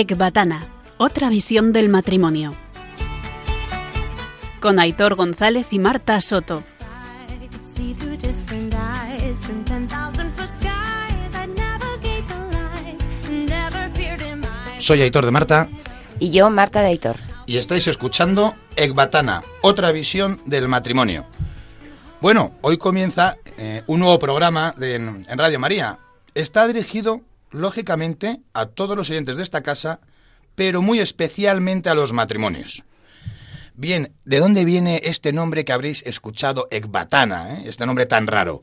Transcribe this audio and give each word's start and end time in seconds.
Ecbatana, 0.00 0.66
otra 0.98 1.30
visión 1.30 1.72
del 1.72 1.88
matrimonio. 1.88 2.54
Con 4.60 4.78
Aitor 4.78 5.14
González 5.14 5.66
y 5.70 5.78
Marta 5.78 6.20
Soto. 6.20 6.62
I 7.30 7.48
could 7.48 7.64
see 7.64 7.94
through 7.94 8.18
different 8.18 8.74
eyes 8.74 9.38
from 9.46 9.64
10,000 9.64 10.30
foot 10.36 10.50
skies. 10.50 11.34
I'd 11.34 11.48
navigate 11.56 12.24
the 12.26 12.34
lies, 12.52 13.48
never 13.48 13.90
feared 13.94 14.20
in 14.20 14.40
my 14.40 14.78
Soy 14.80 15.00
Aitor 15.00 15.24
de 15.24 15.30
Marta 15.30 15.68
Y 16.20 16.30
yo, 16.30 16.50
Marta 16.50 16.80
de 16.82 16.88
Aitor. 16.88 17.16
y 17.46 17.56
estáis 17.56 17.86
escuchando 17.86 18.54
Ecbatana, 18.76 19.42
otra 19.62 19.92
visión 19.92 20.40
del 20.44 20.68
matrimonio. 20.68 21.24
Bueno, 22.20 22.52
hoy 22.60 22.76
comienza 22.76 23.36
eh, 23.56 23.82
un 23.86 24.00
nuevo 24.00 24.18
programa 24.18 24.74
de- 24.76 24.96
en, 24.96 25.26
en 25.26 25.38
Radio 25.38 25.58
María. 25.58 25.98
Está 26.34 26.66
dirigido, 26.66 27.22
lógicamente, 27.50 28.40
a 28.52 28.66
todos 28.66 28.96
los 28.96 29.10
oyentes 29.10 29.36
de 29.36 29.42
esta 29.42 29.62
casa, 29.62 30.00
pero 30.54 30.82
muy 30.82 31.00
especialmente 31.00 31.88
a 31.88 31.94
los 31.94 32.12
matrimonios. 32.12 32.82
Bien, 33.74 34.14
¿de 34.24 34.38
dónde 34.38 34.64
viene 34.64 35.02
este 35.04 35.32
nombre 35.32 35.64
que 35.64 35.72
habréis 35.72 36.02
escuchado, 36.06 36.66
Ecbatana, 36.70 37.58
eh? 37.58 37.64
este 37.66 37.84
nombre 37.84 38.06
tan 38.06 38.26
raro? 38.26 38.62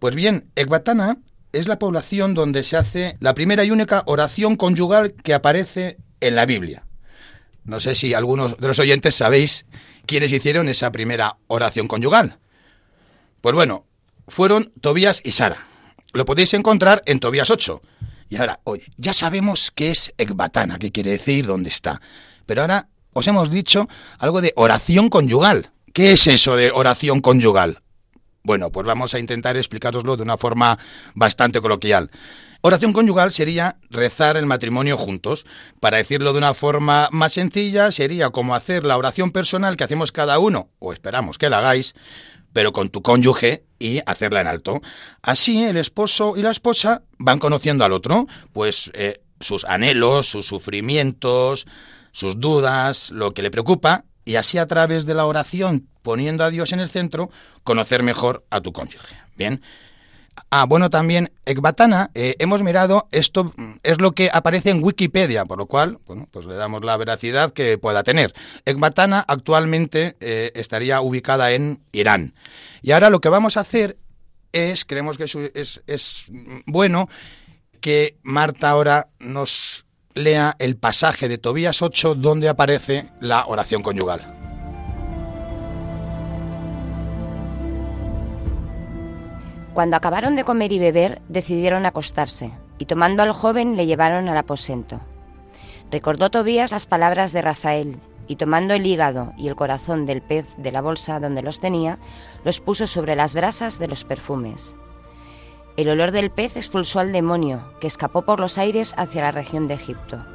Pues 0.00 0.14
bien, 0.14 0.50
Ecbatana 0.56 1.18
es 1.52 1.68
la 1.68 1.78
población 1.78 2.34
donde 2.34 2.64
se 2.64 2.76
hace 2.76 3.16
la 3.20 3.34
primera 3.34 3.64
y 3.64 3.70
única 3.70 4.02
oración 4.06 4.56
conyugal 4.56 5.12
que 5.12 5.34
aparece 5.34 5.98
en 6.20 6.34
la 6.34 6.46
Biblia. 6.46 6.84
No 7.64 7.80
sé 7.80 7.94
si 7.94 8.12
algunos 8.12 8.56
de 8.58 8.66
los 8.66 8.78
oyentes 8.80 9.14
sabéis 9.14 9.66
quiénes 10.06 10.32
hicieron 10.32 10.68
esa 10.68 10.90
primera 10.90 11.36
oración 11.46 11.86
conyugal. 11.86 12.38
Pues 13.40 13.54
bueno, 13.54 13.86
fueron 14.26 14.72
Tobías 14.80 15.20
y 15.24 15.32
Sara. 15.32 15.67
Lo 16.12 16.24
podéis 16.24 16.54
encontrar 16.54 17.02
en 17.06 17.18
Tobías 17.18 17.50
8. 17.50 17.82
Y 18.30 18.36
ahora, 18.36 18.60
oye, 18.64 18.84
ya 18.96 19.12
sabemos 19.12 19.70
qué 19.74 19.90
es 19.90 20.12
Ecbatana, 20.18 20.78
qué 20.78 20.90
quiere 20.92 21.10
decir, 21.12 21.46
dónde 21.46 21.68
está. 21.68 22.00
Pero 22.46 22.62
ahora 22.62 22.88
os 23.12 23.26
hemos 23.26 23.50
dicho 23.50 23.88
algo 24.18 24.40
de 24.40 24.52
oración 24.56 25.08
conyugal. 25.08 25.70
¿Qué 25.92 26.12
es 26.12 26.26
eso 26.26 26.56
de 26.56 26.70
oración 26.70 27.20
conyugal? 27.20 27.82
Bueno, 28.42 28.70
pues 28.70 28.86
vamos 28.86 29.14
a 29.14 29.18
intentar 29.18 29.56
explicároslo 29.56 30.16
de 30.16 30.22
una 30.22 30.36
forma 30.36 30.78
bastante 31.14 31.60
coloquial. 31.60 32.10
Oración 32.60 32.92
conyugal 32.92 33.30
sería 33.30 33.76
rezar 33.88 34.36
el 34.36 34.46
matrimonio 34.46 34.96
juntos. 34.96 35.46
Para 35.78 35.98
decirlo 35.98 36.32
de 36.32 36.38
una 36.38 36.54
forma 36.54 37.08
más 37.12 37.34
sencilla, 37.34 37.92
sería 37.92 38.30
como 38.30 38.54
hacer 38.54 38.84
la 38.84 38.96
oración 38.96 39.30
personal 39.30 39.76
que 39.76 39.84
hacemos 39.84 40.10
cada 40.10 40.40
uno, 40.40 40.68
o 40.80 40.92
esperamos 40.92 41.38
que 41.38 41.50
la 41.50 41.58
hagáis, 41.58 41.94
pero 42.52 42.72
con 42.72 42.88
tu 42.88 43.00
cónyuge 43.00 43.62
y 43.78 44.00
hacerla 44.06 44.40
en 44.40 44.48
alto. 44.48 44.80
Así 45.22 45.62
el 45.62 45.76
esposo 45.76 46.36
y 46.36 46.42
la 46.42 46.50
esposa 46.50 47.02
van 47.18 47.38
conociendo 47.38 47.84
al 47.84 47.92
otro, 47.92 48.26
pues 48.52 48.90
eh, 48.94 49.20
sus 49.38 49.64
anhelos, 49.64 50.26
sus 50.26 50.46
sufrimientos, 50.46 51.64
sus 52.10 52.40
dudas, 52.40 53.10
lo 53.12 53.34
que 53.34 53.42
le 53.42 53.52
preocupa, 53.52 54.04
y 54.24 54.34
así 54.34 54.58
a 54.58 54.66
través 54.66 55.06
de 55.06 55.14
la 55.14 55.26
oración, 55.26 55.88
poniendo 56.02 56.42
a 56.42 56.50
Dios 56.50 56.72
en 56.72 56.80
el 56.80 56.90
centro, 56.90 57.30
conocer 57.62 58.02
mejor 58.02 58.44
a 58.50 58.60
tu 58.60 58.72
cónyuge. 58.72 59.16
Bien. 59.36 59.62
Ah, 60.50 60.64
bueno, 60.66 60.90
también 60.90 61.30
Ecbatana, 61.46 62.10
eh, 62.14 62.36
hemos 62.38 62.62
mirado, 62.62 63.08
esto 63.12 63.52
es 63.82 64.00
lo 64.00 64.12
que 64.12 64.30
aparece 64.32 64.70
en 64.70 64.82
Wikipedia, 64.82 65.44
por 65.44 65.58
lo 65.58 65.66
cual, 65.66 65.98
bueno, 66.06 66.28
pues 66.30 66.46
le 66.46 66.54
damos 66.54 66.84
la 66.84 66.96
veracidad 66.96 67.52
que 67.52 67.78
pueda 67.78 68.02
tener. 68.02 68.34
Ecbatana 68.64 69.24
actualmente 69.26 70.16
eh, 70.20 70.52
estaría 70.54 71.00
ubicada 71.00 71.52
en 71.52 71.80
Irán. 71.92 72.34
Y 72.82 72.92
ahora 72.92 73.10
lo 73.10 73.20
que 73.20 73.28
vamos 73.28 73.56
a 73.56 73.60
hacer 73.60 73.96
es, 74.52 74.84
creemos 74.84 75.18
que 75.18 75.24
es, 75.24 75.34
es- 75.34 75.82
es, 75.86 76.24
bueno, 76.66 77.08
que 77.80 78.16
Marta 78.22 78.70
ahora 78.70 79.08
nos 79.18 79.84
lea 80.14 80.56
el 80.58 80.76
pasaje 80.76 81.28
de 81.28 81.38
Tobías 81.38 81.80
8 81.82 82.14
donde 82.14 82.48
aparece 82.48 83.08
la 83.20 83.44
oración 83.46 83.82
conyugal. 83.82 84.37
Cuando 89.78 89.94
acabaron 89.94 90.34
de 90.34 90.42
comer 90.42 90.72
y 90.72 90.80
beber, 90.80 91.22
decidieron 91.28 91.86
acostarse, 91.86 92.50
y 92.78 92.86
tomando 92.86 93.22
al 93.22 93.30
joven 93.30 93.76
le 93.76 93.86
llevaron 93.86 94.28
al 94.28 94.36
aposento. 94.36 94.98
Recordó 95.92 96.30
Tobías 96.30 96.72
las 96.72 96.86
palabras 96.86 97.32
de 97.32 97.42
Rafael, 97.42 98.00
y 98.26 98.34
tomando 98.34 98.74
el 98.74 98.84
hígado 98.84 99.34
y 99.36 99.46
el 99.46 99.54
corazón 99.54 100.04
del 100.04 100.20
pez 100.20 100.56
de 100.56 100.72
la 100.72 100.80
bolsa 100.80 101.20
donde 101.20 101.42
los 101.42 101.60
tenía, 101.60 102.00
los 102.42 102.60
puso 102.60 102.88
sobre 102.88 103.14
las 103.14 103.34
brasas 103.36 103.78
de 103.78 103.86
los 103.86 104.02
perfumes. 104.02 104.74
El 105.76 105.90
olor 105.90 106.10
del 106.10 106.32
pez 106.32 106.56
expulsó 106.56 106.98
al 106.98 107.12
demonio, 107.12 107.62
que 107.80 107.86
escapó 107.86 108.22
por 108.22 108.40
los 108.40 108.58
aires 108.58 108.94
hacia 108.96 109.22
la 109.22 109.30
región 109.30 109.68
de 109.68 109.74
Egipto. 109.74 110.26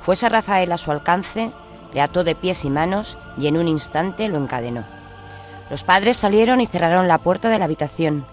Fuese 0.00 0.26
Rafael 0.30 0.72
a 0.72 0.78
su 0.78 0.90
alcance, 0.90 1.52
le 1.92 2.00
ató 2.00 2.24
de 2.24 2.34
pies 2.34 2.64
y 2.64 2.70
manos 2.70 3.18
y 3.36 3.46
en 3.46 3.58
un 3.58 3.68
instante 3.68 4.28
lo 4.28 4.38
encadenó. 4.38 4.86
Los 5.68 5.84
padres 5.84 6.16
salieron 6.16 6.62
y 6.62 6.66
cerraron 6.66 7.08
la 7.08 7.18
puerta 7.18 7.50
de 7.50 7.58
la 7.58 7.66
habitación. 7.66 8.24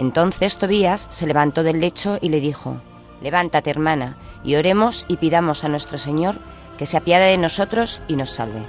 Entonces 0.00 0.56
Tobías 0.56 1.08
se 1.10 1.26
levantó 1.26 1.62
del 1.62 1.78
lecho 1.78 2.16
y 2.22 2.30
le 2.30 2.40
dijo, 2.40 2.80
Levántate, 3.20 3.68
hermana, 3.68 4.16
y 4.42 4.54
oremos 4.54 5.04
y 5.08 5.18
pidamos 5.18 5.62
a 5.62 5.68
nuestro 5.68 5.98
Señor 5.98 6.40
que 6.78 6.86
se 6.86 6.96
apiade 6.96 7.26
de 7.26 7.36
nosotros 7.36 8.00
y 8.08 8.16
nos 8.16 8.30
salve. 8.30 8.62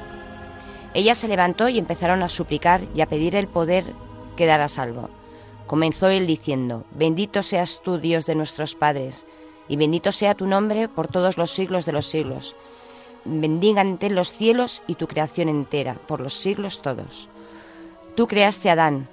Ella 0.93 1.15
se 1.15 1.29
levantó 1.29 1.69
y 1.69 1.79
empezaron 1.79 2.21
a 2.21 2.27
suplicar 2.27 2.81
y 2.93 2.99
a 2.99 3.05
pedir 3.05 3.37
el 3.37 3.47
poder 3.47 3.85
quedar 4.35 4.59
a 4.59 4.67
salvo. 4.67 5.09
Comenzó 5.67 6.09
él 6.09 6.27
diciendo, 6.27 6.83
Bendito 6.91 7.43
seas 7.43 7.81
tú, 7.81 7.97
Dios 7.97 8.25
de 8.25 8.35
nuestros 8.35 8.75
padres, 8.75 9.25
y 9.69 9.77
bendito 9.77 10.11
sea 10.11 10.35
tu 10.35 10.47
nombre 10.47 10.89
por 10.89 11.07
todos 11.07 11.37
los 11.37 11.49
siglos 11.51 11.85
de 11.85 11.93
los 11.93 12.07
siglos. 12.07 12.57
Bendígante 13.23 14.09
los 14.09 14.33
cielos 14.33 14.83
y 14.85 14.95
tu 14.95 15.07
creación 15.07 15.47
entera, 15.47 15.93
por 15.93 16.19
los 16.19 16.33
siglos 16.33 16.81
todos. 16.81 17.29
Tú 18.17 18.27
creaste 18.27 18.69
a 18.69 18.73
Adán, 18.73 19.07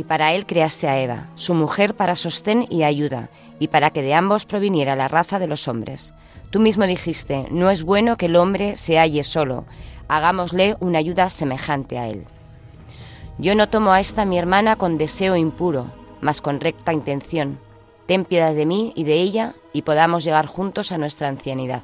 y 0.00 0.04
para 0.04 0.32
él 0.32 0.46
creaste 0.46 0.88
a 0.88 0.98
Eva, 0.98 1.26
su 1.34 1.52
mujer 1.52 1.94
para 1.94 2.16
sostén 2.16 2.66
y 2.70 2.84
ayuda, 2.84 3.28
y 3.58 3.68
para 3.68 3.90
que 3.90 4.00
de 4.00 4.14
ambos 4.14 4.46
proviniera 4.46 4.96
la 4.96 5.08
raza 5.08 5.38
de 5.38 5.46
los 5.46 5.68
hombres. 5.68 6.14
Tú 6.48 6.58
mismo 6.58 6.86
dijiste, 6.86 7.46
no 7.50 7.68
es 7.68 7.82
bueno 7.82 8.16
que 8.16 8.24
el 8.24 8.36
hombre 8.36 8.76
se 8.76 8.98
halle 8.98 9.22
solo, 9.22 9.66
hagámosle 10.08 10.78
una 10.80 11.00
ayuda 11.00 11.28
semejante 11.28 11.98
a 11.98 12.08
él. 12.08 12.24
Yo 13.36 13.54
no 13.54 13.68
tomo 13.68 13.92
a 13.92 14.00
esta 14.00 14.24
mi 14.24 14.38
hermana 14.38 14.76
con 14.76 14.96
deseo 14.96 15.36
impuro, 15.36 15.92
mas 16.22 16.40
con 16.40 16.60
recta 16.60 16.94
intención. 16.94 17.58
Ten 18.06 18.24
piedad 18.24 18.54
de 18.54 18.64
mí 18.64 18.94
y 18.96 19.04
de 19.04 19.20
ella, 19.20 19.54
y 19.74 19.82
podamos 19.82 20.24
llegar 20.24 20.46
juntos 20.46 20.92
a 20.92 20.96
nuestra 20.96 21.28
ancianidad. 21.28 21.82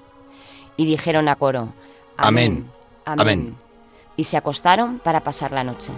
Y 0.78 0.86
dijeron 0.86 1.28
a 1.28 1.36
coro, 1.36 1.74
Amén. 2.16 2.70
Amén. 3.04 3.20
Amén. 3.20 3.56
Y 4.16 4.24
se 4.24 4.38
acostaron 4.38 5.00
para 5.00 5.20
pasar 5.20 5.52
la 5.52 5.64
noche. 5.64 5.92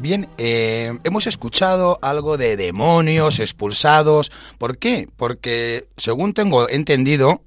Bien, 0.00 0.28
eh, 0.38 0.96
hemos 1.02 1.26
escuchado 1.26 1.98
algo 2.02 2.36
de 2.36 2.56
demonios 2.56 3.40
expulsados. 3.40 4.30
¿Por 4.56 4.78
qué? 4.78 5.08
Porque, 5.16 5.88
según 5.96 6.34
tengo 6.34 6.68
entendido, 6.68 7.42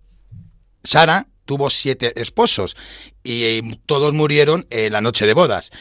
Sara 0.84 1.28
tuvo 1.45 1.69
siete 1.69 2.19
esposos 2.22 2.75
y 3.23 3.44
eh, 3.44 3.79
todos 3.85 4.13
murieron 4.13 4.67
en 4.69 4.91
la 4.91 5.00
noche 5.00 5.25
de 5.25 5.34
bodas. 5.34 5.72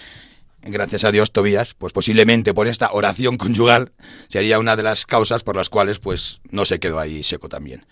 Gracias 0.62 1.02
a 1.02 1.10
Dios, 1.10 1.32
Tobías, 1.32 1.74
pues 1.74 1.92
posiblemente 1.92 2.54
por 2.54 2.68
esta 2.68 2.92
oración 2.92 3.36
conyugal 3.36 3.92
sería 4.28 4.60
una 4.60 4.76
de 4.76 4.84
las 4.84 5.06
causas 5.06 5.42
por 5.42 5.56
las 5.56 5.70
cuales 5.70 5.98
pues 5.98 6.40
no 6.50 6.64
se 6.66 6.78
quedó 6.78 7.00
ahí 7.00 7.24
seco 7.24 7.48
también. 7.48 7.84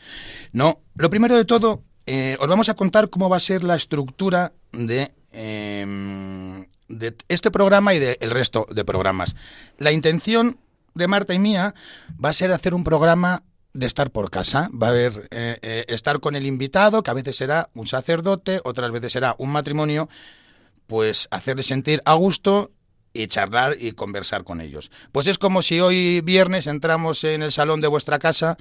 No, 0.53 0.83
lo 0.95 1.11
primero 1.11 1.37
de 1.37 1.45
todo, 1.45 1.83
eh, 2.07 2.37
os 2.39 2.47
vamos 2.47 2.69
a 2.69 2.75
contar 2.75 3.11
cómo 3.11 3.29
va 3.29 3.39
a 3.39 3.41
ser 3.41 3.65
la 3.65 3.75
estructura 3.75 4.53
de, 4.71 5.11
eh, 5.33 5.85
de 6.99 7.17
este 7.29 7.51
programa 7.51 7.95
y 7.95 7.99
del 7.99 8.31
resto 8.31 8.67
de 8.71 8.85
programas. 8.85 9.35
La 9.79 9.93
intención 9.93 10.59
de 10.95 11.09
Marta 11.09 11.35
y 11.35 11.39
mía 11.39 11.75
va 12.23 12.31
a 12.31 12.33
ser 12.33 12.53
hacer 12.53 12.75
un 12.75 12.85
programa 12.85 13.43
de 13.73 13.87
estar 13.87 14.11
por 14.11 14.31
casa. 14.31 14.69
Va 14.71 14.89
a 14.89 14.91
haber 14.91 15.29
eh, 15.31 15.59
eh, 15.63 15.85
estar 15.89 16.21
con 16.21 16.35
el 16.37 16.47
invitado, 16.47 17.03
que 17.03 17.11
a 17.11 17.15
veces 17.15 17.37
será 17.37 17.71
un 17.75 17.87
sacerdote, 17.87 18.61
otras 18.65 18.91
veces 18.91 19.13
será 19.13 19.37
un 19.39 19.51
matrimonio, 19.51 20.09
pues 20.87 21.29
hacerles 21.31 21.67
sentir 21.67 22.03
a 22.05 22.15
gusto 22.15 22.73
y 23.13 23.27
charlar 23.27 23.77
y 23.79 23.93
conversar 23.93 24.45
con 24.45 24.61
ellos. 24.61 24.91
Pues 25.13 25.27
es 25.27 25.39
como 25.39 25.63
si 25.63 25.81
hoy 25.81 26.21
viernes 26.21 26.67
entramos 26.67 27.25
en 27.25 27.43
el 27.43 27.53
salón 27.53 27.81
de 27.81 27.89
vuestra 27.89 28.19
casa, 28.19 28.59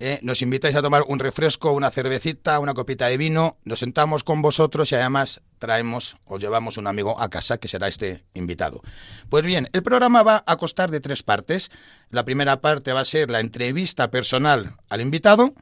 eh, 0.00 0.18
nos 0.22 0.42
invitáis 0.42 0.74
a 0.74 0.82
tomar 0.82 1.04
un 1.06 1.20
refresco, 1.20 1.72
una 1.72 1.90
cervecita, 1.90 2.58
una 2.58 2.74
copita 2.74 3.06
de 3.06 3.16
vino, 3.16 3.58
nos 3.64 3.78
sentamos 3.78 4.24
con 4.24 4.42
vosotros 4.42 4.90
y 4.90 4.96
además 4.96 5.40
traemos 5.58 6.16
o 6.24 6.38
llevamos 6.38 6.76
un 6.76 6.88
amigo 6.88 7.20
a 7.20 7.30
casa 7.30 7.58
que 7.58 7.68
será 7.68 7.86
este 7.86 8.24
invitado. 8.34 8.82
Pues 9.28 9.44
bien, 9.44 9.68
el 9.72 9.82
programa 9.82 10.22
va 10.22 10.42
a 10.46 10.56
constar 10.56 10.90
de 10.90 11.00
tres 11.00 11.22
partes. 11.22 11.70
La 12.10 12.24
primera 12.24 12.60
parte 12.60 12.92
va 12.92 13.00
a 13.00 13.04
ser 13.04 13.30
la 13.30 13.40
entrevista 13.40 14.10
personal 14.10 14.74
al 14.88 15.00
invitado. 15.00 15.54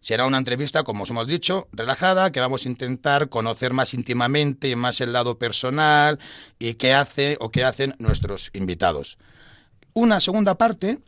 Será 0.00 0.26
una 0.26 0.38
entrevista, 0.38 0.84
como 0.84 1.02
os 1.02 1.10
hemos 1.10 1.26
dicho, 1.26 1.66
relajada, 1.72 2.30
que 2.30 2.38
vamos 2.38 2.64
a 2.64 2.68
intentar 2.68 3.28
conocer 3.28 3.72
más 3.72 3.94
íntimamente 3.94 4.68
y 4.68 4.76
más 4.76 5.00
el 5.00 5.12
lado 5.12 5.38
personal 5.38 6.20
y 6.60 6.74
qué 6.74 6.94
hace 6.94 7.36
o 7.40 7.50
qué 7.50 7.64
hacen 7.64 7.96
nuestros 7.98 8.50
invitados. 8.52 9.18
Una 9.94 10.20
segunda 10.20 10.56
parte 10.56 11.00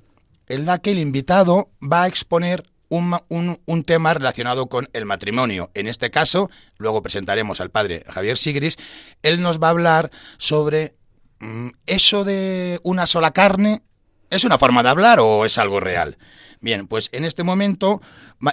en 0.48 0.66
la 0.66 0.78
que 0.78 0.90
el 0.92 0.98
invitado 0.98 1.70
va 1.80 2.02
a 2.04 2.06
exponer 2.08 2.64
un, 2.88 3.16
un- 3.28 3.60
un 3.66 3.82
tema 3.84 4.14
relacionado 4.14 4.66
con 4.68 4.88
el 4.92 5.04
matrimonio. 5.04 5.70
En 5.74 5.86
este 5.88 6.10
caso, 6.10 6.50
luego 6.78 7.02
presentaremos 7.02 7.60
al 7.60 7.70
padre 7.70 8.04
Javier 8.08 8.38
Sigris, 8.38 8.76
él 9.22 9.42
nos 9.42 9.60
va 9.62 9.66
a 9.68 9.70
hablar 9.70 10.10
sobre 10.38 10.94
mm, 11.40 11.68
eso 11.86 12.24
de 12.24 12.80
una 12.82 13.06
sola 13.06 13.32
carne. 13.32 13.82
¿Es 14.30 14.44
una 14.44 14.58
forma 14.58 14.82
de 14.82 14.88
hablar 14.90 15.20
o 15.20 15.44
es 15.44 15.58
algo 15.58 15.80
real? 15.80 16.16
Bien, 16.60 16.86
pues 16.86 17.08
en 17.12 17.24
este 17.24 17.44
momento 17.44 18.00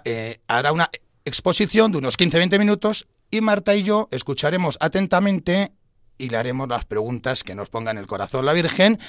eh, 0.03 0.39
hará 0.47 0.71
una 0.71 0.89
exposición 1.25 1.91
de 1.91 1.97
unos 1.97 2.17
15-20 2.17 2.59
minutos 2.59 3.07
y 3.31 3.41
Marta 3.41 3.75
y 3.75 3.83
yo 3.83 4.07
escucharemos 4.11 4.77
atentamente 4.79 5.71
y 6.17 6.29
le 6.29 6.37
haremos 6.37 6.67
las 6.67 6.85
preguntas 6.85 7.43
que 7.43 7.55
nos 7.55 7.69
ponga 7.69 7.91
en 7.91 7.97
el 7.97 8.07
corazón 8.07 8.45
la 8.45 8.53
Virgen, 8.53 8.99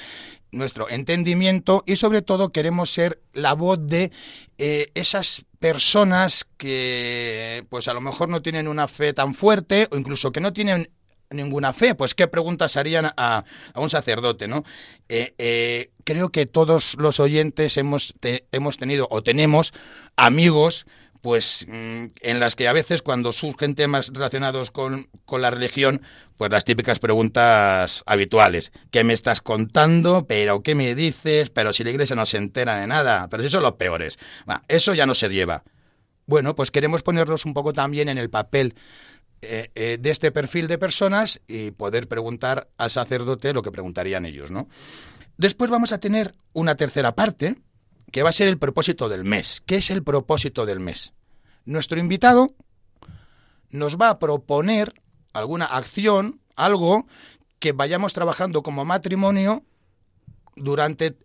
nuestro 0.51 0.89
entendimiento 0.89 1.83
y 1.85 1.95
sobre 1.97 2.21
todo 2.21 2.51
queremos 2.51 2.91
ser 2.91 3.21
la 3.33 3.53
voz 3.53 3.79
de 3.81 4.11
eh, 4.57 4.91
esas 4.95 5.45
personas 5.59 6.47
que 6.57 7.65
pues 7.69 7.87
a 7.87 7.93
lo 7.93 8.01
mejor 8.01 8.29
no 8.29 8.41
tienen 8.41 8.67
una 8.67 8.87
fe 8.87 9.13
tan 9.13 9.33
fuerte 9.33 9.87
o 9.91 9.97
incluso 9.97 10.31
que 10.31 10.41
no 10.41 10.53
tienen 10.53 10.89
ninguna 11.29 11.73
fe, 11.73 11.95
pues 11.95 12.15
qué 12.15 12.27
preguntas 12.27 12.77
harían 12.77 13.05
a, 13.05 13.43
a 13.73 13.79
un 13.79 13.89
sacerdote, 13.89 14.47
¿no? 14.47 14.63
Eh, 15.09 15.33
eh, 15.37 15.91
creo 16.03 16.29
que 16.29 16.45
todos 16.45 16.95
los 16.97 17.19
oyentes 17.19 17.77
hemos, 17.77 18.13
hemos 18.51 18.77
tenido 18.77 19.07
o 19.11 19.21
tenemos 19.23 19.73
amigos 20.15 20.85
pues 21.17 21.65
mm, 21.67 22.05
en 22.21 22.39
las 22.39 22.55
que 22.55 22.67
a 22.67 22.73
veces 22.73 23.01
cuando 23.01 23.31
surgen 23.31 23.75
temas 23.75 24.09
relacionados 24.13 24.71
con, 24.71 25.09
con 25.25 25.41
la 25.41 25.49
religión, 25.49 26.01
pues 26.37 26.51
las 26.51 26.63
típicas 26.63 26.99
preguntas 26.99 28.03
habituales. 28.05 28.71
¿Qué 28.91 29.03
me 29.03 29.13
estás 29.13 29.41
contando? 29.41 30.25
¿Pero 30.27 30.61
qué 30.61 30.75
me 30.75 30.95
dices? 30.95 31.49
¿Pero 31.49 31.73
si 31.73 31.83
la 31.83 31.89
iglesia 31.89 32.15
no 32.15 32.25
se 32.25 32.37
entera 32.37 32.79
de 32.79 32.87
nada? 32.87 33.27
Pero 33.29 33.43
si 33.43 33.49
son 33.49 33.63
los 33.63 33.73
peores. 33.73 34.17
Eso 34.67 34.93
ya 34.93 35.05
no 35.05 35.15
se 35.15 35.29
lleva. 35.29 35.63
Bueno, 36.25 36.55
pues 36.55 36.71
queremos 36.71 37.03
ponernos 37.03 37.45
un 37.45 37.53
poco 37.53 37.73
también 37.73 38.09
en 38.09 38.17
el 38.17 38.29
papel 38.29 38.75
eh, 39.41 39.71
eh, 39.75 39.97
de 39.99 40.09
este 40.09 40.31
perfil 40.31 40.67
de 40.67 40.77
personas 40.77 41.39
y 41.47 41.71
poder 41.71 42.07
preguntar 42.07 42.69
al 42.77 42.91
sacerdote 42.91 43.53
lo 43.53 43.61
que 43.61 43.71
preguntarían 43.71 44.25
ellos, 44.25 44.51
¿no? 44.51 44.67
Después 45.37 45.69
vamos 45.69 45.91
a 45.91 45.99
tener 45.99 46.33
una 46.53 46.75
tercera 46.75 47.13
parte 47.13 47.55
que 48.11 48.23
va 48.23 48.29
a 48.29 48.33
ser 48.33 48.47
el 48.47 48.57
propósito 48.57 49.09
del 49.09 49.23
mes. 49.23 49.61
¿Qué 49.65 49.77
es 49.77 49.89
el 49.89 50.03
propósito 50.03 50.65
del 50.65 50.79
mes? 50.79 51.13
Nuestro 51.65 51.99
invitado 51.99 52.53
nos 53.69 53.97
va 53.97 54.09
a 54.09 54.19
proponer 54.19 54.93
alguna 55.33 55.65
acción, 55.65 56.39
algo 56.55 57.05
que 57.59 57.71
vayamos 57.71 58.13
trabajando 58.13 58.63
como 58.63 58.85
matrimonio 58.85 59.63
durante 60.55 61.17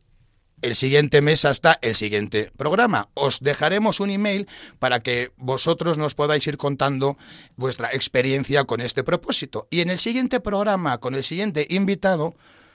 el 0.63 0.77
siguiente 0.77 1.21
mes 1.21 1.45
hasta 1.45 1.79
el 1.83 1.95
siguiente 1.95 2.53
programa. 2.57 3.09
Os 3.15 3.41
dejaremos 3.41 4.01
un 4.01 4.11
email 4.11 4.49
para 4.79 5.01
que 5.01 5.33
vosotros 5.37 5.99
nos 5.99 6.15
podáis 6.15 6.47
ir 6.47 6.57
contando 6.57 7.19
vuestra 7.57 7.93
experiencia 7.93 8.65
con 8.65 8.81
este 8.81 9.03
propósito. 9.03 9.67
Y 9.71 9.81
en 9.81 9.91
el 9.91 9.99
siguiente 9.99 10.41
programa, 10.41 10.99
con 10.99 11.15
el 11.15 11.25
siguiente 11.25 11.67
invitado, 11.69 12.35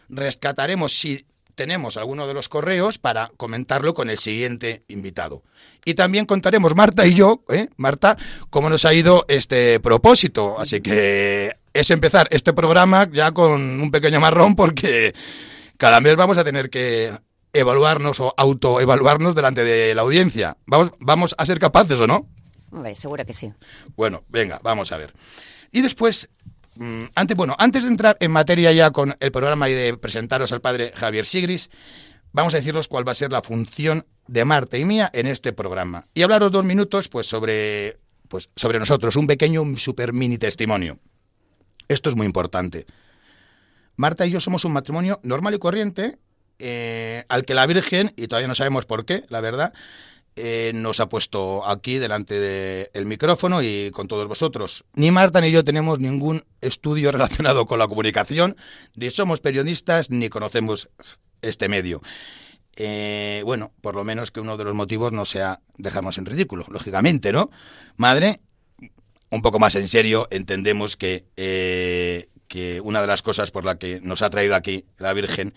rescataremos 0.10 1.00
si 1.00 1.26
tenemos 1.58 1.98
alguno 1.98 2.28
de 2.28 2.36
los 2.36 2.48
correos 2.48 3.00
para 3.00 3.32
comentarlo 3.36 3.96
con 3.96 4.10
el 4.12 4.20
siguiente 4.20 4.84
invitado. 4.88 5.42
Y 5.84 5.96
también 5.96 6.28
contaremos, 6.28 6.76
Marta 6.76 7.06
y 7.08 7.16
yo, 7.16 7.44
¿eh? 7.50 7.68
Marta, 7.78 8.16
cómo 8.52 8.70
nos 8.70 8.86
ha 8.86 8.94
ido 8.94 9.26
este 9.28 9.80
propósito. 9.80 10.60
Así 10.60 10.82
que 10.82 11.58
es 11.74 11.90
empezar 11.90 12.28
este 12.30 12.54
programa 12.54 13.10
ya 13.12 13.32
con 13.32 13.82
un 13.82 13.92
pequeño 13.92 14.20
marrón 14.20 14.56
porque 14.56 15.16
cada 15.78 16.00
mes 16.00 16.16
vamos 16.16 16.38
a 16.38 16.44
tener 16.44 16.70
que 16.70 17.12
evaluarnos 17.54 18.20
o 18.20 18.36
autoevaluarnos 18.38 19.34
delante 19.34 19.64
de 19.64 19.96
la 19.96 20.04
audiencia. 20.04 20.58
¿Vamos, 20.68 20.92
¿Vamos 21.00 21.34
a 21.40 21.46
ser 21.48 21.58
capaces 21.58 22.00
o 22.00 22.06
no? 22.06 22.28
Hombre, 22.72 22.94
seguro 22.94 23.26
que 23.26 23.34
sí. 23.34 23.52
Bueno, 23.96 24.24
venga, 24.30 24.60
vamos 24.62 24.92
a 24.92 24.98
ver. 24.98 25.12
Y 25.72 25.82
después, 25.82 26.30
antes, 27.16 27.38
bueno, 27.38 27.56
antes 27.58 27.84
de 27.84 27.90
entrar 27.90 28.18
en 28.20 28.32
materia 28.32 28.72
ya 28.72 28.92
con 28.92 29.16
el 29.20 29.32
programa 29.32 29.70
y 29.70 29.74
de 29.74 29.98
presentaros 29.98 30.52
al 30.52 30.62
padre 30.62 30.92
Javier 30.96 31.26
Sigris, 31.26 31.70
vamos 32.32 32.54
a 32.54 32.58
deciros 32.58 32.88
cuál 32.88 33.08
va 33.08 33.12
a 33.12 33.16
ser 33.16 33.32
la 33.32 33.42
función 33.42 34.06
de 34.28 34.46
Marta 34.46 34.78
y 34.78 34.86
mía 34.86 35.10
en 35.14 35.28
este 35.28 35.54
programa. 35.54 36.06
Y 36.14 36.22
hablaros 36.22 36.52
dos 36.52 36.66
minutos, 36.66 37.10
pues, 37.10 37.28
sobre, 37.28 37.98
pues, 38.28 38.50
sobre 38.56 38.80
nosotros, 38.80 39.16
un 39.16 39.28
pequeño, 39.28 39.64
super 39.78 40.14
mini 40.14 40.38
testimonio. 40.38 41.00
Esto 41.88 42.10
es 42.10 42.16
muy 42.16 42.26
importante. 42.26 42.86
Marta 43.96 44.26
y 44.26 44.32
yo 44.32 44.42
somos 44.42 44.66
un 44.66 44.74
matrimonio 44.74 45.20
normal 45.24 45.56
y 45.56 45.60
corriente, 45.60 46.18
eh, 46.60 47.24
al 47.30 47.46
que 47.46 47.54
la 47.54 47.66
Virgen, 47.66 48.14
y 48.16 48.28
todavía 48.28 48.48
no 48.48 48.56
sabemos 48.56 48.86
por 48.86 49.06
qué, 49.06 49.26
la 49.30 49.42
verdad, 49.42 49.74
eh, 50.38 50.72
nos 50.76 51.00
ha 51.00 51.10
puesto 51.10 51.68
aquí 51.68 51.98
delante 51.98 52.40
del 52.40 53.06
micrófono 53.06 53.62
y 53.62 53.90
con 53.92 54.08
todos 54.08 54.28
vosotros. 54.28 54.86
Ni 54.94 55.10
Marta 55.10 55.42
ni 55.42 55.52
yo 55.52 55.64
tenemos 55.64 56.00
ningún 56.00 56.46
estudio 56.62 57.12
relacionado 57.12 57.66
con 57.66 57.80
la 57.80 57.88
comunicación, 57.88 58.56
ni 58.96 59.10
somos 59.10 59.40
periodistas, 59.40 60.12
ni 60.12 60.30
conocemos 60.30 60.90
este 61.42 61.68
medio. 61.68 62.02
Eh, 62.76 63.42
bueno, 63.46 63.72
por 63.82 63.96
lo 63.96 64.04
menos 64.04 64.30
que 64.30 64.40
uno 64.40 64.56
de 64.56 64.64
los 64.64 64.76
motivos 64.76 65.12
no 65.12 65.26
sea 65.26 65.62
dejarnos 65.78 66.20
en 66.20 66.28
ridículo, 66.28 66.66
lógicamente, 66.70 67.32
¿no? 67.32 67.50
Madre, 67.96 68.40
un 69.32 69.42
poco 69.42 69.58
más 69.58 69.74
en 69.76 69.88
serio, 69.88 70.28
entendemos 70.30 70.96
que, 70.96 71.26
eh, 71.36 72.30
que 72.48 72.80
una 72.82 73.02
de 73.02 73.08
las 73.08 73.24
cosas 73.24 73.50
por 73.50 73.66
la 73.66 73.80
que 73.80 74.00
nos 74.02 74.22
ha 74.22 74.30
traído 74.30 74.56
aquí 74.56 74.86
la 75.00 75.14
Virgen 75.14 75.56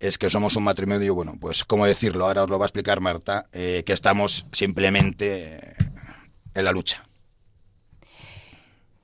es 0.00 0.18
que 0.18 0.30
somos 0.30 0.56
un 0.56 0.64
matrimonio, 0.64 1.14
bueno, 1.14 1.36
pues, 1.40 1.64
¿cómo 1.64 1.86
decirlo? 1.86 2.26
Ahora 2.26 2.44
os 2.44 2.50
lo 2.50 2.58
va 2.58 2.64
a 2.64 2.68
explicar 2.68 3.00
Marta, 3.00 3.46
eh, 3.52 3.82
que 3.84 3.92
estamos 3.92 4.46
simplemente 4.52 5.74
en 6.54 6.64
la 6.64 6.72
lucha. 6.72 7.04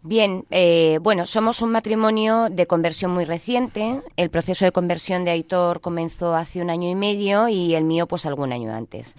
Bien, 0.07 0.45
eh, 0.51 0.99
bueno, 1.01 1.25
somos 1.25 1.63
un 1.63 1.71
matrimonio 1.71 2.49
de 2.51 2.67
conversión 2.67 3.11
muy 3.11 3.25
reciente. 3.25 4.03
El 4.17 4.29
proceso 4.29 4.67
de 4.67 4.73
conversión 4.73 5.25
de 5.25 5.31
Aitor 5.31 5.81
comenzó 5.81 6.35
hace 6.35 6.61
un 6.61 6.69
año 6.69 6.91
y 6.91 6.95
medio 6.95 7.49
y 7.49 7.75
el 7.75 7.85
mío 7.85 8.07
pues 8.07 8.27
algún 8.27 8.53
año 8.53 8.75
antes. 8.75 9.17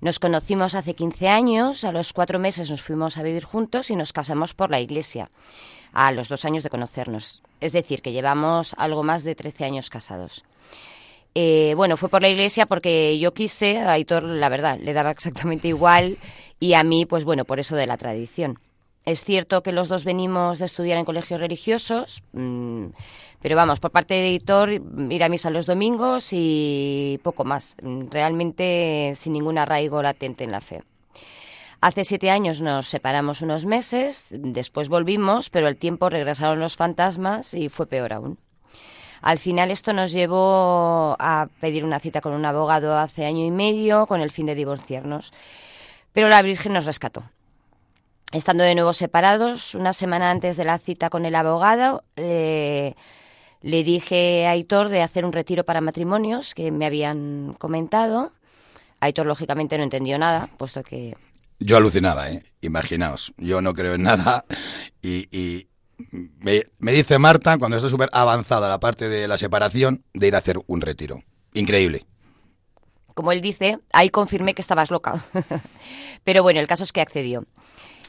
Nos 0.00 0.20
conocimos 0.20 0.76
hace 0.76 0.94
15 0.94 1.28
años, 1.28 1.84
a 1.84 1.90
los 1.90 2.12
cuatro 2.12 2.38
meses 2.38 2.70
nos 2.70 2.82
fuimos 2.82 3.18
a 3.18 3.22
vivir 3.22 3.44
juntos 3.44 3.90
y 3.90 3.96
nos 3.96 4.12
casamos 4.12 4.54
por 4.54 4.70
la 4.70 4.80
iglesia, 4.80 5.30
a 5.92 6.12
los 6.12 6.28
dos 6.28 6.44
años 6.44 6.62
de 6.62 6.70
conocernos. 6.70 7.42
Es 7.60 7.72
decir, 7.72 8.00
que 8.00 8.12
llevamos 8.12 8.74
algo 8.78 9.02
más 9.02 9.24
de 9.24 9.34
13 9.34 9.64
años 9.64 9.90
casados. 9.90 10.44
Eh, 11.34 11.72
bueno, 11.76 11.96
fue 11.96 12.08
por 12.08 12.22
la 12.22 12.28
iglesia 12.28 12.66
porque 12.66 13.18
yo 13.18 13.32
quise, 13.32 13.78
a 13.78 13.92
Aitor 13.92 14.22
la 14.22 14.48
verdad, 14.48 14.78
le 14.78 14.92
daba 14.92 15.10
exactamente 15.10 15.68
igual 15.68 16.18
y 16.60 16.74
a 16.74 16.84
mí, 16.84 17.06
pues 17.06 17.24
bueno, 17.24 17.44
por 17.44 17.58
eso 17.58 17.74
de 17.74 17.86
la 17.86 17.96
tradición. 17.96 18.58
Es 19.04 19.24
cierto 19.24 19.62
que 19.62 19.72
los 19.72 19.88
dos 19.88 20.04
venimos 20.04 20.60
de 20.60 20.66
estudiar 20.66 20.96
en 20.96 21.04
colegios 21.04 21.40
religiosos, 21.40 22.22
mmm, 22.32 22.86
pero 23.40 23.56
vamos, 23.56 23.80
por 23.80 23.90
parte 23.90 24.14
de 24.14 24.28
editor, 24.28 24.70
ir 24.70 25.24
a 25.24 25.28
misa 25.28 25.50
los 25.50 25.66
domingos 25.66 26.28
y 26.32 27.18
poco 27.24 27.44
más, 27.44 27.76
realmente 27.82 29.12
sin 29.16 29.32
ningún 29.32 29.58
arraigo 29.58 30.02
latente 30.02 30.44
en 30.44 30.52
la 30.52 30.60
fe. 30.60 30.82
Hace 31.80 32.04
siete 32.04 32.30
años 32.30 32.62
nos 32.62 32.86
separamos 32.86 33.42
unos 33.42 33.66
meses, 33.66 34.36
después 34.38 34.88
volvimos, 34.88 35.50
pero 35.50 35.66
el 35.66 35.76
tiempo 35.76 36.08
regresaron 36.08 36.60
los 36.60 36.76
fantasmas 36.76 37.54
y 37.54 37.70
fue 37.70 37.88
peor 37.88 38.12
aún. 38.12 38.38
Al 39.22 39.38
final 39.38 39.70
esto 39.70 39.92
nos 39.92 40.12
llevó 40.12 41.16
a 41.18 41.48
pedir 41.60 41.84
una 41.84 42.00
cita 42.00 42.20
con 42.20 42.32
un 42.32 42.44
abogado 42.44 42.98
hace 42.98 43.24
año 43.24 43.44
y 43.44 43.52
medio 43.52 44.06
con 44.06 44.20
el 44.20 44.32
fin 44.32 44.46
de 44.46 44.56
divorciarnos, 44.56 45.32
pero 46.12 46.28
la 46.28 46.42
Virgen 46.42 46.72
nos 46.72 46.84
rescató. 46.84 47.22
Estando 48.32 48.64
de 48.64 48.74
nuevo 48.74 48.92
separados, 48.92 49.76
una 49.76 49.92
semana 49.92 50.30
antes 50.30 50.56
de 50.56 50.64
la 50.64 50.78
cita 50.78 51.08
con 51.08 51.24
el 51.24 51.36
abogado, 51.36 52.02
le, 52.16 52.96
dije 53.62 54.46
a 54.46 54.50
Aitor 54.50 54.88
de 54.88 55.02
hacer 55.02 55.24
un 55.24 55.32
retiro 55.32 55.64
para 55.64 55.80
matrimonios 55.80 56.54
que 56.54 56.72
me 56.72 56.86
habían 56.86 57.54
comentado. 57.58 58.32
Aitor, 58.98 59.26
lógicamente, 59.26 59.78
no 59.78 59.84
entendió 59.84 60.18
nada, 60.18 60.48
puesto 60.56 60.82
que... 60.82 61.16
Yo 61.60 61.76
alucinaba, 61.76 62.28
¿eh? 62.30 62.42
Imaginaos, 62.60 63.32
yo 63.36 63.60
no 63.60 63.72
creo 63.72 63.94
en 63.94 64.02
nada 64.02 64.44
y, 65.00 65.28
y 65.30 65.68
me, 66.10 66.64
me, 66.78 66.92
dice 66.92 67.18
Marta, 67.18 67.58
cuando 67.58 67.76
está 67.76 67.88
súper 67.88 68.08
avanzada 68.12 68.68
la 68.68 68.80
parte 68.80 69.08
de 69.08 69.28
la 69.28 69.38
separación, 69.38 70.04
de 70.14 70.28
ir 70.28 70.34
a 70.34 70.38
hacer 70.38 70.58
un 70.66 70.80
retiro. 70.80 71.22
Increíble. 71.54 72.06
Como 73.14 73.32
él 73.32 73.42
dice, 73.42 73.78
ahí 73.92 74.10
confirmé 74.10 74.54
que 74.54 74.62
estabas 74.62 74.90
loca. 74.90 75.24
Pero 76.24 76.42
bueno, 76.42 76.60
el 76.60 76.66
caso 76.66 76.84
es 76.84 76.92
que 76.92 77.00
accedió. 77.00 77.44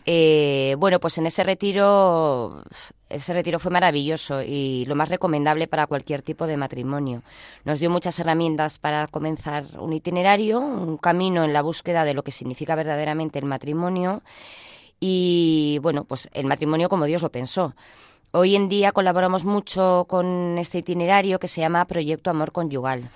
Eh, 0.05 0.75
bueno, 0.79 0.99
pues 0.99 1.17
en 1.17 1.25
ese 1.25 1.43
retiro, 1.43 2.63
ese 3.09 3.33
retiro 3.33 3.59
fue 3.59 3.71
maravilloso 3.71 4.41
y 4.41 4.85
lo 4.85 4.95
más 4.95 5.09
recomendable 5.09 5.67
para 5.67 5.87
cualquier 5.87 6.21
tipo 6.21 6.45
de 6.45 6.57
matrimonio. 6.57 7.23
Nos 7.63 7.79
dio 7.79 7.89
muchas 7.89 8.19
herramientas 8.19 8.79
para 8.79 9.07
comenzar 9.07 9.65
un 9.79 9.93
itinerario, 9.93 10.59
un 10.59 10.97
camino 10.97 11.43
en 11.43 11.53
la 11.53 11.61
búsqueda 11.61 12.03
de 12.03 12.13
lo 12.13 12.23
que 12.23 12.31
significa 12.31 12.75
verdaderamente 12.75 13.39
el 13.39 13.45
matrimonio 13.45 14.23
y, 15.05 15.79
bueno, 15.79 16.05
pues 16.05 16.29
el 16.31 16.45
matrimonio 16.45 16.87
como 16.87 17.03
Dios 17.03 17.21
lo 17.21 17.29
pensó. 17.29 17.75
Hoy 18.31 18.55
en 18.55 18.69
día 18.69 18.93
colaboramos 18.93 19.43
mucho 19.43 20.05
con 20.07 20.57
este 20.57 20.77
itinerario 20.77 21.39
que 21.39 21.49
se 21.49 21.59
llama 21.59 21.83
Proyecto 21.83 22.29
Amor 22.29 22.53
Conyugal. 22.53 23.09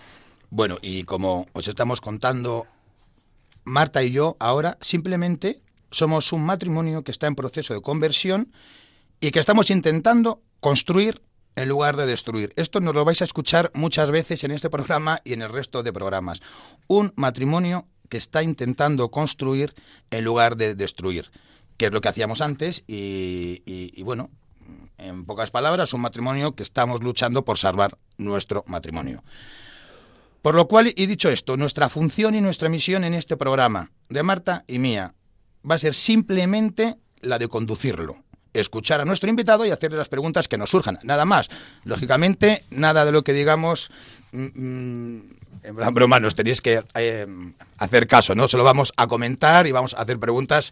Bueno, 0.50 0.79
y 0.82 1.06
como 1.06 1.46
os 1.53 1.65
estamos 1.70 2.01
contando, 2.01 2.65
Marta 3.63 4.03
y 4.03 4.12
yo 4.12 4.36
ahora 4.38 4.77
simplemente 4.82 5.62
somos 5.89 6.34
un 6.34 6.46
matrimonio 6.46 7.06
que 7.06 7.12
está 7.12 7.27
en 7.27 7.36
proceso 7.36 7.74
de 7.74 7.79
conversión 7.82 8.51
y 9.22 9.32
que 9.32 9.39
estamos 9.39 9.70
intentando 9.70 10.41
construir 10.60 11.22
en 11.56 11.70
lugar 11.70 11.96
de 11.96 12.06
destruir. 12.06 12.51
Esto 12.58 12.82
nos 12.82 12.96
lo 12.96 13.06
vais 13.06 13.22
a 13.22 13.25
escuchar 13.25 13.72
muchas 13.74 14.12
veces 14.12 14.44
en 14.44 14.51
este 14.51 14.70
programa 14.70 15.22
y 15.24 15.32
en 15.32 15.41
el 15.41 15.50
resto 15.50 15.84
de 15.84 15.94
programas. 15.94 16.41
Un 16.88 17.13
matrimonio 17.15 17.88
que 18.10 18.17
está 18.17 18.44
intentando 18.44 19.10
construir 19.10 19.74
en 20.12 20.25
lugar 20.25 20.58
de 20.58 20.75
destruir, 20.75 21.32
que 21.77 21.86
es 21.88 21.91
lo 21.91 22.01
que 22.01 22.10
hacíamos 22.10 22.41
antes 22.41 22.84
y, 22.88 24.01
bueno, 24.03 24.29
en 24.98 25.25
pocas 25.25 25.51
palabras, 25.51 25.93
un 25.93 26.01
matrimonio 26.01 26.55
que 26.55 26.63
estamos 26.63 27.03
luchando 27.03 27.46
por 27.46 27.57
salvar 27.57 27.98
nuestro 28.17 28.63
matrimonio. 28.67 29.24
Por 30.41 30.55
lo 30.55 30.67
cual, 30.67 30.91
y 30.96 31.05
dicho 31.05 31.29
esto, 31.29 31.57
nuestra 31.57 31.89
función 31.89 32.36
y 32.36 32.41
nuestra 32.41 32.69
misión 32.69 33.03
en 33.03 33.13
este 33.13 33.38
programa 33.38 33.91
de 34.10 34.24
Marta 34.24 34.63
y 34.67 34.79
mía 34.79 35.13
va 35.69 35.75
a 35.75 35.79
ser 35.79 35.93
simplemente 35.93 36.98
la 37.22 37.38
de 37.38 37.48
conducirlo, 37.48 38.24
escuchar 38.53 39.01
a 39.01 39.05
nuestro 39.05 39.29
invitado 39.29 39.65
y 39.65 39.72
hacerle 39.72 39.98
las 39.98 40.10
preguntas 40.10 40.48
que 40.48 40.57
nos 40.57 40.69
surjan, 40.69 41.00
nada 41.03 41.25
más. 41.25 41.50
Lógicamente, 41.84 42.63
nada 42.69 43.05
de 43.05 43.12
lo 43.12 43.24
que 43.24 43.34
digamos, 43.34 43.91
mm, 44.31 44.46
mm, 44.53 45.22
en 45.63 45.75
plan 45.75 45.93
broma, 45.93 46.19
nos 46.19 46.36
tenéis 46.36 46.62
que 46.62 46.81
eh, 46.96 47.27
hacer 47.77 48.07
caso, 48.07 48.36
¿no? 48.36 48.48
Se 48.48 48.57
lo 48.57 48.63
vamos 48.63 48.93
a 48.96 49.07
comentar 49.07 49.67
y 49.67 49.72
vamos 49.72 49.93
a 49.93 50.01
hacer 50.01 50.19
preguntas 50.19 50.72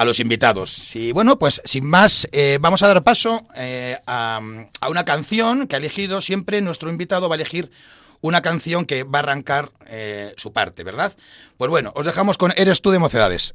a 0.00 0.04
los 0.06 0.18
invitados. 0.18 0.96
Y 0.96 1.12
bueno, 1.12 1.38
pues 1.38 1.60
sin 1.66 1.84
más, 1.84 2.26
eh, 2.32 2.56
vamos 2.58 2.82
a 2.82 2.88
dar 2.88 3.04
paso 3.04 3.46
eh, 3.54 3.98
a, 4.06 4.40
a 4.80 4.88
una 4.88 5.04
canción 5.04 5.66
que 5.66 5.76
ha 5.76 5.78
elegido 5.78 6.22
siempre 6.22 6.62
nuestro 6.62 6.88
invitado, 6.88 7.28
va 7.28 7.34
a 7.34 7.36
elegir 7.36 7.70
una 8.22 8.40
canción 8.40 8.86
que 8.86 9.02
va 9.02 9.18
a 9.18 9.22
arrancar 9.22 9.72
eh, 9.86 10.32
su 10.38 10.54
parte, 10.54 10.84
¿verdad? 10.84 11.12
Pues 11.58 11.68
bueno, 11.68 11.92
os 11.94 12.06
dejamos 12.06 12.38
con 12.38 12.54
Eres 12.56 12.80
tú 12.80 12.92
de 12.92 12.98
Mocedades. 12.98 13.54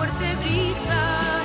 fuerte 0.00 0.34
brisa 0.36 1.39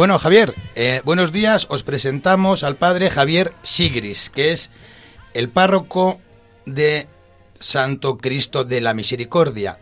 Bueno, 0.00 0.18
Javier, 0.18 0.54
eh, 0.76 1.02
buenos 1.04 1.30
días. 1.30 1.66
Os 1.68 1.82
presentamos 1.82 2.64
al 2.64 2.76
padre 2.76 3.10
Javier 3.10 3.52
Sigris, 3.60 4.30
que 4.30 4.50
es 4.50 4.70
el 5.34 5.50
párroco 5.50 6.18
de 6.64 7.06
Santo 7.58 8.16
Cristo 8.16 8.64
de 8.64 8.80
la 8.80 8.94
Misericordia. 8.94 9.76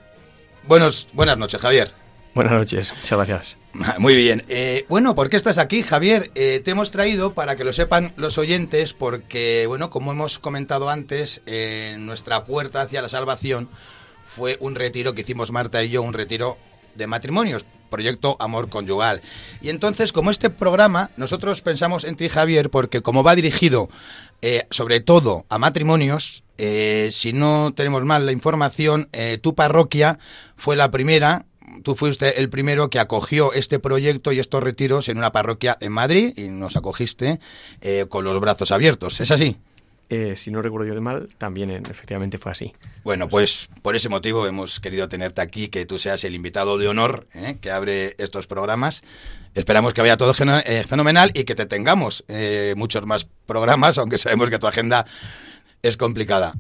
Buenos, 0.65 1.07
buenas 1.13 1.39
noches, 1.39 1.61
Javier. 1.61 1.93
Buenas 2.35 2.53
noches, 2.53 2.93
muchas 2.97 3.17
gracias. 3.17 3.59
Muy 3.99 4.17
bien. 4.17 4.43
Eh, 4.49 4.87
bueno, 4.89 5.15
¿por 5.15 5.31
qué 5.31 5.37
estás 5.37 5.57
aquí, 5.57 5.85
Javier? 5.85 6.33
Eh, 6.35 6.63
te 6.65 6.73
hemos 6.73 6.91
traído 6.91 7.33
para 7.33 7.55
que 7.55 7.63
lo 7.63 7.73
sepan 7.73 8.13
los 8.17 8.39
oyentes, 8.39 8.95
porque, 8.95 9.67
bueno, 9.69 9.89
como 9.89 10.11
hemos 10.11 10.41
comentado 10.41 10.91
antes, 10.91 11.43
eh, 11.47 11.95
nuestra 11.97 12.43
puerta 12.43 12.81
hacia 12.81 13.03
la 13.03 13.09
salvación 13.09 13.69
fue 14.27 14.57
un 14.59 14.75
retiro 14.75 15.15
que 15.15 15.21
hicimos 15.21 15.53
Marta 15.53 15.85
y 15.85 15.91
yo, 15.91 16.03
un 16.03 16.13
retiro 16.13 16.59
de 16.97 17.07
matrimonios, 17.07 17.65
proyecto 17.89 18.37
Amor 18.39 18.69
Conyugal. 18.69 19.23
Y 19.61 19.71
entonces, 19.71 20.13
como 20.13 20.31
este 20.31 20.51
programa, 20.51 21.11
nosotros 21.17 21.63
pensamos 21.63 22.05
en 22.05 22.17
ti, 22.17 22.29
Javier, 22.29 22.71
porque 22.71 23.03
como 23.03 23.23
va 23.23 23.35
dirigido 23.35 23.89
eh, 24.43 24.67
sobre 24.71 25.01
todo 25.01 25.47
a 25.49 25.59
matrimonios, 25.59 26.45
eh, 26.59 27.11
si 27.13 27.33
no 27.33 27.73
tenemos 27.75 28.05
mal 28.05 28.27
la 28.27 28.33
información, 28.33 29.09
eh, 29.13 29.39
tu 29.41 29.55
parroquia 29.55 30.19
fue 30.57 30.75
la 30.75 30.91
primera, 30.91 31.47
tú 31.85 31.95
fuiste 31.95 32.41
el 32.41 32.51
primero 32.51 32.91
que 32.91 32.99
acogió 32.99 33.53
este 33.53 33.79
proyecto 33.79 34.33
y 34.33 34.41
estos 34.41 34.63
retiros 34.63 35.09
en 35.09 35.19
una 35.19 35.31
parroquia 35.31 35.79
en 35.81 35.93
Madrid 35.93 36.33
y 36.37 36.49
nos 36.49 36.77
acogiste 36.77 37.39
eh, 37.81 38.07
con 38.09 38.25
los 38.25 38.41
brazos 38.41 38.73
abiertos. 38.73 39.21
¿Es 39.21 39.31
así? 39.31 39.57
Eh, 40.11 40.37
si 40.37 40.51
no 40.51 40.63
recuerdo 40.63 40.87
yo 40.87 40.95
de 40.95 41.03
mal, 41.03 41.29
también 41.37 41.71
eh, 41.71 41.83
efectivamente 41.91 42.39
fue 42.39 42.53
así. 42.53 42.73
Bueno, 43.05 43.29
pues 43.29 43.69
por 43.83 43.95
ese 43.95 44.09
motivo 44.09 44.47
hemos 44.47 44.81
querido 44.81 45.07
tenerte 45.07 45.43
aquí, 45.43 45.69
que 45.69 45.85
tú 45.85 45.99
seas 45.99 46.25
el 46.25 46.35
invitado 46.35 46.79
de 46.79 46.89
honor 46.89 47.27
¿eh? 47.35 47.59
que 47.61 47.71
abre 47.71 48.15
estos 48.17 48.47
programas. 48.47 49.03
Esperamos 49.55 49.93
que 49.93 50.01
vaya 50.01 50.17
todo 50.17 50.33
fenomenal 50.33 51.31
y 51.35 51.45
que 51.45 51.55
te 51.55 51.67
tengamos 51.67 52.25
muchos 52.77 53.05
más 53.07 53.27
programas, 53.47 53.99
aunque 53.99 54.17
sabemos 54.17 54.51
que 54.51 54.59
tu 54.59 54.69
agenda 54.69 55.05
es 55.83 55.97
complicada. 55.97 56.55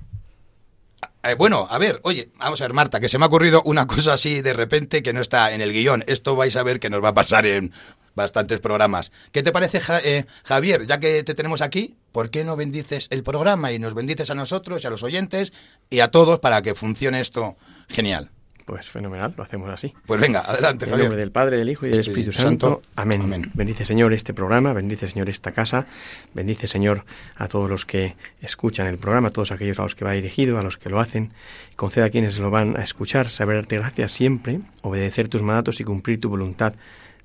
Bueno, 1.36 1.68
a 1.70 1.78
ver, 1.78 2.00
oye, 2.02 2.30
vamos 2.38 2.60
a 2.60 2.64
ver, 2.64 2.72
Marta, 2.72 2.98
que 2.98 3.08
se 3.08 3.18
me 3.18 3.24
ha 3.24 3.28
ocurrido 3.28 3.62
una 3.64 3.86
cosa 3.86 4.14
así 4.14 4.40
de 4.40 4.52
repente 4.52 5.02
que 5.02 5.12
no 5.12 5.20
está 5.20 5.52
en 5.52 5.60
el 5.60 5.72
guion. 5.72 6.02
Esto 6.08 6.34
vais 6.34 6.56
a 6.56 6.64
ver 6.64 6.80
que 6.80 6.90
nos 6.90 7.04
va 7.04 7.10
a 7.10 7.14
pasar 7.14 7.46
en 7.46 7.72
bastantes 8.18 8.60
programas. 8.60 9.10
¿Qué 9.32 9.42
te 9.42 9.52
parece, 9.52 9.80
Ja- 9.80 10.00
eh, 10.00 10.26
Javier? 10.44 10.86
Ya 10.86 11.00
que 11.00 11.22
te 11.24 11.34
tenemos 11.34 11.62
aquí, 11.62 11.96
¿por 12.12 12.28
qué 12.30 12.44
no 12.44 12.56
bendices 12.56 13.06
el 13.10 13.22
programa 13.22 13.72
y 13.72 13.78
nos 13.78 13.94
bendices 13.94 14.28
a 14.28 14.34
nosotros 14.34 14.84
y 14.84 14.86
a 14.86 14.90
los 14.90 15.02
oyentes 15.02 15.52
y 15.88 16.00
a 16.00 16.10
todos 16.10 16.40
para 16.40 16.60
que 16.60 16.74
funcione 16.74 17.20
esto 17.20 17.56
genial? 17.88 18.30
Pues 18.66 18.86
fenomenal, 18.86 19.32
lo 19.34 19.42
hacemos 19.42 19.70
así. 19.70 19.94
Pues 20.04 20.20
venga, 20.20 20.40
adelante, 20.40 20.84
En 20.84 20.88
el 20.90 20.92
Javier. 20.92 21.04
nombre 21.08 21.20
del 21.22 21.30
Padre, 21.32 21.56
del 21.56 21.70
Hijo 21.70 21.86
y 21.86 21.88
del 21.88 22.00
Espíritu, 22.00 22.28
Espíritu 22.32 22.42
Santo. 22.48 22.66
Santo. 22.66 22.82
Amén. 22.96 23.22
Amén. 23.22 23.50
Bendice, 23.54 23.86
Señor, 23.86 24.12
este 24.12 24.34
programa, 24.34 24.74
bendice, 24.74 25.08
Señor, 25.08 25.30
esta 25.30 25.52
casa, 25.52 25.86
bendice, 26.34 26.66
Señor, 26.66 27.06
a 27.36 27.48
todos 27.48 27.70
los 27.70 27.86
que 27.86 28.14
escuchan 28.42 28.86
el 28.86 28.98
programa, 28.98 29.28
a 29.28 29.30
todos 29.30 29.52
aquellos 29.52 29.78
a 29.78 29.84
los 29.84 29.94
que 29.94 30.04
va 30.04 30.12
dirigido, 30.12 30.58
a 30.58 30.62
los 30.62 30.76
que 30.76 30.90
lo 30.90 31.00
hacen. 31.00 31.32
Conceda 31.76 32.04
a 32.04 32.10
quienes 32.10 32.38
lo 32.40 32.50
van 32.50 32.76
a 32.78 32.82
escuchar 32.82 33.30
saber 33.30 33.56
darte 33.56 33.76
gracias 33.78 34.12
siempre, 34.12 34.60
obedecer 34.82 35.28
tus 35.28 35.40
mandatos 35.40 35.80
y 35.80 35.84
cumplir 35.84 36.20
tu 36.20 36.28
voluntad, 36.28 36.74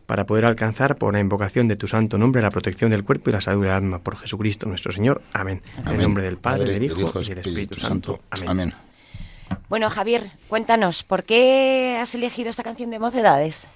para 0.05 0.25
poder 0.25 0.45
alcanzar, 0.45 0.97
por 0.97 1.13
la 1.13 1.19
invocación 1.19 1.67
de 1.67 1.75
tu 1.75 1.87
santo 1.87 2.17
nombre, 2.17 2.41
la 2.41 2.51
protección 2.51 2.91
del 2.91 3.03
cuerpo 3.03 3.29
y 3.29 3.33
la 3.33 3.41
salud 3.41 3.63
del 3.63 3.71
alma. 3.71 3.99
Por 3.99 4.17
Jesucristo 4.17 4.67
nuestro 4.67 4.91
Señor. 4.91 5.21
Amén. 5.33 5.61
En 5.85 5.87
el 5.95 6.01
nombre 6.01 6.23
del 6.23 6.37
Padre, 6.37 6.73
del 6.73 6.83
Hijo, 6.83 7.21
y 7.21 7.25
del 7.25 7.37
Espíritu, 7.39 7.79
Santo. 7.79 8.19
Amén. 8.29 8.49
Amén. 8.49 8.73
Bueno, 9.69 9.89
Javier, 9.89 10.31
cuéntanos, 10.47 11.03
¿por 11.03 11.23
qué 11.23 11.97
has 12.01 12.15
elegido 12.15 12.49
esta 12.49 12.63
canción 12.63 12.89
de 12.89 12.99
Mocedades? 12.99 13.67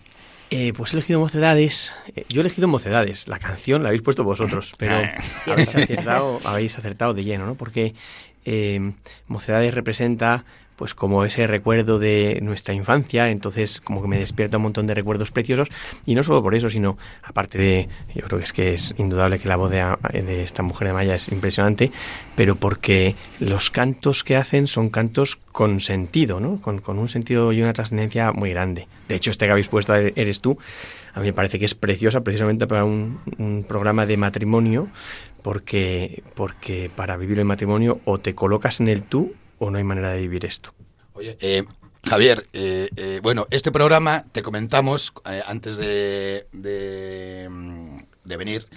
Eh, 0.50 0.74
pues 0.76 0.94
he 0.94 0.98
elegido 0.98 1.20
Mocedades. 1.20 1.92
Eh, 2.16 2.26
yo 2.30 2.40
he 2.40 2.46
elegido 2.46 2.68
Mocedades. 2.68 3.28
La 3.28 3.40
canción 3.40 3.84
la 3.84 3.90
habéis 3.90 4.02
puesto 4.02 4.24
vosotros, 4.24 4.74
pero 4.78 4.96
habéis 5.46 5.76
acertado, 5.76 6.40
habéis 6.44 6.78
acertado 6.78 7.14
de 7.14 7.24
lleno, 7.24 7.46
¿no? 7.46 7.56
Porque 7.56 7.96
eh, 8.46 8.94
Mocedades 9.28 9.74
representa 9.74 10.46
pues 10.78 10.94
como 10.94 11.26
ese 11.26 11.48
recuerdo 11.48 11.98
de 11.98 12.40
nuestra 12.42 12.74
infancia, 12.74 13.30
entonces 13.30 13.82
como 13.82 14.02
que 14.02 14.08
me 14.08 14.20
despierta 14.20 14.58
un 14.58 14.64
montón 14.64 14.86
de 14.86 14.94
recuerdos 14.94 15.32
preciosos 15.32 15.70
y 16.06 16.14
no 16.14 16.24
solo 16.24 16.44
por 16.44 16.54
eso, 16.54 16.70
sino 16.70 16.98
aparte 17.24 17.58
de, 17.58 17.90
yo 18.14 18.22
creo 18.22 18.38
que 18.38 18.46
es 18.46 18.54
que 18.54 18.74
es 18.76 18.94
indudable 18.98 19.40
que 19.40 19.48
la 19.48 19.56
voz 19.56 19.72
de, 19.72 20.44
esta 20.44 20.62
mujer 20.62 20.90
de 20.90 20.94
Maya 20.94 21.16
es 21.16 21.30
impresionante, 21.30 21.92
pero 22.36 22.56
porque 22.56 23.16
los 23.40 23.72
cantos 23.72 24.24
que 24.24 24.38
hacen 24.38 24.68
son 24.68 24.90
cantos 24.90 25.38
con 25.52 25.82
sentido, 25.82 26.40
¿no? 26.40 26.62
Con, 26.62 26.80
con 26.80 27.00
un 27.00 27.10
sentido 27.10 27.52
y 27.52 27.62
una 27.64 27.74
trascendencia 27.74 28.32
muy 28.32 28.52
grande. 28.52 28.88
De 29.08 29.16
hecho, 29.16 29.32
este 29.32 29.46
que 29.46 29.52
habéis 29.52 29.70
puesto 29.70 29.96
eres 29.96 30.42
tú, 30.42 30.60
a 31.16 31.22
mí 31.22 31.26
me 31.26 31.34
parece 31.34 31.58
que 31.58 31.66
es 31.66 31.74
preciosa 31.74 32.22
precisamente 32.22 32.68
para 32.68 32.86
un, 32.86 33.20
un 33.40 33.66
programa 33.68 34.06
de 34.06 34.18
matrimonio, 34.18 34.90
porque, 35.42 36.22
porque 36.36 36.92
para 36.96 37.18
vivir 37.18 37.40
el 37.40 37.46
matrimonio 37.46 38.00
o 38.06 38.20
te 38.20 38.36
colocas 38.36 38.80
en 38.80 38.90
el 38.90 39.02
tú 39.02 39.34
o 39.58 39.70
no 39.70 39.78
hay 39.78 39.84
manera 39.84 40.12
de 40.12 40.20
vivir 40.20 40.46
esto. 40.46 40.74
Oye, 41.14 41.38
eh, 41.42 41.64
Javier, 42.08 42.48
eh, 42.54 42.90
eh, 42.96 43.20
bueno, 43.22 43.48
este 43.50 43.72
programa 43.72 44.24
te 44.32 44.42
comentamos 44.42 45.14
eh, 45.30 45.42
antes 45.46 45.78
de, 45.78 46.48
de, 46.54 47.48
mm, 47.50 47.98
de 48.24 48.38
venir 48.38 48.68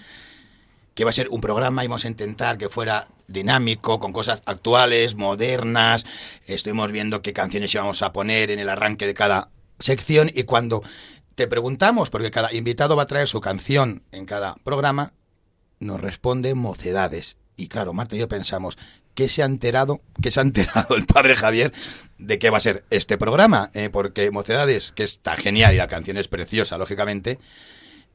que 0.95 1.05
iba 1.05 1.11
a 1.11 1.15
ser 1.15 1.29
un 1.31 1.41
programa, 1.41 1.85
íbamos 1.85 2.05
a 2.05 2.09
intentar 2.09 2.59
que 2.59 2.69
fuera 2.69 3.07
dinámico, 3.29 4.01
con 4.01 4.13
cosas 4.13 4.43
actuales, 4.47 5.15
modernas. 5.15 6.05
Estuvimos 6.47 6.91
viendo 6.91 7.23
qué 7.23 7.33
canciones 7.33 7.73
íbamos 7.73 8.03
a 8.03 8.13
poner 8.13 8.51
en 8.51 8.59
el 8.59 8.69
arranque 8.69 9.07
de 9.07 9.15
cada 9.15 9.51
sección 9.79 10.31
y 10.35 10.43
cuando 10.43 10.83
te 11.37 11.47
preguntamos, 11.47 12.11
porque 12.11 12.33
cada 12.33 12.53
invitado 12.53 12.97
va 12.97 13.05
a 13.05 13.07
traer 13.07 13.29
su 13.29 13.41
canción 13.41 14.03
en 14.11 14.27
cada 14.27 14.57
programa, 14.65 15.13
nos 15.79 16.01
responde 16.01 16.55
mocedades. 16.55 17.37
Y 17.57 17.69
claro, 17.69 17.93
Marta 17.93 18.17
y 18.17 18.19
yo 18.19 18.29
pensamos, 18.29 18.77
¿qué 19.21 19.29
se 19.29 19.43
ha 19.43 19.45
enterado, 19.45 20.01
qué 20.23 20.31
se 20.31 20.41
ha 20.41 20.43
enterado 20.43 20.97
el 20.97 21.05
padre 21.05 21.37
Javier 21.37 21.75
de 22.17 22.39
qué 22.39 22.49
va 22.49 22.57
a 22.57 22.61
ser 22.61 22.85
este 22.89 23.19
programa? 23.19 23.71
Eh, 23.75 23.91
porque 23.93 24.31
Mocedades, 24.31 24.93
que 24.93 25.03
está 25.03 25.37
genial 25.37 25.75
y 25.75 25.77
la 25.77 25.89
canción 25.89 26.17
es 26.17 26.27
preciosa, 26.27 26.79
lógicamente, 26.79 27.39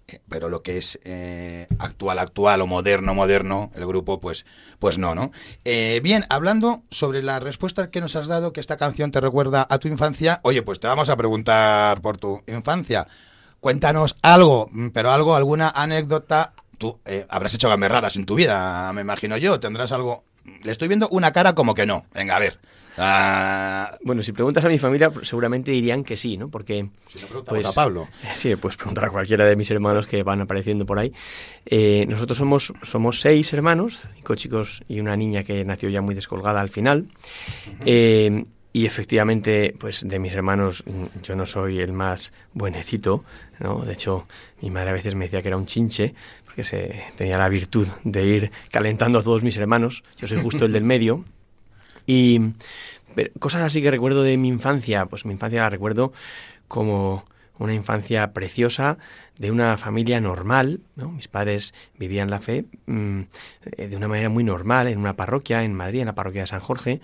eh, 0.07 0.19
pero 0.27 0.49
lo 0.49 0.63
que 0.63 0.77
es 0.77 0.99
eh, 1.03 1.67
actual, 1.77 2.17
actual 2.17 2.59
o 2.61 2.65
moderno, 2.65 3.13
moderno, 3.13 3.69
el 3.75 3.85
grupo, 3.85 4.19
pues, 4.19 4.47
pues 4.79 4.97
no, 4.97 5.13
¿no? 5.13 5.31
Eh, 5.63 5.99
bien, 6.01 6.25
hablando 6.29 6.81
sobre 6.89 7.21
la 7.21 7.39
respuesta 7.39 7.91
que 7.91 8.01
nos 8.01 8.15
has 8.15 8.25
dado, 8.25 8.51
que 8.51 8.61
esta 8.61 8.77
canción 8.77 9.11
te 9.11 9.21
recuerda 9.21 9.67
a 9.69 9.77
tu 9.77 9.87
infancia, 9.87 10.39
oye, 10.41 10.63
pues 10.63 10.79
te 10.79 10.87
vamos 10.87 11.09
a 11.09 11.15
preguntar 11.17 12.01
por 12.01 12.17
tu 12.17 12.41
infancia. 12.47 13.07
Cuéntanos 13.59 14.15
algo, 14.23 14.69
mm, 14.71 14.87
pero 14.87 15.11
algo, 15.11 15.35
alguna 15.35 15.69
anécdota. 15.69 16.53
Tú 16.79 16.99
habrás 17.29 17.53
hecho 17.53 17.69
gamberradas 17.69 18.15
en 18.15 18.25
tu 18.25 18.33
vida, 18.33 18.91
me 18.91 19.01
imagino 19.01 19.37
yo. 19.37 19.59
Tendrás 19.59 19.91
algo. 19.91 20.23
Le 20.63 20.71
estoy 20.71 20.87
viendo 20.87 21.07
una 21.09 21.31
cara 21.31 21.53
como 21.55 21.73
que 21.73 21.85
no. 21.85 22.05
Venga, 22.13 22.35
a 22.35 22.39
ver. 22.39 22.59
Ah, 22.97 23.97
Bueno, 24.03 24.21
si 24.23 24.31
preguntas 24.31 24.63
a 24.63 24.69
mi 24.69 24.79
familia, 24.79 25.11
seguramente 25.23 25.71
dirían 25.71 26.03
que 26.03 26.15
sí, 26.17 26.37
¿no? 26.37 26.49
Porque... 26.49 26.87
si 27.11 27.19
no 27.19 27.27
preguntamos 27.27 27.65
a 27.65 27.73
Pablo. 27.73 28.07
Sí, 28.33 28.55
puedes 28.55 28.77
preguntar 28.77 29.05
a 29.05 29.09
cualquiera 29.09 29.45
de 29.45 29.55
mis 29.55 29.69
hermanos 29.69 30.07
que 30.07 30.23
van 30.23 30.41
apareciendo 30.41 30.85
por 30.85 30.99
ahí. 30.99 31.11
Eh, 31.65 32.05
nosotros 32.07 32.37
somos, 32.37 32.73
somos 32.83 33.19
seis 33.19 33.51
hermanos, 33.53 34.03
cinco 34.15 34.35
chicos 34.35 34.83
y 34.87 34.99
una 34.99 35.15
niña 35.17 35.43
que 35.43 35.65
nació 35.65 35.89
ya 35.89 36.01
muy 36.01 36.15
descolgada 36.15 36.61
al 36.61 36.69
final. 36.69 37.07
Eh, 37.85 38.43
y 38.71 38.85
efectivamente, 38.85 39.73
pues 39.79 40.05
de 40.05 40.19
mis 40.19 40.33
hermanos, 40.33 40.83
yo 41.23 41.35
no 41.37 41.45
soy 41.45 41.79
el 41.79 41.93
más 41.93 42.33
buenecito, 42.53 43.23
¿no? 43.59 43.85
De 43.85 43.93
hecho, 43.93 44.25
mi 44.61 44.69
madre 44.69 44.89
a 44.89 44.93
veces 44.93 45.15
me 45.15 45.25
decía 45.25 45.41
que 45.41 45.47
era 45.47 45.55
un 45.55 45.65
chinche, 45.65 46.13
porque 46.55 46.63
se 46.63 47.03
tenía 47.17 47.37
la 47.37 47.49
virtud 47.49 47.85
de 48.05 48.25
ir 48.25 48.51
calentando 48.71 49.19
a 49.19 49.23
todos 49.23 49.43
mis 49.43 49.57
hermanos. 49.57 50.05
Yo 50.15 50.25
soy 50.25 50.41
justo 50.41 50.65
el 50.65 50.71
del 50.71 50.83
medio. 50.83 51.25
Y 52.07 52.39
pero, 53.15 53.31
cosas 53.39 53.63
así 53.63 53.81
que 53.81 53.89
recuerdo 53.89 54.21
de 54.21 54.37
mi 54.37 54.47
infancia, 54.47 55.07
pues 55.07 55.25
mi 55.25 55.33
infancia 55.33 55.61
la 55.61 55.71
recuerdo 55.71 56.13
como 56.67 57.25
una 57.57 57.73
infancia 57.73 58.31
preciosa 58.31 58.99
de 59.39 59.49
una 59.49 59.75
familia 59.79 60.21
normal, 60.21 60.81
¿no? 60.95 61.09
Mis 61.09 61.27
padres 61.27 61.73
vivían 61.97 62.29
la 62.29 62.37
fe 62.37 62.65
mmm, 62.85 63.21
de 63.75 63.95
una 63.95 64.07
manera 64.07 64.29
muy 64.29 64.43
normal 64.43 64.87
en 64.87 64.99
una 64.99 65.15
parroquia 65.15 65.63
en 65.63 65.73
Madrid, 65.73 66.01
en 66.01 66.05
la 66.05 66.13
parroquia 66.13 66.41
de 66.41 66.47
San 66.47 66.59
Jorge, 66.59 67.01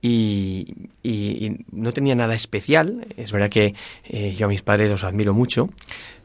y, 0.00 0.88
y, 1.02 1.46
y 1.46 1.66
no 1.70 1.92
tenía 1.92 2.14
nada 2.14 2.34
especial. 2.34 3.06
Es 3.18 3.32
verdad 3.32 3.50
que 3.50 3.74
eh, 4.04 4.34
yo 4.34 4.46
a 4.46 4.48
mis 4.48 4.62
padres 4.62 4.88
los 4.88 5.04
admiro 5.04 5.34
mucho, 5.34 5.68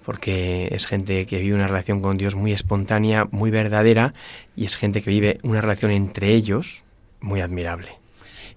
porque 0.04 0.70
es 0.72 0.86
gente 0.86 1.26
que 1.26 1.40
vive 1.40 1.56
una 1.56 1.68
relación 1.68 2.02
con 2.02 2.18
Dios 2.18 2.36
muy 2.36 2.52
espontánea, 2.52 3.28
muy 3.32 3.52
verdadera, 3.52 4.14
y 4.56 4.66
es 4.66 4.76
gente 4.76 5.02
que 5.02 5.10
vive 5.10 5.40
una 5.44 5.62
relación 5.62 5.92
entre 5.92 6.34
ellos 6.34 6.84
muy 7.20 7.42
admirable. 7.42 8.00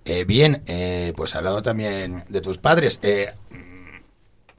Eh, 0.05 0.25
bien, 0.25 0.63
eh, 0.67 1.13
pues 1.17 1.35
hablando 1.35 1.63
también 1.63 2.25
de 2.29 2.41
tus 2.41 2.59
padres, 2.59 3.01
eh, 3.03 3.33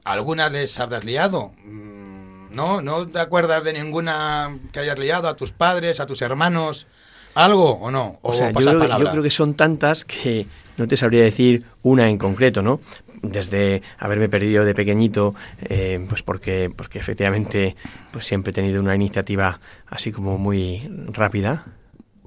¿alguna 0.04 0.48
les 0.48 0.78
habrás 0.78 1.04
liado? 1.04 1.52
Mm, 1.64 2.54
¿No? 2.54 2.82
¿No 2.82 3.06
te 3.06 3.18
acuerdas 3.18 3.64
de 3.64 3.72
ninguna 3.72 4.58
que 4.72 4.80
hayas 4.80 4.98
liado 4.98 5.28
a 5.28 5.36
tus 5.36 5.52
padres, 5.52 6.00
a 6.00 6.06
tus 6.06 6.20
hermanos? 6.22 6.86
¿Algo 7.34 7.72
o 7.72 7.90
no? 7.90 8.18
O, 8.22 8.30
o 8.30 8.34
sea, 8.34 8.50
yo 8.50 8.58
creo, 8.58 8.80
que, 8.80 8.88
yo 8.88 9.10
creo, 9.10 9.22
que, 9.22 9.30
son 9.30 9.54
tantas 9.54 10.04
que 10.04 10.46
no 10.76 10.88
te 10.88 10.96
sabría 10.96 11.22
decir 11.22 11.64
una 11.82 12.10
en 12.10 12.18
concreto, 12.18 12.62
¿no? 12.62 12.80
Desde 13.22 13.82
haberme 13.98 14.28
perdido 14.28 14.64
de 14.64 14.74
pequeñito, 14.74 15.34
eh, 15.60 16.04
pues 16.08 16.22
porque, 16.22 16.70
porque 16.74 16.98
efectivamente 16.98 17.76
pues 18.12 18.26
siempre 18.26 18.50
he 18.50 18.54
tenido 18.54 18.80
una 18.80 18.94
iniciativa 18.94 19.60
así 19.88 20.12
como 20.12 20.38
muy 20.38 20.88
rápida, 21.08 21.66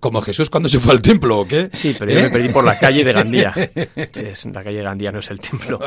como 0.01 0.19
Jesús 0.23 0.49
cuando 0.49 0.67
se 0.67 0.80
fue 0.80 0.93
al 0.93 1.01
templo, 1.01 1.39
¿o 1.39 1.47
qué? 1.47 1.69
Sí, 1.73 1.95
pero 1.97 2.10
¿Eh? 2.10 2.15
yo 2.15 2.21
me 2.21 2.30
perdí 2.32 2.49
por 2.49 2.63
la 2.63 2.77
calle 2.80 3.04
de 3.04 3.13
Gandía. 3.13 3.54
Entonces, 3.95 4.47
la 4.47 4.63
calle 4.63 4.77
de 4.77 4.84
Gandía 4.84 5.12
no 5.12 5.19
es 5.19 5.30
el 5.30 5.39
templo. 5.39 5.80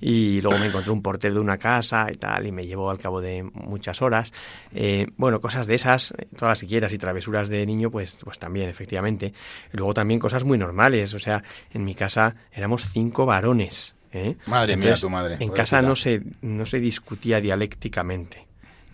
Y 0.00 0.40
luego 0.40 0.58
me 0.58 0.66
encontré 0.66 0.90
un 0.90 1.00
portero 1.00 1.34
de 1.34 1.40
una 1.40 1.56
casa 1.56 2.08
y 2.12 2.16
tal, 2.16 2.44
y 2.44 2.50
me 2.50 2.66
llevó 2.66 2.90
al 2.90 2.98
cabo 2.98 3.20
de 3.20 3.44
muchas 3.44 4.02
horas. 4.02 4.32
Eh, 4.74 5.06
bueno, 5.16 5.40
cosas 5.40 5.68
de 5.68 5.76
esas, 5.76 6.12
todas 6.36 6.52
las 6.52 6.60
que 6.60 6.66
quieras, 6.66 6.92
y 6.92 6.98
travesuras 6.98 7.48
de 7.48 7.64
niño, 7.64 7.88
pues, 7.88 8.18
pues 8.24 8.40
también, 8.40 8.68
efectivamente. 8.68 9.32
Y 9.72 9.76
luego 9.76 9.94
también 9.94 10.18
cosas 10.18 10.42
muy 10.42 10.58
normales. 10.58 11.14
O 11.14 11.20
sea, 11.20 11.44
en 11.72 11.84
mi 11.84 11.94
casa 11.94 12.34
éramos 12.52 12.86
cinco 12.90 13.26
varones. 13.26 13.95
¿Eh? 14.16 14.36
Madre 14.46 14.74
Entonces, 14.74 15.02
mía, 15.02 15.08
tu 15.08 15.10
madre. 15.10 15.36
En 15.40 15.50
casa 15.50 15.82
no 15.82 15.96
se, 15.96 16.22
no 16.42 16.66
se 16.66 16.80
discutía 16.80 17.40
dialécticamente 17.40 18.46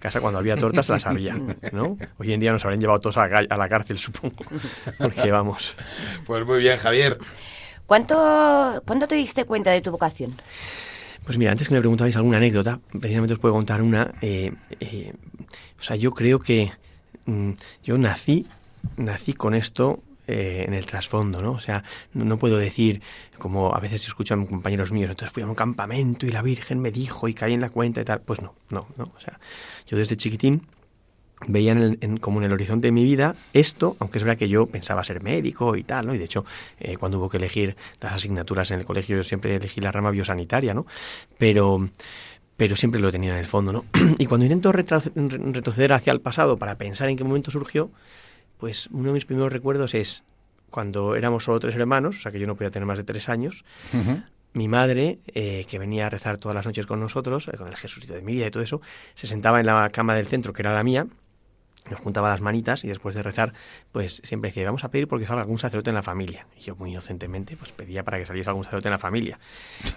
casa 0.03 0.21
cuando 0.21 0.41
había 0.41 0.57
tortas 0.57 0.89
las 0.89 1.07
había, 1.07 1.37
¿no? 1.71 1.97
Hoy 2.19 2.33
en 2.33 2.41
día 2.41 2.51
nos 2.51 2.65
habrían 2.65 2.81
llevado 2.81 3.01
todos 3.01 3.19
a 3.19 3.29
la, 3.29 3.47
a 3.49 3.57
la 3.57 3.69
cárcel, 3.69 4.01
supongo, 4.01 4.45
porque 4.99 5.31
vamos. 5.31 5.77
Pues 6.27 6.45
muy 6.45 6.59
bien, 6.59 6.77
Javier. 6.77 7.19
¿Cuánto, 7.87 8.83
¿Cuándo 8.85 9.07
te 9.07 9.15
diste 9.15 9.45
cuenta 9.45 9.71
de 9.71 9.81
tu 9.81 9.93
vocación? 9.93 10.35
Pues 11.25 11.39
mira, 11.39 11.53
antes 11.53 11.69
que 11.69 11.75
me 11.75 11.81
preguntabais 11.81 12.17
alguna 12.17 12.39
anécdota, 12.39 12.81
precisamente 12.91 13.35
os 13.35 13.39
puedo 13.39 13.55
contar 13.55 13.81
una. 13.81 14.13
eh, 14.23 14.53
eh, 14.81 15.13
o 15.79 15.83
sea, 15.83 15.95
yo 15.95 16.13
creo 16.13 16.41
que 16.41 16.73
mm, 17.27 17.51
yo 17.85 17.97
nací, 17.97 18.47
nací 18.97 19.35
con 19.35 19.55
esto 19.55 20.03
eh, 20.33 20.65
en 20.67 20.75
el 20.75 20.87
trasfondo, 20.87 21.41
¿no? 21.43 21.53
O 21.53 21.61
sea, 21.61 21.85
no, 22.15 22.39
puedo 22.39 22.57
decir, 22.57 23.03
como 23.39 23.75
a 23.75 23.81
veces 23.81 24.07
escucho 24.07 24.35
a 24.35 24.37
mis 24.37 24.49
compañeros 24.49 24.91
míos, 24.93 25.11
entonces 25.11 25.33
fui 25.33 25.43
a 25.43 25.47
un 25.47 25.55
campamento 25.55 26.27
y 26.27 26.31
la 26.31 26.43
Virgen 26.43 26.81
me 26.81 26.91
dijo 26.91 27.29
y 27.29 27.35
caí 27.35 27.53
en 27.55 27.61
la 27.61 27.71
cuenta 27.71 28.01
y 28.01 28.05
tal. 28.05 28.21
Pues 28.23 28.41
no, 28.43 28.55
no, 28.71 28.87
no. 28.97 29.13
O 29.17 29.21
sea, 29.21 29.39
yo 29.87 29.97
desde 29.99 30.17
chiquitín 30.17 30.63
veía 31.49 31.73
en 31.73 31.79
el- 31.79 31.99
en- 32.01 32.17
como 32.19 32.39
en 32.39 32.45
el 32.45 32.53
horizonte 32.53 32.87
de 32.87 32.93
mi 32.93 33.03
vida 33.05 33.35
esto, 33.53 33.97
aunque 33.99 34.19
es 34.19 34.25
verdad 34.25 34.39
que 34.39 34.49
yo 34.49 34.67
pensaba 34.67 35.03
ser 35.03 35.23
médico 35.23 35.75
y 35.77 35.83
tal, 35.83 36.07
¿no? 36.07 36.15
Y 36.15 36.19
de 36.19 36.25
hecho, 36.25 36.45
eh, 36.79 36.97
cuando 36.97 37.19
hubo 37.19 37.29
que 37.29 37.39
elegir 37.39 37.77
las 38.01 38.13
asignaturas 38.13 38.71
en 38.71 38.79
el 38.79 38.85
colegio, 38.87 39.17
yo 39.17 39.25
siempre 39.25 39.57
elegí 39.57 39.81
la 39.81 39.91
rama 39.93 40.11
biosanitaria, 40.13 40.73
¿no? 40.73 40.87
Pero, 41.39 41.89
pero 42.57 42.77
siempre 42.77 43.01
lo 43.01 43.09
he 43.09 43.13
tenido 43.13 43.35
en 43.35 43.41
el 43.41 43.49
fondo, 43.49 43.73
¿no? 43.73 43.85
Y 44.19 44.27
cuando 44.27 44.47
intento 44.47 44.73
retroce- 44.73 45.11
re- 45.17 45.53
retroceder 45.53 45.93
hacia 45.95 46.13
el 46.13 46.21
pasado 46.21 46.57
para 46.59 46.77
pensar 46.79 47.09
en 47.09 47.17
qué 47.17 47.25
momento 47.25 47.51
surgió, 47.51 47.91
pues 48.63 48.87
uno 48.93 49.09
de 49.09 49.15
mis 49.15 49.25
primeros 49.25 49.53
recuerdos 49.53 49.93
es 49.93 50.23
cuando 50.71 51.17
éramos 51.17 51.43
solo 51.43 51.59
tres 51.59 51.75
hermanos, 51.75 52.19
o 52.19 52.21
sea 52.21 52.31
que 52.31 52.39
yo 52.39 52.47
no 52.47 52.55
podía 52.55 52.71
tener 52.71 52.87
más 52.87 52.97
de 52.97 53.03
tres 53.03 53.29
años, 53.29 53.65
mi 54.53 54.69
madre, 54.69 55.19
eh, 55.35 55.67
que 55.69 55.81
venía 55.81 56.07
a 56.07 56.11
rezar 56.11 56.37
todas 56.37 56.55
las 56.55 56.65
noches 56.65 56.87
con 56.87 57.01
nosotros, 57.01 57.49
eh, 57.49 57.57
con 57.57 57.67
el 57.67 57.75
Jesucito 57.75 58.15
de 58.15 58.23
mi 58.23 58.35
vida 58.35 58.47
y 58.47 58.53
todo 58.53 58.63
eso, 58.63 58.81
se 59.17 59.27
sentaba 59.27 59.59
en 59.59 59.67
la 59.67 59.91
cama 59.91 60.15
del 60.15 60.29
centro, 60.29 60.53
que 60.53 60.63
era 60.63 60.73
la 60.73 60.85
mía, 60.85 61.09
nos 61.91 62.01
juntaba 62.01 62.29
las 62.29 62.41
manitas 62.41 62.85
y 62.85 62.89
después 62.89 63.15
de 63.15 63.23
rezar, 63.23 63.53
pues 63.91 64.23
siempre 64.25 64.51
decía, 64.51 64.65
vamos 64.65 64.85
a 64.85 64.91
pedir 64.91 65.09
porque 65.09 65.27
salga 65.27 65.43
algún 65.43 65.59
sacerdote 65.59 65.91
en 65.91 65.97
la 65.97 66.03
familia. 66.03 66.47
Y 66.57 66.63
yo 66.63 66.77
muy 66.77 66.91
inocentemente, 66.91 67.57
pues 67.57 67.73
pedía 67.73 68.05
para 68.05 68.19
que 68.19 68.27
saliese 68.27 68.51
algún 68.51 68.65
sacerdote 68.65 68.89
en 68.89 68.93
la 68.93 68.99
familia. 68.99 69.39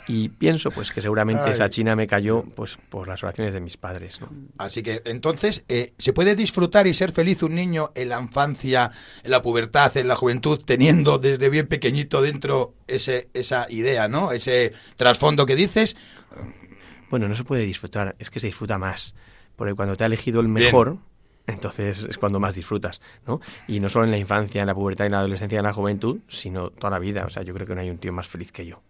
Y 0.07 0.29
pienso, 0.29 0.71
pues 0.71 0.91
que 0.91 1.01
seguramente 1.01 1.43
Ay. 1.45 1.53
esa 1.53 1.69
china 1.69 1.95
me 1.95 2.07
cayó, 2.07 2.43
pues 2.43 2.77
por 2.89 3.07
las 3.07 3.23
oraciones 3.23 3.53
de 3.53 3.61
mis 3.61 3.77
padres, 3.77 4.19
¿no? 4.19 4.29
Así 4.57 4.81
que 4.81 5.01
entonces, 5.05 5.63
eh, 5.67 5.93
¿se 5.97 6.13
puede 6.13 6.35
disfrutar 6.35 6.87
y 6.87 6.93
ser 6.93 7.11
feliz 7.11 7.43
un 7.43 7.55
niño 7.55 7.91
en 7.95 8.09
la 8.09 8.19
infancia, 8.19 8.91
en 9.23 9.31
la 9.31 9.41
pubertad, 9.41 9.95
en 9.97 10.07
la 10.07 10.15
juventud, 10.15 10.61
teniendo 10.65 11.17
desde 11.19 11.49
bien 11.49 11.67
pequeñito 11.67 12.21
dentro 12.21 12.73
ese, 12.87 13.29
esa 13.33 13.67
idea, 13.69 14.07
¿no? 14.07 14.31
Ese 14.31 14.73
trasfondo 14.95 15.45
que 15.45 15.55
dices. 15.55 15.95
Bueno, 17.09 17.27
no 17.27 17.35
se 17.35 17.43
puede 17.43 17.63
disfrutar, 17.63 18.15
es 18.19 18.29
que 18.29 18.39
se 18.39 18.47
disfruta 18.47 18.77
más. 18.77 19.15
Porque 19.55 19.73
cuando 19.73 19.95
te 19.95 20.03
ha 20.03 20.07
elegido 20.07 20.41
el 20.41 20.47
Bien. 20.47 20.99
Entonces 21.47 22.05
es 22.09 22.17
cuando 22.17 22.39
más 22.39 22.55
disfrutas, 22.55 23.01
¿no? 23.27 23.39
Y 23.67 23.79
no 23.79 23.89
solo 23.89 24.05
en 24.05 24.11
la 24.11 24.17
infancia, 24.17 24.61
en 24.61 24.67
la 24.67 24.75
pubertad, 24.75 25.05
en 25.05 25.11
la 25.11 25.19
adolescencia, 25.19 25.59
en 25.59 25.65
la 25.65 25.73
juventud, 25.73 26.19
sino 26.27 26.69
toda 26.69 26.91
la 26.91 26.99
vida. 26.99 27.25
O 27.25 27.29
sea, 27.29 27.43
yo 27.43 27.53
creo 27.53 27.67
que 27.67 27.75
no 27.75 27.81
hay 27.81 27.89
un 27.89 27.97
tío 27.97 28.13
más 28.13 28.27
feliz 28.27 28.51
que 28.51 28.65
yo. 28.65 28.81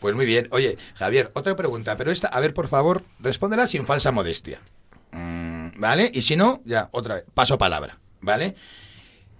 Pues 0.00 0.14
muy 0.14 0.26
bien. 0.26 0.48
Oye, 0.50 0.78
Javier, 0.94 1.30
otra 1.34 1.54
pregunta, 1.56 1.96
pero 1.96 2.10
esta, 2.10 2.28
a 2.28 2.40
ver, 2.40 2.54
por 2.54 2.68
favor, 2.68 3.04
respóndela 3.18 3.66
sin 3.66 3.86
falsa 3.86 4.12
modestia. 4.12 4.60
Mm, 5.12 5.78
¿Vale? 5.78 6.10
Y 6.12 6.22
si 6.22 6.36
no, 6.36 6.62
ya, 6.64 6.88
otra 6.92 7.16
vez, 7.16 7.24
paso 7.34 7.58
palabra, 7.58 7.98
¿vale? 8.20 8.56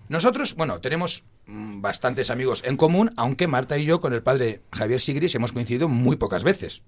Nosotros, 0.09 0.55
bueno, 0.57 0.81
tenemos 0.81 1.24
mm, 1.46 1.81
bastantes 1.81 2.31
amigos 2.31 2.62
en 2.64 2.76
común, 2.76 3.12
aunque 3.16 3.46
Marta 3.46 3.79
y 3.79 3.85
yo 3.85 4.00
con 4.00 4.12
el 4.12 4.22
padre 4.22 4.61
Javier 4.72 5.00
Sigris 5.00 5.35
hemos 5.35 5.53
coincidido 5.53 5.88
muy 5.88 6.16
pocas 6.16 6.44
veces. 6.44 6.83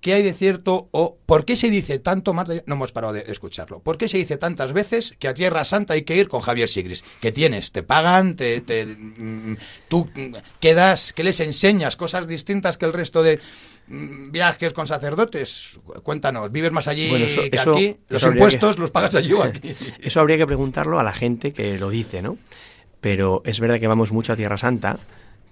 ¿Qué 0.00 0.14
hay 0.14 0.22
de 0.22 0.32
cierto 0.32 0.88
o 0.92 1.18
por 1.26 1.44
qué 1.44 1.56
se 1.56 1.68
dice 1.68 1.98
tanto, 1.98 2.32
Marta? 2.32 2.54
No 2.66 2.74
hemos 2.74 2.90
parado 2.92 3.12
de 3.12 3.24
escucharlo. 3.28 3.80
¿Por 3.80 3.98
qué 3.98 4.08
se 4.08 4.16
dice 4.16 4.38
tantas 4.38 4.72
veces 4.72 5.14
que 5.18 5.28
a 5.28 5.34
Tierra 5.34 5.64
Santa 5.64 5.92
hay 5.94 6.02
que 6.02 6.16
ir 6.16 6.28
con 6.28 6.40
Javier 6.40 6.68
Sigris? 6.70 7.04
¿Qué 7.20 7.32
tienes? 7.32 7.70
¿Te 7.70 7.82
pagan? 7.82 8.34
¿Te, 8.34 8.62
te, 8.62 8.86
mm, 8.86 9.56
¿Tú 9.88 10.08
qué 10.60 10.74
das? 10.74 11.12
¿Qué 11.12 11.22
les 11.22 11.38
enseñas? 11.40 11.96
¿Cosas 11.96 12.26
distintas 12.26 12.78
que 12.78 12.86
el 12.86 12.94
resto 12.94 13.22
de 13.22 13.40
mm, 13.88 14.30
viajes 14.30 14.72
con 14.72 14.86
sacerdotes? 14.86 15.78
Cuéntanos, 16.02 16.50
¿vives 16.50 16.72
más 16.72 16.88
allí 16.88 17.10
Bueno, 17.10 17.26
eso- 17.26 17.42
que 17.42 17.56
eso- 17.56 17.72
aquí? 17.74 17.96
¿Los 18.08 18.22
impuestos 18.22 18.76
que- 18.76 18.80
los 18.80 18.90
pagas 18.90 19.14
allí 19.14 19.32
o 19.34 19.42
aquí? 19.42 19.74
Eso 20.00 20.20
habría 20.20 20.38
que 20.38 20.46
preguntarlo 20.46 20.98
a 20.98 21.02
la 21.02 21.12
gente 21.12 21.52
que 21.52 21.78
lo 21.78 21.90
dice, 21.90 22.22
¿no? 22.22 22.38
Pero 23.02 23.42
es 23.44 23.60
verdad 23.60 23.78
que 23.78 23.86
vamos 23.86 24.12
mucho 24.12 24.32
a 24.32 24.36
Tierra 24.36 24.56
Santa, 24.56 24.98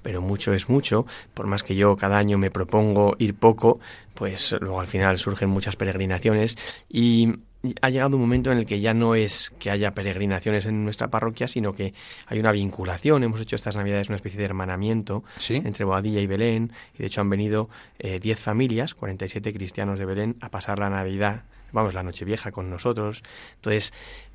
pero 0.03 0.21
mucho 0.21 0.53
es 0.53 0.69
mucho. 0.69 1.07
Por 1.35 1.47
más 1.47 1.63
que 1.63 1.75
yo 1.77 1.97
cada 1.97 2.19
año 2.19 2.39
me 2.39 2.51
propongo 2.51 3.15
ir 3.19 3.35
poco, 3.35 3.81
pues 4.15 4.55
luego 4.61 4.81
al 4.81 4.87
final 4.87 5.19
surgen 5.19 5.51
muchas 5.51 5.77
peregrinaciones 5.77 6.57
y 6.89 7.35
ha 7.83 7.91
llegado 7.91 8.17
un 8.17 8.23
momento 8.23 8.53
en 8.53 8.59
el 8.59 8.67
que 8.67 8.81
ya 8.81 8.95
no 8.95 9.17
es 9.17 9.51
que 9.59 9.71
haya 9.73 9.93
peregrinaciones 9.93 10.65
en 10.67 10.85
nuestra 10.85 11.09
parroquia, 11.09 11.49
sino 11.49 11.75
que 11.75 11.93
hay 12.27 12.39
una 12.39 12.53
vinculación. 12.53 13.25
Hemos 13.25 13.41
hecho 13.41 13.57
estas 13.57 13.75
navidades 13.77 14.09
una 14.09 14.17
especie 14.17 14.39
de 14.39 14.45
hermanamiento 14.45 15.25
Sí. 15.41 15.57
entre 15.57 15.85
Boadilla 15.85 16.21
y 16.21 16.27
Belén, 16.29 16.73
y 16.95 16.99
de 16.99 17.07
hecho 17.07 17.21
han 17.21 17.31
venido 17.31 17.69
eh, 17.99 18.21
10 18.21 18.39
familias, 18.39 18.95
47 18.95 19.53
cristianos 19.53 19.99
de 19.99 20.05
Belén, 20.05 20.37
a 20.41 20.51
pasar 20.51 20.79
la 20.79 20.89
Navidad, 20.89 21.43
vamos, 21.73 21.95
la 21.95 22.05
Nochevieja 22.05 22.53
con 22.53 22.71
nosotros. 22.71 23.25
Entonces, 23.57 23.93
eh, 23.93 24.28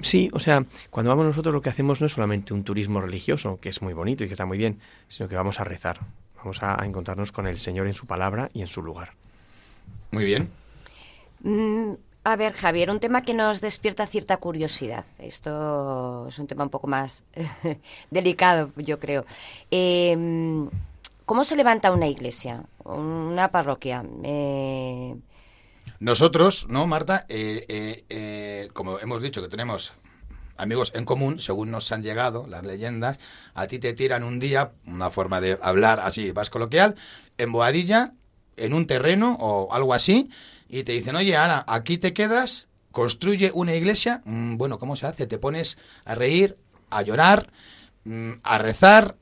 sí, 0.00 0.30
o 0.32 0.40
sea, 0.40 0.64
cuando 0.90 1.10
vamos 1.10 1.26
nosotros 1.26 1.54
lo 1.54 1.62
que 1.62 1.68
hacemos 1.68 2.00
no 2.00 2.06
es 2.06 2.12
solamente 2.12 2.54
un 2.54 2.64
turismo 2.64 3.00
religioso, 3.00 3.58
que 3.60 3.68
es 3.68 3.82
muy 3.82 3.92
bonito 3.92 4.24
y 4.24 4.26
que 4.26 4.34
está 4.34 4.46
muy 4.46 4.58
bien, 4.58 4.80
sino 5.08 5.28
que 5.28 5.36
vamos 5.36 5.60
a 5.60 5.64
rezar, 5.64 6.00
vamos 6.36 6.62
a, 6.62 6.78
encontrarnos 6.84 7.32
con 7.32 7.46
el 7.46 7.58
Señor 7.58 7.86
en 7.86 7.94
su 7.94 8.06
palabra 8.06 8.50
y 8.52 8.60
en 8.60 8.68
su 8.68 8.82
lugar. 8.82 9.12
Muy 10.10 10.24
bien. 10.24 10.50
Mm, 11.42 11.92
a 12.24 12.36
ver, 12.36 12.52
Javier, 12.52 12.90
un 12.90 13.00
tema 13.00 13.22
que 13.22 13.34
nos 13.34 13.60
despierta 13.60 14.06
cierta 14.06 14.36
curiosidad. 14.36 15.04
Esto 15.18 16.26
es 16.28 16.38
un 16.38 16.46
tema 16.46 16.64
un 16.64 16.70
poco 16.70 16.86
más 16.86 17.24
delicado, 18.10 18.72
yo 18.76 18.98
creo. 18.98 19.24
Eh, 19.70 20.68
¿Cómo 21.30 21.44
se 21.44 21.54
levanta 21.54 21.92
una 21.92 22.08
iglesia, 22.08 22.64
una 22.82 23.52
parroquia? 23.52 24.04
Eh, 24.24 25.14
Nosotros, 26.00 26.66
¿no, 26.70 26.86
Marta? 26.86 27.26
Eh, 27.28 27.66
eh, 27.68 28.04
eh, 28.08 28.68
como 28.72 28.98
hemos 29.00 29.22
dicho 29.22 29.42
que 29.42 29.48
tenemos 29.48 29.92
amigos 30.56 30.92
en 30.94 31.04
común, 31.04 31.40
según 31.40 31.70
nos 31.70 31.92
han 31.92 32.02
llegado 32.02 32.46
las 32.48 32.64
leyendas, 32.64 33.18
a 33.54 33.66
ti 33.66 33.78
te 33.78 33.92
tiran 33.92 34.24
un 34.24 34.40
día, 34.40 34.72
una 34.86 35.10
forma 35.10 35.42
de 35.42 35.58
hablar 35.62 36.00
así, 36.00 36.32
más 36.32 36.48
coloquial, 36.48 36.94
en 37.36 37.52
Boadilla, 37.52 38.14
en 38.56 38.72
un 38.72 38.86
terreno 38.86 39.36
o 39.40 39.74
algo 39.74 39.92
así, 39.92 40.30
y 40.70 40.84
te 40.84 40.92
dicen, 40.92 41.16
oye, 41.16 41.36
Ana, 41.36 41.64
aquí 41.68 41.98
te 41.98 42.14
quedas, 42.14 42.68
construye 42.92 43.50
una 43.54 43.74
iglesia, 43.74 44.22
Mm, 44.24 44.56
bueno, 44.56 44.78
¿cómo 44.78 44.96
se 44.96 45.06
hace? 45.06 45.26
Te 45.26 45.38
pones 45.38 45.76
a 46.06 46.14
reír, 46.14 46.56
a 46.88 47.02
llorar, 47.02 47.50
mm, 48.04 48.32
a 48.42 48.56
rezar, 48.56 49.16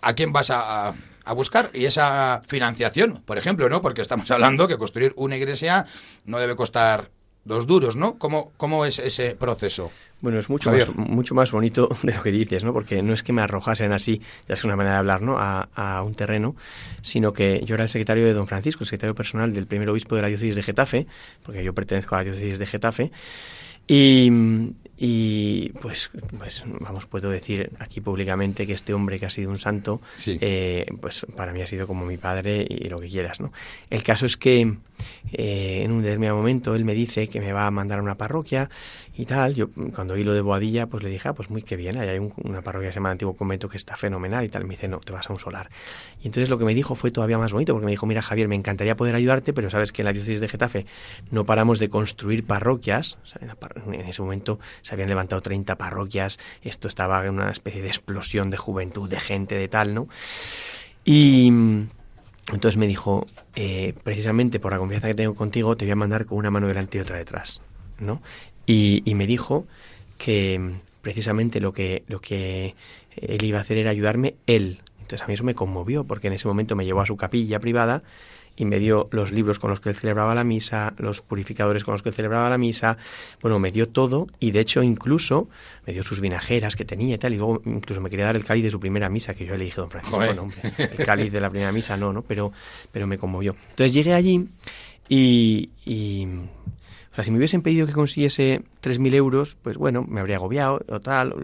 a 0.00 0.14
quién 0.14 0.32
vas 0.32 0.48
a, 0.50 0.88
a- 0.88 0.94
a 1.24 1.32
buscar 1.32 1.70
y 1.74 1.84
esa 1.84 2.42
financiación, 2.46 3.22
por 3.24 3.38
ejemplo, 3.38 3.68
¿no? 3.68 3.80
Porque 3.80 4.02
estamos 4.02 4.30
hablando 4.30 4.68
que 4.68 4.78
construir 4.78 5.12
una 5.16 5.36
iglesia 5.36 5.86
no 6.24 6.38
debe 6.38 6.56
costar 6.56 7.10
dos 7.44 7.66
duros, 7.66 7.96
¿no? 7.96 8.18
¿Cómo, 8.18 8.52
cómo 8.56 8.84
es 8.86 8.98
ese 8.98 9.34
proceso? 9.34 9.90
Bueno, 10.20 10.38
es 10.38 10.48
mucho 10.48 10.70
Javier. 10.70 10.94
más, 10.94 11.08
mucho 11.08 11.34
más 11.34 11.50
bonito 11.50 11.88
de 12.02 12.14
lo 12.14 12.22
que 12.22 12.30
dices, 12.30 12.62
¿no? 12.64 12.72
Porque 12.72 13.02
no 13.02 13.12
es 13.12 13.22
que 13.22 13.32
me 13.32 13.42
arrojasen 13.42 13.92
así, 13.92 14.20
ya 14.48 14.54
es 14.54 14.64
una 14.64 14.76
manera 14.76 14.94
de 14.94 14.98
hablar, 15.00 15.22
¿no? 15.22 15.38
A, 15.38 15.68
a 15.74 16.02
un 16.02 16.14
terreno, 16.14 16.54
sino 17.02 17.32
que 17.32 17.60
yo 17.64 17.74
era 17.74 17.84
el 17.84 17.90
secretario 17.90 18.24
de 18.24 18.32
don 18.32 18.46
Francisco, 18.46 18.84
el 18.84 18.86
secretario 18.86 19.14
personal 19.14 19.52
del 19.52 19.66
primer 19.66 19.88
obispo 19.88 20.14
de 20.14 20.22
la 20.22 20.28
diócesis 20.28 20.56
de 20.56 20.62
Getafe, 20.62 21.06
porque 21.42 21.64
yo 21.64 21.74
pertenezco 21.74 22.14
a 22.14 22.18
la 22.18 22.24
diócesis 22.24 22.58
de 22.58 22.66
Getafe, 22.66 23.12
y, 23.88 24.30
y 25.04 25.70
pues, 25.80 26.10
pues, 26.38 26.62
vamos, 26.78 27.06
puedo 27.06 27.28
decir 27.28 27.72
aquí 27.80 28.00
públicamente 28.00 28.68
que 28.68 28.72
este 28.72 28.94
hombre 28.94 29.18
que 29.18 29.26
ha 29.26 29.30
sido 29.30 29.50
un 29.50 29.58
santo, 29.58 30.00
Sí. 30.18 30.38
eh, 30.40 30.86
pues 31.00 31.26
para 31.34 31.52
mí 31.52 31.60
ha 31.60 31.66
sido 31.66 31.88
como 31.88 32.06
mi 32.06 32.18
padre 32.18 32.64
y 32.68 32.88
lo 32.88 33.00
que 33.00 33.08
quieras, 33.08 33.40
¿no? 33.40 33.52
El 33.90 34.04
caso 34.04 34.26
es 34.26 34.36
que 34.36 34.76
eh, 35.32 35.80
en 35.82 35.90
un 35.90 36.02
determinado 36.02 36.36
momento 36.36 36.76
él 36.76 36.84
me 36.84 36.94
dice 36.94 37.26
que 37.28 37.40
me 37.40 37.52
va 37.52 37.66
a 37.66 37.70
mandar 37.72 37.98
a 37.98 38.02
una 38.02 38.16
parroquia 38.16 38.70
y 39.16 39.24
tal. 39.26 39.54
Yo 39.54 39.70
cuando 39.92 40.14
oí 40.14 40.22
lo 40.22 40.34
de 40.34 40.40
Boadilla, 40.40 40.86
pues 40.86 41.02
le 41.02 41.10
dije, 41.10 41.28
ah, 41.28 41.32
pues 41.34 41.50
muy 41.50 41.62
que 41.62 41.74
bien, 41.74 41.98
ahí 41.98 42.08
hay 42.08 42.18
un- 42.20 42.32
una 42.44 42.62
parroquia 42.62 42.90
que 42.90 42.92
se 42.92 43.00
llama 43.00 43.10
Antiguo 43.10 43.34
Convento 43.36 43.68
que 43.68 43.78
está 43.78 43.96
fenomenal 43.96 44.44
y 44.44 44.48
tal. 44.50 44.64
Me 44.66 44.70
dice, 44.76 44.86
no, 44.86 45.00
te 45.00 45.12
vas 45.12 45.28
a 45.28 45.32
un 45.32 45.40
solar. 45.40 45.68
Y 46.22 46.26
entonces 46.26 46.48
lo 46.48 46.58
que 46.58 46.64
me 46.64 46.74
dijo 46.74 46.94
fue 46.94 47.10
todavía 47.10 47.38
más 47.38 47.52
bonito, 47.52 47.72
porque 47.72 47.86
me 47.86 47.90
dijo, 47.90 48.06
mira 48.06 48.22
Javier, 48.22 48.46
me 48.46 48.54
encantaría 48.54 48.96
poder 48.96 49.16
ayudarte, 49.16 49.52
pero 49.52 49.68
sabes 49.68 49.90
que 49.90 50.02
en 50.02 50.06
la 50.06 50.12
diócesis 50.12 50.40
de 50.40 50.48
Getafe 50.48 50.86
no 51.32 51.44
paramos 51.44 51.80
de 51.80 51.88
construir 51.88 52.44
parroquias. 52.44 53.18
O 53.24 53.26
sea, 53.26 53.38
en, 53.42 53.48
la 53.48 53.56
par- 53.56 53.82
en 53.84 53.94
ese 54.02 54.22
momento 54.22 54.60
se 54.82 54.91
habían 54.94 55.08
levantado 55.08 55.42
30 55.42 55.76
parroquias, 55.76 56.38
esto 56.62 56.88
estaba 56.88 57.24
en 57.24 57.34
una 57.34 57.50
especie 57.50 57.82
de 57.82 57.88
explosión 57.88 58.50
de 58.50 58.56
juventud, 58.56 59.08
de 59.08 59.20
gente, 59.20 59.54
de 59.54 59.68
tal, 59.68 59.94
¿no? 59.94 60.08
Y 61.04 61.48
entonces 62.52 62.76
me 62.76 62.86
dijo, 62.86 63.26
eh, 63.54 63.94
precisamente 64.04 64.60
por 64.60 64.72
la 64.72 64.78
confianza 64.78 65.08
que 65.08 65.14
tengo 65.14 65.34
contigo, 65.34 65.76
te 65.76 65.84
voy 65.84 65.92
a 65.92 65.96
mandar 65.96 66.26
con 66.26 66.38
una 66.38 66.50
mano 66.50 66.66
delante 66.66 66.98
y 66.98 67.00
otra 67.00 67.16
detrás, 67.16 67.60
¿no? 67.98 68.22
Y, 68.66 69.02
y 69.04 69.14
me 69.14 69.26
dijo 69.26 69.66
que 70.18 70.74
precisamente 71.02 71.60
lo 71.60 71.72
que, 71.72 72.04
lo 72.06 72.20
que 72.20 72.74
él 73.16 73.44
iba 73.44 73.58
a 73.58 73.62
hacer 73.62 73.76
era 73.76 73.90
ayudarme 73.90 74.36
él. 74.46 74.80
Entonces 75.00 75.22
a 75.22 75.26
mí 75.26 75.34
eso 75.34 75.44
me 75.44 75.54
conmovió, 75.54 76.04
porque 76.04 76.28
en 76.28 76.32
ese 76.32 76.48
momento 76.48 76.76
me 76.76 76.84
llevó 76.84 77.00
a 77.00 77.06
su 77.06 77.16
capilla 77.16 77.58
privada 77.58 78.02
y 78.56 78.64
me 78.66 78.78
dio 78.78 79.08
los 79.12 79.32
libros 79.32 79.58
con 79.58 79.70
los 79.70 79.80
que 79.80 79.88
él 79.88 79.94
celebraba 79.96 80.34
la 80.34 80.44
misa, 80.44 80.92
los 80.98 81.22
purificadores 81.22 81.84
con 81.84 81.92
los 81.92 82.02
que 82.02 82.10
él 82.10 82.14
celebraba 82.14 82.50
la 82.50 82.58
misa, 82.58 82.98
bueno, 83.40 83.58
me 83.58 83.70
dio 83.72 83.88
todo 83.88 84.26
y 84.40 84.50
de 84.50 84.60
hecho 84.60 84.82
incluso 84.82 85.48
me 85.86 85.92
dio 85.92 86.02
sus 86.02 86.20
vinajeras 86.20 86.76
que 86.76 86.84
tenía 86.84 87.14
y 87.14 87.18
tal, 87.18 87.32
y 87.32 87.38
luego 87.38 87.62
incluso 87.64 88.00
me 88.00 88.10
quería 88.10 88.26
dar 88.26 88.36
el 88.36 88.44
cáliz 88.44 88.64
de 88.64 88.70
su 88.70 88.78
primera 88.80 89.08
misa, 89.08 89.34
que 89.34 89.46
yo 89.46 89.56
le 89.56 89.64
dije, 89.64 89.80
don 89.80 89.90
Francisco, 89.90 90.16
Joder. 90.16 90.28
bueno, 90.28 90.42
hombre, 90.42 90.60
el 90.78 90.98
cáliz 91.04 91.32
de 91.32 91.40
la 91.40 91.48
primera 91.50 91.72
misa 91.72 91.96
no, 91.96 92.12
¿no? 92.12 92.22
Pero, 92.22 92.52
pero 92.90 93.06
me 93.06 93.16
conmovió. 93.18 93.56
Entonces 93.70 93.92
llegué 93.94 94.12
allí 94.14 94.48
y, 95.08 95.70
y, 95.84 96.26
o 97.10 97.14
sea, 97.14 97.24
si 97.24 97.30
me 97.30 97.36
hubiesen 97.38 97.62
pedido 97.62 97.86
que 97.86 97.92
consiguiese 97.92 98.62
3.000 98.80 99.14
euros, 99.14 99.56
pues 99.62 99.76
bueno, 99.76 100.04
me 100.08 100.20
habría 100.20 100.36
agobiado 100.36 100.80
o 100.88 101.00
tal, 101.00 101.34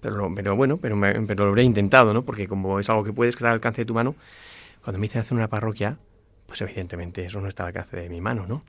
pero, 0.00 0.32
pero 0.34 0.56
bueno, 0.56 0.76
pero, 0.76 0.96
me- 0.96 1.14
pero 1.26 1.44
lo 1.44 1.50
habría 1.50 1.64
intentado, 1.64 2.12
¿no? 2.12 2.22
Porque 2.24 2.46
como 2.48 2.78
es 2.80 2.88
algo 2.90 3.02
que 3.04 3.12
puedes 3.12 3.34
está 3.34 3.48
al 3.48 3.54
alcance 3.54 3.82
de 3.82 3.86
tu 3.86 3.94
mano, 3.94 4.14
cuando 4.84 4.98
me 5.00 5.06
dicen 5.06 5.20
hacer 5.22 5.36
una 5.36 5.48
parroquia, 5.48 5.96
pues 6.46 6.60
evidentemente 6.60 7.24
eso 7.26 7.40
no 7.40 7.48
está 7.48 7.64
al 7.64 7.68
alcance 7.68 7.96
de 7.96 8.08
mi 8.08 8.20
mano, 8.20 8.46
¿no? 8.46 8.62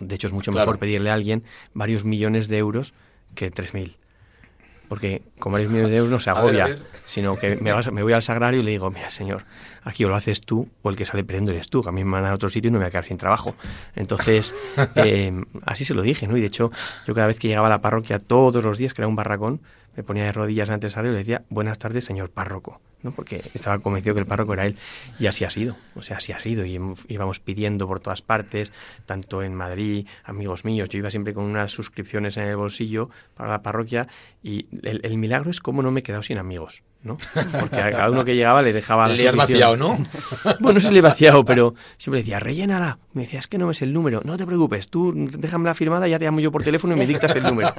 De 0.00 0.14
hecho, 0.14 0.26
es 0.26 0.32
mucho 0.32 0.52
Claro. 0.52 0.66
mejor 0.66 0.78
pedirle 0.78 1.10
a 1.10 1.14
alguien 1.14 1.44
varios 1.74 2.04
millones 2.04 2.48
de 2.48 2.58
euros 2.58 2.94
que 3.34 3.50
3.000. 3.50 3.96
Porque 4.88 5.22
con 5.38 5.52
varios 5.52 5.70
millones 5.70 5.90
de 5.90 5.96
euros 5.98 6.10
no 6.10 6.20
se 6.20 6.30
A 6.30 6.34
ver, 6.34 6.42
agobia, 6.42 6.64
a 6.64 6.68
ver. 6.68 6.82
sino 7.06 7.36
que 7.36 7.56
me, 7.56 7.72
vas- 7.72 7.92
me 7.92 8.02
voy 8.02 8.12
al 8.14 8.22
sagrario 8.22 8.60
y 8.60 8.62
le 8.62 8.70
digo, 8.70 8.90
mira, 8.90 9.10
señor, 9.10 9.44
aquí 9.84 10.04
o 10.04 10.08
lo 10.08 10.14
haces 10.14 10.40
tú 10.42 10.68
o 10.82 10.90
el 10.90 10.96
que 10.96 11.04
sale 11.04 11.24
perdiendo 11.24 11.52
eres 11.52 11.68
tú, 11.68 11.82
que 11.82 11.90
a 11.90 11.92
mí 11.92 12.04
me 12.04 12.10
mandan 12.10 12.32
a 12.32 12.34
otro 12.34 12.48
sitio 12.48 12.68
y 12.68 12.72
no 12.72 12.78
me 12.78 12.84
voy 12.84 12.88
a 12.88 12.90
quedar 12.90 13.04
sin 13.04 13.18
trabajo. 13.18 13.54
Entonces, 13.96 14.54
eh, 14.96 15.32
así 15.66 15.84
se 15.84 15.92
lo 15.94 16.02
dije, 16.02 16.26
¿no? 16.26 16.36
Y 16.36 16.40
de 16.40 16.46
hecho, 16.46 16.70
yo 17.06 17.14
cada 17.14 17.26
vez 17.26 17.38
que 17.38 17.48
llegaba 17.48 17.66
a 17.66 17.70
la 17.70 17.80
parroquia 17.82 18.18
todos 18.18 18.62
los 18.64 18.78
días, 18.78 18.94
que 18.94 19.02
era 19.02 19.08
un 19.08 19.16
barracón, 19.16 19.60
me 19.98 20.04
ponía 20.04 20.22
de 20.22 20.30
rodillas 20.30 20.70
ante 20.70 20.86
el 20.86 20.92
sagrario 20.92 21.10
y 21.10 21.14
le 21.14 21.18
decía, 21.18 21.42
buenas 21.48 21.80
tardes, 21.80 22.04
señor 22.04 22.30
párroco, 22.30 22.80
¿no? 23.02 23.10
Porque 23.10 23.42
estaba 23.52 23.80
convencido 23.80 24.14
que 24.14 24.20
el 24.20 24.26
párroco 24.26 24.54
era 24.54 24.64
él. 24.64 24.76
Y 25.18 25.26
así 25.26 25.44
ha 25.44 25.50
sido, 25.50 25.76
o 25.96 26.02
sea, 26.02 26.18
así 26.18 26.30
ha 26.30 26.38
sido. 26.38 26.64
Y 26.64 26.80
íbamos 27.08 27.40
pidiendo 27.40 27.88
por 27.88 27.98
todas 27.98 28.22
partes, 28.22 28.72
tanto 29.06 29.42
en 29.42 29.56
Madrid, 29.56 30.06
amigos 30.22 30.64
míos, 30.64 30.88
yo 30.88 30.98
iba 30.98 31.10
siempre 31.10 31.34
con 31.34 31.42
unas 31.42 31.72
suscripciones 31.72 32.36
en 32.36 32.44
el 32.44 32.54
bolsillo 32.54 33.10
para 33.34 33.50
la 33.50 33.60
parroquia 33.60 34.06
y 34.40 34.68
el, 34.84 35.00
el 35.02 35.18
milagro 35.18 35.50
es 35.50 35.58
cómo 35.58 35.82
no 35.82 35.90
me 35.90 35.98
he 35.98 36.02
quedado 36.04 36.22
sin 36.22 36.38
amigos, 36.38 36.84
¿no? 37.02 37.18
Porque 37.58 37.80
a 37.80 37.90
cada 37.90 38.08
uno 38.08 38.24
que 38.24 38.36
llegaba 38.36 38.62
le 38.62 38.72
dejaba... 38.72 39.08
Le 39.08 39.28
has 39.28 39.34
vaciado, 39.34 39.76
¿no? 39.76 39.98
Bueno, 40.60 40.74
no 40.74 40.80
se 40.80 40.92
le 40.92 41.00
he 41.00 41.02
vaciado, 41.02 41.44
pero 41.44 41.74
siempre 41.96 42.20
decía, 42.20 42.38
rellénala. 42.38 43.00
Me 43.14 43.22
decía, 43.22 43.40
es 43.40 43.48
que 43.48 43.58
no 43.58 43.66
me 43.66 43.72
es 43.72 43.82
el 43.82 43.92
número. 43.92 44.20
No 44.24 44.36
te 44.36 44.46
preocupes, 44.46 44.90
tú 44.90 45.12
déjame 45.16 45.64
la 45.64 45.74
firmada, 45.74 46.06
ya 46.06 46.20
te 46.20 46.24
llamo 46.24 46.38
yo 46.38 46.52
por 46.52 46.62
teléfono 46.62 46.94
y 46.94 46.98
me 47.00 47.06
dictas 47.08 47.34
el 47.34 47.42
número. 47.42 47.74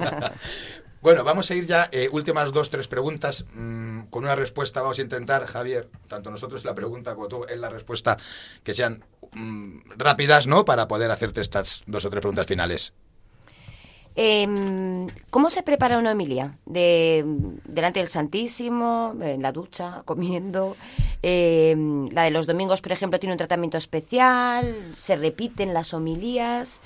Bueno, 1.01 1.23
vamos 1.23 1.49
a 1.49 1.55
ir 1.55 1.65
ya, 1.65 1.87
eh, 1.93 2.09
últimas 2.11 2.51
dos, 2.51 2.69
tres 2.69 2.87
preguntas. 2.89 3.45
mm, 3.53 4.07
con 4.09 4.23
una 4.25 4.35
respuesta 4.35 4.81
vamos 4.81 4.99
a 4.99 5.01
intentar, 5.01 5.45
Javier, 5.45 5.89
tanto 6.07 6.29
nosotros 6.29 6.65
la 6.65 6.75
pregunta 6.75 7.15
como 7.15 7.27
tú 7.27 7.45
en 7.47 7.61
la 7.61 7.69
respuesta, 7.69 8.17
que 8.63 8.73
sean 8.73 9.03
mm, 9.31 9.91
rápidas, 9.97 10.45
¿no? 10.45 10.65
Para 10.65 10.87
poder 10.87 11.09
hacerte 11.11 11.39
estas 11.41 11.83
dos 11.87 12.03
o 12.03 12.09
tres 12.09 12.21
preguntas 12.21 12.47
finales. 12.47 12.93
Em, 14.15 15.07
¿Cómo 15.29 15.49
se 15.49 15.63
prepara 15.63 15.97
una 15.97 16.11
homilia? 16.11 16.57
De, 16.65 17.23
delante 17.63 17.99
del 17.99 18.09
Santísimo, 18.09 19.15
en 19.21 19.41
la 19.41 19.53
ducha, 19.53 20.01
comiendo. 20.03 20.75
Em, 21.21 22.07
la 22.09 22.23
de 22.23 22.31
los 22.31 22.45
domingos, 22.45 22.81
por 22.81 22.91
ejemplo, 22.91 23.19
tiene 23.19 23.33
un 23.33 23.37
tratamiento 23.37 23.77
especial. 23.77 24.89
Se 24.93 25.15
repiten 25.15 25.73
las 25.73 25.93
homilías. 25.93 26.81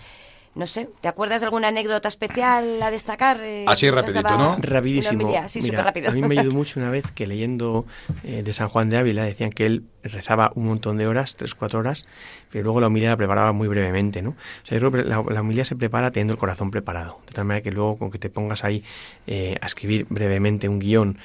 No 0.55 0.67
sé, 0.67 0.87
¿te 1.01 1.07
acuerdas 1.07 1.41
de 1.41 1.45
alguna 1.45 1.69
anécdota 1.69 2.07
especial 2.07 2.81
a 2.83 2.91
destacar? 2.91 3.39
eh, 3.41 3.65
Así 3.67 3.89
rapidito, 3.89 4.37
¿no? 4.37 4.55
Rapidísimo. 4.59 5.31
Sí, 5.47 5.61
Mira, 5.61 5.67
súper 5.67 5.83
rápido. 5.85 6.11
A 6.11 6.13
mí 6.13 6.21
me 6.21 6.39
ayudó 6.39 6.51
mucho 6.55 6.79
una 6.79 6.91
vez 6.91 7.11
que 7.11 7.25
leyendo 7.25 7.87
eh, 8.23 8.43
de 8.43 8.53
San 8.53 8.69
Juan 8.69 8.89
de 8.89 8.97
Ávila 8.97 9.23
decían 9.23 9.49
que 9.49 9.65
él 9.65 9.85
rezaba 10.03 10.51
un 10.53 10.67
montón 10.67 10.97
de 10.97 11.07
horas, 11.07 11.35
tres, 11.37 11.55
cuatro 11.55 11.79
horas, 11.79 12.05
pero 12.51 12.65
luego 12.65 12.81
la 12.81 12.87
homilía 12.87 13.09
la 13.09 13.17
preparaba 13.17 13.51
muy 13.51 13.67
brevemente, 13.67 14.21
¿no? 14.21 14.31
O 14.31 14.65
sea, 14.65 14.77
yo 14.77 14.91
creo 14.91 15.03
que 15.03 15.09
la, 15.09 15.23
la 15.41 15.65
se 15.65 15.75
prepara 15.75 16.11
teniendo 16.11 16.33
el 16.33 16.39
corazón 16.39 16.69
preparado, 16.69 17.19
de 17.25 17.33
tal 17.33 17.45
manera 17.45 17.63
que 17.63 17.71
luego 17.71 17.97
con 17.97 18.11
que 18.11 18.19
te 18.19 18.29
pongas 18.29 18.63
ahí 18.63 18.83
eh, 19.25 19.57
a 19.59 19.65
escribir 19.65 20.05
brevemente 20.09 20.69
un 20.69 20.77
guion 20.77 21.17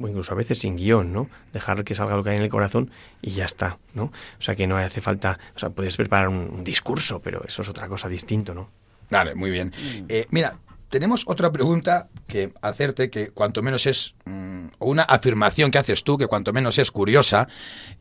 o 0.00 0.08
incluso 0.08 0.32
a 0.32 0.36
veces 0.36 0.58
sin 0.58 0.76
guion, 0.76 1.12
¿no? 1.12 1.28
Dejar 1.52 1.84
que 1.84 1.94
salga 1.94 2.16
lo 2.16 2.24
que 2.24 2.30
hay 2.30 2.36
en 2.36 2.42
el 2.42 2.50
corazón 2.50 2.90
y 3.20 3.32
ya 3.32 3.44
está, 3.44 3.78
¿no? 3.94 4.04
O 4.04 4.42
sea, 4.42 4.56
que 4.56 4.66
no 4.66 4.76
hace 4.76 5.00
falta, 5.00 5.38
o 5.54 5.58
sea, 5.58 5.70
puedes 5.70 5.96
preparar 5.96 6.28
un, 6.28 6.50
un 6.52 6.64
discurso, 6.64 7.20
pero 7.20 7.42
eso 7.46 7.62
es 7.62 7.68
otra 7.68 7.88
cosa 7.88 8.08
distinto, 8.08 8.54
¿no? 8.54 8.70
Vale, 9.12 9.34
muy 9.34 9.50
bien. 9.50 9.72
Eh, 10.08 10.26
mira, 10.30 10.58
tenemos 10.88 11.24
otra 11.26 11.52
pregunta 11.52 12.08
que 12.26 12.52
hacerte 12.62 13.10
que 13.10 13.28
cuanto 13.28 13.62
menos 13.62 13.86
es, 13.86 14.14
mm, 14.24 14.68
o 14.78 14.90
una 14.90 15.02
afirmación 15.02 15.70
que 15.70 15.78
haces 15.78 16.02
tú 16.02 16.16
que 16.16 16.26
cuanto 16.26 16.54
menos 16.54 16.78
es 16.78 16.90
curiosa, 16.90 17.46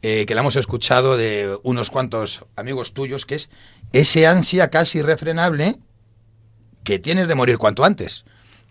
eh, 0.01 0.25
que 0.25 0.36
la 0.36 0.41
hemos 0.41 0.56
escuchado 0.56 1.17
de 1.17 1.58
unos 1.63 1.89
cuantos 1.89 2.45
amigos 2.56 2.93
tuyos, 2.93 3.25
que 3.25 3.36
es 3.36 3.49
ese 3.91 4.25
ansia 4.25 4.69
casi 4.69 4.99
irrefrenable 4.99 5.80
que 6.86 6.97
tienes 6.97 7.27
de 7.27 7.36
morir 7.36 7.58
cuanto 7.58 7.84
antes. 7.84 8.25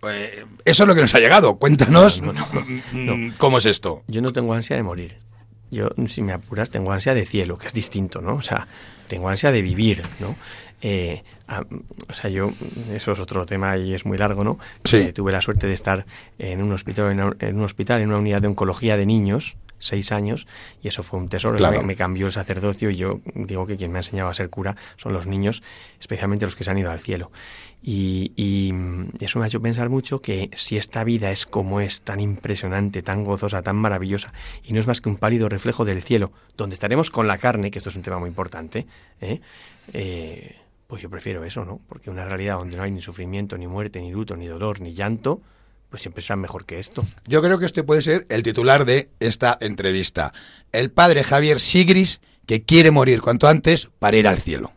Eh, 0.09 0.45
eso 0.65 0.83
es 0.85 0.89
lo 0.89 0.95
que 0.95 1.03
nos 1.03 1.15
ha 1.15 1.19
llegado. 1.21 1.57
Cuéntanos 1.57 2.23
No, 2.23 2.33
no, 2.33 2.47
no, 2.93 3.17
mm, 3.17 3.33
cómo 3.39 3.59
es 3.59 3.67
esto. 3.67 4.03
Yo 4.07 4.23
no 4.23 4.33
tengo 4.33 4.55
ansia 4.55 4.77
de 4.77 4.83
morir. 4.83 5.19
Yo, 5.71 5.89
si 6.09 6.23
me 6.23 6.33
apuras, 6.33 6.71
tengo 6.71 6.91
ansia 6.93 7.15
de 7.15 7.25
cielo, 7.27 7.57
que 7.59 7.69
es 7.69 7.75
distinto, 7.75 8.21
¿no? 8.21 8.35
O 8.35 8.43
sea, 8.43 8.67
tengo 9.07 9.29
ansia 9.29 9.53
de 9.53 9.63
vivir, 9.63 10.03
¿no? 10.19 10.35
Eh, 10.83 11.23
a- 11.47 11.61
o 12.09 12.15
sea, 12.15 12.29
yo, 12.31 12.51
eso 12.93 13.13
es 13.13 13.21
otro 13.21 13.47
tema 13.47 13.77
y 13.77 13.95
es 13.95 14.05
muy 14.05 14.19
largo, 14.19 14.43
¿no? 14.43 14.59
Sí. 14.85 14.97
Eh, 14.97 15.13
tuve 15.13 15.31
la 15.31 15.41
suerte 15.43 15.67
de 15.69 15.75
estar 15.75 16.07
en 16.39 16.61
un 16.63 16.73
hospital, 16.73 17.37
en, 17.39 17.57
un 17.57 17.63
hospital, 17.65 18.01
en 18.01 18.09
una 18.09 18.19
unidad 18.19 18.41
de 18.43 18.49
oncología 18.49 18.97
de 18.97 19.07
niños, 19.07 19.57
seis 19.79 20.11
años, 20.11 20.47
y 20.83 20.89
eso 20.89 21.03
fue 21.05 21.21
un 21.21 21.29
tesoro. 21.29 21.57
Claro. 21.57 21.81
Me, 21.83 21.87
me 21.89 21.97
cambió 21.97 22.27
el 22.27 22.33
sacerdocio 22.33 22.91
y 22.91 22.97
yo 22.97 23.21
digo 23.35 23.67
que 23.67 23.77
quien 23.77 23.93
me 23.93 23.99
ha 23.99 24.01
enseñado 24.03 24.29
a 24.29 24.35
ser 24.35 24.51
cura 24.51 24.75
son 24.97 25.13
los 25.13 25.27
niños, 25.27 25.63
especialmente 26.01 26.47
los 26.47 26.57
que 26.57 26.65
se 26.65 26.71
han 26.71 26.79
ido 26.79 26.91
al 26.91 27.01
cielo. 27.01 27.31
Y, 27.83 28.71
mm, 28.73 29.05
eso 29.21 29.39
me 29.39 29.47
ha 29.47 29.49
hecho 29.49 29.63
pensar 29.63 29.89
mucho 29.89 30.21
que 30.21 30.51
si 30.55 30.77
esta 30.77 31.03
vida 31.05 31.31
es 31.31 31.47
como 31.47 31.81
es, 31.81 32.03
tan 32.03 32.21
impresionante, 32.21 33.03
tan 33.03 33.25
gozosa, 33.25 33.63
tan 33.63 33.77
maravillosa, 33.77 34.33
y 34.63 34.73
no 34.73 34.81
es 34.81 34.87
más 34.87 35.01
que 35.01 35.09
un 35.09 35.17
pálido 35.17 35.49
reflejo 35.49 35.85
del 35.85 36.03
cielo, 36.03 36.33
donde 36.57 36.75
estaremos 36.75 37.11
con 37.11 37.27
la 37.27 37.39
carne, 37.39 37.71
que 37.71 37.79
esto 37.79 37.91
es 37.91 37.97
un 37.97 38.03
tema 38.03 38.19
muy 38.19 38.29
importante, 38.29 38.87
¿eh? 39.21 39.41
Eh, 39.93 40.57
pues 40.87 41.03
yo 41.03 41.09
prefiero 41.09 41.45
eso, 41.45 41.65
¿no? 41.65 41.81
Porque 41.89 42.11
una 42.11 42.25
realidad 42.27 42.57
donde 42.57 42.77
no 42.77 42.83
hay 42.83 42.91
ni 42.91 43.01
sufrimiento, 43.01 43.57
ni 43.57 43.67
muerte, 43.69 44.01
ni 44.01 44.11
luto, 44.11 44.37
ni 44.37 44.47
dolor, 44.47 44.81
ni 44.81 44.93
llanto, 44.93 45.41
pues 45.89 46.03
siempre 46.03 46.23
será 46.23 46.37
mejor 46.37 46.67
que 46.67 46.79
esto. 46.79 47.05
Yo 47.27 47.43
creo 47.43 47.59
que 47.59 47.67
este 47.67 47.83
puede 47.83 48.03
ser 48.03 48.27
el 48.29 48.43
titular 48.43 48.85
de 48.85 49.11
esta 49.21 49.57
entrevista. 49.61 50.33
El 50.73 50.91
padre 50.91 51.25
Javier 51.25 51.61
Sigris 51.61 52.21
que 52.47 52.63
quiere 52.63 52.91
morir 52.91 53.21
cuanto 53.21 53.47
antes 53.47 53.89
para 53.99 54.17
ir 54.17 54.27
al 54.27 54.39
cielo. 54.39 54.73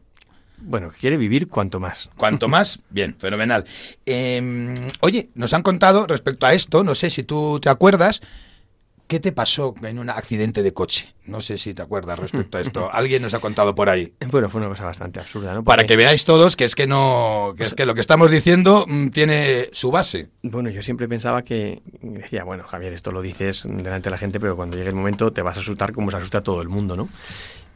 Bueno, 0.65 0.89
quiere 0.97 1.17
vivir 1.17 1.47
cuanto 1.49 1.79
más. 1.79 2.09
Cuanto 2.17 2.47
más, 2.47 2.79
bien, 2.89 3.15
fenomenal. 3.17 3.65
Eh, 4.05 4.73
oye, 5.01 5.29
nos 5.35 5.53
han 5.53 5.61
contado 5.61 6.07
respecto 6.07 6.45
a 6.45 6.53
esto, 6.53 6.83
no 6.83 6.95
sé 6.95 7.09
si 7.09 7.23
tú 7.23 7.59
te 7.59 7.69
acuerdas, 7.69 8.21
¿qué 9.07 9.19
te 9.19 9.31
pasó 9.31 9.75
en 9.83 9.99
un 9.99 10.09
accidente 10.09 10.63
de 10.63 10.73
coche? 10.73 11.13
No 11.25 11.41
sé 11.41 11.57
si 11.57 11.73
te 11.73 11.81
acuerdas 11.81 12.17
respecto 12.17 12.57
a 12.57 12.61
esto. 12.61 12.89
Alguien 12.93 13.21
nos 13.21 13.33
ha 13.33 13.39
contado 13.39 13.75
por 13.75 13.89
ahí. 13.89 14.13
Bueno, 14.31 14.49
fue 14.49 14.61
una 14.61 14.69
cosa 14.69 14.85
bastante 14.85 15.19
absurda, 15.19 15.53
¿no? 15.53 15.63
Para 15.63 15.85
que 15.85 15.95
veáis 15.95 16.25
todos 16.25 16.55
que 16.55 16.65
es 16.65 16.75
que 16.75 16.87
no, 16.87 17.53
que 17.57 17.65
es 17.65 17.73
que 17.73 17.85
lo 17.85 17.93
que 17.93 18.01
estamos 18.01 18.31
diciendo 18.31 18.85
mm, 18.87 19.09
tiene 19.09 19.69
su 19.73 19.91
base. 19.91 20.29
Bueno, 20.41 20.69
yo 20.69 20.81
siempre 20.81 21.07
pensaba 21.07 21.43
que 21.43 21.81
decía, 22.01 22.43
bueno, 22.43 22.63
Javier, 22.63 22.93
esto 22.93 23.11
lo 23.11 23.21
dices 23.21 23.63
delante 23.67 24.07
de 24.07 24.11
la 24.11 24.17
gente, 24.17 24.39
pero 24.39 24.55
cuando 24.55 24.77
llegue 24.77 24.89
el 24.89 24.95
momento 24.95 25.31
te 25.31 25.41
vas 25.41 25.57
a 25.57 25.59
asustar 25.59 25.91
como 25.91 26.09
se 26.09 26.17
asusta 26.17 26.41
todo 26.41 26.61
el 26.61 26.69
mundo, 26.69 26.95
¿no? 26.95 27.09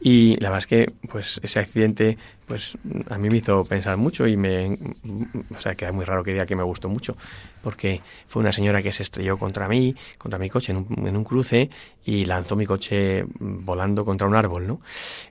Y 0.00 0.36
la 0.36 0.50
verdad 0.50 0.58
es 0.60 0.66
que, 0.66 0.92
pues, 1.10 1.40
ese 1.42 1.58
accidente, 1.58 2.18
pues, 2.46 2.78
a 3.10 3.18
mí 3.18 3.28
me 3.28 3.38
hizo 3.38 3.64
pensar 3.64 3.96
mucho 3.96 4.26
y 4.28 4.36
me, 4.36 4.78
o 5.50 5.60
sea, 5.60 5.74
queda 5.74 5.90
muy 5.90 6.04
raro 6.04 6.22
que 6.22 6.32
diga 6.32 6.46
que 6.46 6.54
me 6.54 6.62
gustó 6.62 6.88
mucho, 6.88 7.16
porque 7.62 8.00
fue 8.28 8.40
una 8.40 8.52
señora 8.52 8.80
que 8.80 8.92
se 8.92 9.02
estrelló 9.02 9.38
contra 9.38 9.66
mí, 9.66 9.96
contra 10.16 10.38
mi 10.38 10.48
coche 10.48 10.72
en 10.72 10.78
un, 10.78 11.08
en 11.08 11.16
un 11.16 11.24
cruce 11.24 11.68
y 12.04 12.26
lanzó 12.26 12.54
mi 12.54 12.64
coche 12.64 13.24
volando 13.40 14.04
contra 14.04 14.28
un 14.28 14.36
árbol, 14.36 14.68
¿no? 14.68 14.80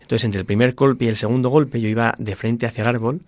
Entonces, 0.02 0.26
entre 0.26 0.42
el 0.42 0.46
primer 0.46 0.74
golpe 0.74 1.06
y 1.06 1.08
el 1.08 1.16
segundo 1.16 1.50
golpe, 1.50 1.80
yo 1.80 1.88
iba 1.88 2.14
de 2.18 2.36
frente 2.36 2.66
hacia 2.66 2.82
el 2.82 2.88
árbol 2.90 3.22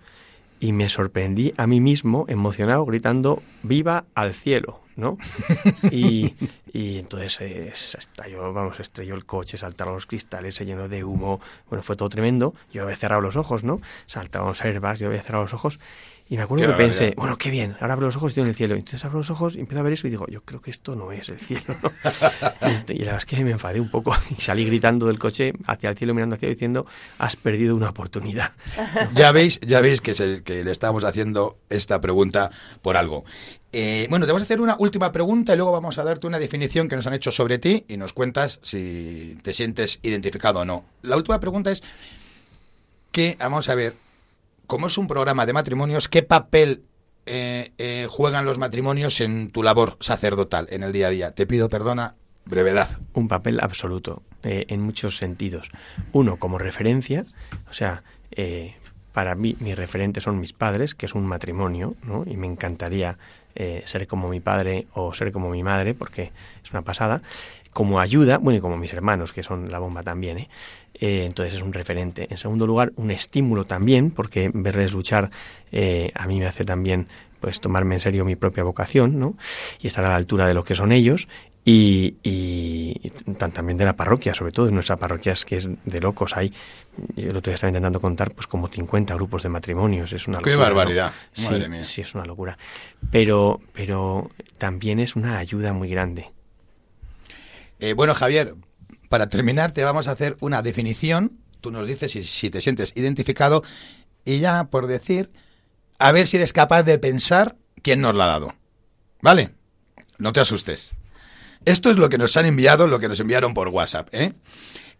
y 0.60 0.72
me 0.72 0.90
sorprendí 0.90 1.54
a 1.58 1.68
mí 1.68 1.80
mismo, 1.80 2.26
emocionado, 2.28 2.86
gritando 2.86 3.42
¡Viva 3.64 4.06
al 4.16 4.34
cielo! 4.34 4.82
¿no? 5.00 5.18
Y, 5.92 6.36
y 6.74 7.00
entonces 7.00 7.40
eh, 7.42 7.74
estalló, 7.98 8.54
vamos, 8.54 8.80
estrelló 8.80 9.16
el 9.16 9.26
coche, 9.26 9.58
saltaron 9.58 9.96
los 9.96 10.06
cristales, 10.06 10.56
se 10.56 10.66
llenó 10.66 10.88
de 10.88 11.04
humo, 11.04 11.40
bueno, 11.70 11.82
fue 11.82 11.96
todo 11.96 12.10
tremendo. 12.10 12.54
Yo 12.72 12.84
había 12.84 12.96
cerrado 12.96 13.22
los 13.22 13.36
ojos, 13.36 13.64
¿no? 13.64 13.82
Saltaban 14.06 14.50
los 14.50 14.62
airbags, 14.64 15.00
yo 15.00 15.08
había 15.08 15.22
cerrado 15.24 15.46
los 15.46 15.54
ojos 15.54 15.80
y 16.30 16.38
me 16.38 16.44
acuerdo 16.44 16.66
que 16.68 16.78
pensé, 16.78 17.14
bueno, 17.18 17.38
qué 17.38 17.50
bien, 17.50 17.76
ahora 17.82 17.94
abro 17.94 18.06
los 18.08 18.16
ojos 18.16 18.30
y 18.30 18.32
estoy 18.34 18.44
en 18.44 18.50
el 18.50 18.56
cielo. 18.56 18.76
Entonces 18.76 19.04
abro 19.04 19.18
los 19.18 19.30
ojos 19.32 19.56
y 19.56 19.60
empiezo 19.62 19.80
a 19.80 19.84
ver 19.84 19.94
eso 19.94 20.06
y 20.08 20.12
digo, 20.12 20.28
yo 20.28 20.42
creo 20.42 20.62
que 20.62 20.70
esto 20.72 20.96
no 20.96 21.12
es 21.12 21.28
el 21.30 21.40
cielo, 21.40 21.64
y 22.88 23.00
la 23.00 23.06
verdad 23.14 23.18
es 23.20 23.26
que 23.26 23.44
me 23.44 23.52
enfadé 23.52 23.80
un 23.80 23.90
poco 23.90 24.16
y 24.30 24.40
salí 24.42 24.64
gritando 24.66 25.08
del 25.08 25.18
coche 25.18 25.54
hacia 25.66 25.90
el 25.90 25.98
cielo, 25.98 26.14
mirando 26.14 26.36
hacia 26.36 26.48
el 26.48 26.56
cielo, 26.58 26.84
diciendo, 26.84 26.86
has 27.18 27.36
perdido 27.36 27.76
una 27.76 27.90
oportunidad. 27.90 28.54
Ya 29.16 29.32
veis, 29.32 29.60
ya 29.62 29.82
veis 29.82 30.02
que, 30.02 30.14
se- 30.14 30.44
que 30.44 30.64
le 30.64 30.72
estamos 30.72 31.04
haciendo 31.04 31.58
esta 31.70 32.00
pregunta 32.00 32.52
por 32.82 32.96
algo. 32.96 33.26
Eh, 33.72 34.08
bueno, 34.10 34.26
te 34.26 34.32
vamos 34.32 34.42
a 34.42 34.46
hacer 34.46 34.62
una 34.62 34.76
última 34.80 35.12
pregunta 35.12 35.54
y 35.54 35.58
luego 35.58 35.72
vamos 35.72 35.98
a 35.98 36.04
darte 36.04 36.28
una 36.28 36.38
definición 36.40 36.88
que 36.90 36.96
nos 36.96 37.06
han 37.08 37.14
hecho 37.14 37.32
sobre 37.32 37.58
ti 37.60 37.86
y 37.88 37.98
nos 37.98 38.14
cuentas 38.14 38.60
si 38.62 39.38
te 39.44 39.54
sientes 39.54 40.00
identificado 40.04 40.60
o 40.60 40.66
no. 40.66 40.86
La 41.02 41.18
última 41.18 41.40
pregunta 41.40 41.72
es, 41.72 41.82
que, 43.12 43.36
vamos 43.40 43.70
a 43.70 43.76
ver, 43.76 43.94
como 44.70 44.86
es 44.86 45.00
un 45.00 45.08
programa 45.08 45.48
de 45.48 45.54
matrimonios, 45.54 46.08
¿qué 46.08 46.22
papel 46.22 46.84
eh, 47.26 47.74
eh, 47.80 48.06
juegan 48.08 48.46
los 48.46 48.60
matrimonios 48.60 49.20
en 49.20 49.50
tu 49.50 49.64
labor 49.64 49.98
sacerdotal, 50.00 50.68
en 50.70 50.84
el 50.84 50.94
día 50.94 51.08
a 51.08 51.10
día? 51.10 51.32
Te 51.32 51.48
pido 51.48 51.70
perdona, 51.70 52.14
brevedad. 52.46 52.88
Un 53.14 53.28
papel 53.28 53.60
absoluto, 53.62 54.22
eh, 54.44 54.66
en 54.70 54.82
muchos 54.82 55.18
sentidos. 55.18 55.72
Uno, 56.12 56.38
como 56.38 56.60
referencia, 56.60 57.26
o 57.68 57.74
sea, 57.74 58.04
eh, 58.30 58.76
para 59.12 59.34
mí 59.34 59.58
mis 59.60 59.76
referentes 59.76 60.24
son 60.24 60.40
mis 60.40 60.54
padres, 60.54 60.94
que 60.94 61.08
es 61.08 61.16
un 61.16 61.26
matrimonio, 61.26 61.96
¿no? 62.04 62.24
Y 62.28 62.38
me 62.38 62.46
encantaría 62.46 63.18
eh, 63.56 63.82
ser 63.86 64.08
como 64.08 64.30
mi 64.30 64.40
padre 64.40 64.88
o 64.94 65.16
ser 65.16 65.32
como 65.32 65.50
mi 65.50 65.64
madre, 65.64 65.96
porque 65.96 66.32
es 66.64 66.72
una 66.72 66.84
pasada. 66.84 67.24
Como 67.72 68.00
ayuda, 68.00 68.38
bueno, 68.40 68.58
y 68.58 68.62
como 68.62 68.78
mis 68.78 68.94
hermanos, 68.94 69.32
que 69.32 69.44
son 69.44 69.72
la 69.72 69.80
bomba 69.80 70.04
también, 70.04 70.40
¿eh? 70.40 70.50
Eh, 70.96 71.24
entonces 71.26 71.54
es 71.54 71.62
un 71.62 71.72
referente. 71.72 72.28
En 72.30 72.38
segundo 72.38 72.66
lugar, 72.68 72.92
un 72.96 73.12
estímulo 73.12 73.66
también, 73.66 74.12
porque 74.12 74.52
verles 74.54 74.92
luchar 74.92 75.30
eh, 75.72 76.12
a 76.16 76.26
mí 76.28 76.40
me 76.40 76.46
hace 76.48 76.66
también 76.66 77.08
pues 77.40 77.62
tomarme 77.62 77.96
en 77.96 78.02
serio 78.02 78.26
mi 78.26 78.36
propia 78.36 78.64
vocación, 78.64 79.18
¿no? 79.18 79.36
Y 79.80 79.88
estar 79.88 80.04
a 80.04 80.10
la 80.10 80.16
altura 80.18 80.46
de 80.46 80.54
lo 80.54 80.64
que 80.66 80.76
son 80.76 80.92
ellos 80.92 81.30
y, 81.64 82.16
y- 82.24 83.12
también 83.54 83.78
de 83.78 83.86
la 83.86 83.94
parroquia, 83.94 84.34
sobre 84.34 84.52
todo 84.52 84.68
en 84.68 84.74
nuestra 84.74 84.98
parroquia 84.98 85.32
es 85.32 85.46
que 85.46 85.56
es 85.56 85.70
de 85.86 86.02
locos. 86.02 86.36
Hay, 86.36 86.52
yo 87.16 87.30
el 87.30 87.38
otro 87.38 87.52
día 87.52 87.56
estaba 87.56 87.70
intentando 87.70 88.02
contar, 88.02 88.32
pues 88.32 88.48
como 88.48 88.68
50 88.68 89.14
grupos 89.16 89.44
de 89.44 89.50
matrimonios. 89.50 90.12
Es 90.12 90.28
una 90.28 90.40
Qué 90.40 90.50
locura, 90.52 90.70
¿no? 90.70 90.76
barbaridad, 90.76 91.14
Sí, 91.32 91.44
madre 91.44 91.70
mía. 91.70 91.84
sí, 91.84 92.02
es 92.02 92.14
una 92.16 92.26
locura. 92.26 92.58
Pero, 93.10 93.62
pero 93.72 94.32
también 94.58 95.00
es 95.00 95.16
una 95.16 95.38
ayuda 95.38 95.72
muy 95.72 95.88
grande. 95.90 96.32
Eh, 97.80 97.94
bueno, 97.94 98.14
Javier, 98.14 98.56
para 99.10 99.28
terminar 99.28 99.72
te 99.72 99.84
vamos 99.84 100.08
a 100.08 100.12
hacer 100.12 100.38
una 100.42 100.62
definición. 100.62 101.40
Tú 101.62 101.72
nos 101.72 101.88
dices 101.88 102.12
si, 102.12 102.50
te 102.50 102.62
sientes 102.62 102.94
identificado 102.96 103.64
y 104.26 104.40
ya 104.40 104.66
por 104.66 104.88
decir, 104.88 105.32
a 105.98 106.12
ver 106.12 106.28
si 106.28 106.38
eres 106.38 106.54
capaz 106.54 106.84
de 106.84 107.00
pensar 107.00 107.56
quién 107.82 108.02
nos 108.02 108.16
la 108.16 108.26
ha 108.26 108.28
dado. 108.28 108.54
¿Vale? 109.22 109.52
No 110.18 110.32
te 110.34 110.40
asustes. 110.40 110.94
Esto 111.66 111.92
es 111.92 111.98
lo 111.98 112.10
que 112.10 112.18
nos 112.18 112.38
han 112.38 112.46
enviado, 112.46 112.88
lo 112.88 113.00
que 113.00 113.10
nos 113.10 113.20
enviaron 113.20 113.54
por 113.54 113.68
WhatsApp. 113.68 114.08
¿eh? 114.14 114.34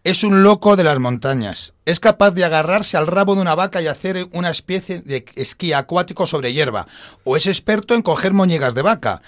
Es 0.04 0.24
un 0.24 0.42
loco 0.42 0.76
de 0.76 0.84
las 0.84 0.98
montañas. 0.98 1.74
Es 1.84 2.00
capaz 2.00 2.30
de 2.32 2.44
agarrarse 2.44 2.96
al 2.96 3.06
rabo 3.06 3.34
de 3.34 3.42
una 3.42 3.54
vaca 3.54 3.80
y 3.80 3.86
hacer 3.86 4.28
una 4.32 4.50
especie 4.50 5.00
de 5.00 5.24
esquí 5.36 5.72
acuático 5.72 6.26
sobre 6.26 6.52
hierba. 6.52 6.86
O 7.24 7.36
es 7.36 7.46
experto 7.46 7.94
en 7.94 8.02
coger 8.02 8.32
moñigas 8.32 8.74
de 8.74 8.82
vaca. 8.82 9.22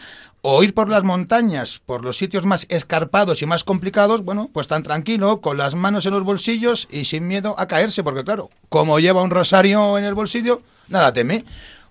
O 0.44 0.60
ir 0.64 0.74
por 0.74 0.90
las 0.90 1.04
montañas, 1.04 1.80
por 1.86 2.04
los 2.04 2.18
sitios 2.18 2.44
más 2.44 2.66
escarpados 2.68 3.42
y 3.42 3.46
más 3.46 3.62
complicados, 3.62 4.24
bueno, 4.24 4.50
pues 4.52 4.66
tan 4.66 4.82
tranquilo, 4.82 5.40
con 5.40 5.56
las 5.56 5.76
manos 5.76 6.04
en 6.04 6.14
los 6.14 6.24
bolsillos 6.24 6.88
y 6.90 7.04
sin 7.04 7.28
miedo 7.28 7.54
a 7.58 7.68
caerse, 7.68 8.02
porque 8.02 8.24
claro, 8.24 8.50
como 8.68 8.98
lleva 8.98 9.22
un 9.22 9.30
rosario 9.30 9.96
en 9.98 10.04
el 10.04 10.14
bolsillo, 10.14 10.62
nada 10.88 11.12
teme. 11.12 11.44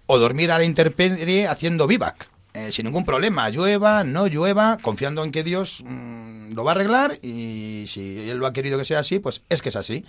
O 0.06 0.18
dormir 0.20 0.52
a 0.52 0.58
la 0.58 0.66
intemperie 0.66 1.48
haciendo 1.48 1.88
vivac, 1.88 2.28
eh, 2.54 2.74
sin 2.74 2.88
ningún 2.88 3.06
problema, 3.06 3.50
llueva, 3.50 4.04
no 4.04 4.28
llueva, 4.28 4.78
confiando 4.82 5.24
en 5.24 5.32
que 5.32 5.46
Dios 5.46 5.82
mm, 5.86 6.52
lo 6.52 6.66
va 6.66 6.72
a 6.72 6.76
arreglar 6.76 7.20
y 7.22 7.86
si 7.88 8.30
Él 8.30 8.38
lo 8.38 8.48
ha 8.48 8.52
querido 8.52 8.78
que 8.78 8.84
sea 8.84 9.00
así, 9.00 9.20
pues 9.20 9.44
es 9.48 9.62
que 9.62 9.70
es 9.70 9.78
así. 9.78 10.04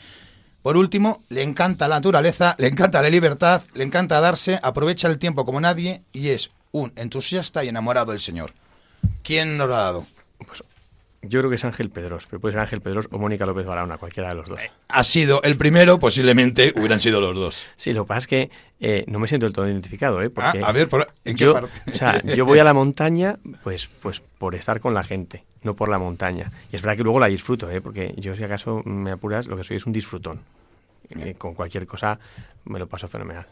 Por 0.62 0.76
último, 0.76 1.22
le 1.28 1.44
encanta 1.44 1.86
la 1.86 1.96
naturaleza, 1.96 2.56
le 2.58 2.66
encanta 2.66 3.02
la 3.02 3.10
libertad, 3.10 3.62
le 3.74 3.84
encanta 3.84 4.20
darse, 4.20 4.58
aprovecha 4.64 5.06
el 5.06 5.18
tiempo 5.18 5.44
como 5.44 5.60
nadie 5.60 6.02
y 6.12 6.30
es 6.30 6.50
un 6.72 6.92
entusiasta 6.96 7.64
y 7.64 7.68
enamorado 7.68 8.12
del 8.12 8.20
Señor. 8.20 8.52
¿Quién 9.22 9.56
nos 9.56 9.68
lo 9.68 9.76
ha 9.76 9.82
dado? 9.82 10.06
Yo 11.24 11.38
creo 11.38 11.50
que 11.50 11.54
es 11.56 11.64
Ángel 11.64 11.88
Pedros, 11.90 12.26
pero 12.28 12.40
puede 12.40 12.52
ser 12.54 12.60
Ángel 12.62 12.80
Pedros 12.80 13.06
o 13.12 13.18
Mónica 13.18 13.46
López 13.46 13.64
Barahona, 13.64 13.96
cualquiera 13.96 14.30
de 14.30 14.34
los 14.34 14.48
dos. 14.48 14.58
Ha 14.88 15.04
sido 15.04 15.40
el 15.42 15.56
primero, 15.56 16.00
posiblemente 16.00 16.72
hubieran 16.76 16.98
sido 16.98 17.20
los 17.20 17.36
dos. 17.36 17.68
Sí, 17.76 17.92
lo 17.92 18.02
que 18.04 18.08
pasa 18.08 18.18
es 18.18 18.26
que 18.26 18.50
eh, 18.80 19.04
no 19.06 19.20
me 19.20 19.28
siento 19.28 19.46
del 19.46 19.52
todo 19.52 19.68
identificado, 19.68 20.20
¿eh? 20.20 20.30
Porque 20.30 20.60
Ah, 20.64 20.66
a 20.68 20.72
ver, 20.72 20.88
por- 20.88 21.06
¿en 21.24 21.36
qué 21.36 21.44
yo, 21.44 21.52
parte? 21.54 21.70
o 21.92 21.94
sea, 21.94 22.20
yo 22.24 22.44
voy 22.44 22.58
a 22.58 22.64
la 22.64 22.74
montaña, 22.74 23.38
pues, 23.62 23.88
pues 24.00 24.20
por 24.38 24.56
estar 24.56 24.80
con 24.80 24.94
la 24.94 25.04
gente, 25.04 25.44
no 25.62 25.76
por 25.76 25.88
la 25.88 25.98
montaña. 26.00 26.50
Y 26.72 26.76
es 26.76 26.82
verdad 26.82 26.96
que 26.96 27.04
luego 27.04 27.20
la 27.20 27.26
disfruto, 27.26 27.70
¿eh? 27.70 27.80
Porque 27.80 28.14
yo, 28.16 28.34
si 28.34 28.42
acaso 28.42 28.82
me 28.84 29.12
apuras, 29.12 29.46
lo 29.46 29.56
que 29.56 29.62
soy 29.62 29.76
es 29.76 29.86
un 29.86 29.92
disfrutón. 29.92 30.40
Eh, 31.10 31.34
con 31.38 31.54
cualquier 31.54 31.86
cosa 31.86 32.18
me 32.64 32.80
lo 32.80 32.88
paso 32.88 33.06
fenomenal. 33.06 33.46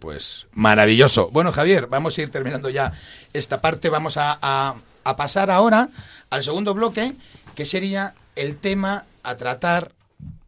Pues 0.00 0.46
maravilloso. 0.52 1.28
Bueno, 1.30 1.50
Javier, 1.50 1.86
vamos 1.88 2.16
a 2.16 2.22
ir 2.22 2.30
terminando 2.30 2.70
ya 2.70 2.92
esta 3.32 3.60
parte. 3.60 3.88
Vamos 3.88 4.14
a 4.16 4.76
pasar 5.16 5.50
ahora 5.50 5.88
al 6.30 6.44
segundo 6.44 6.74
bloque, 6.74 7.14
que 7.54 7.66
sería 7.66 8.14
el 8.36 8.56
tema 8.56 9.04
a 9.22 9.36
tratar 9.36 9.92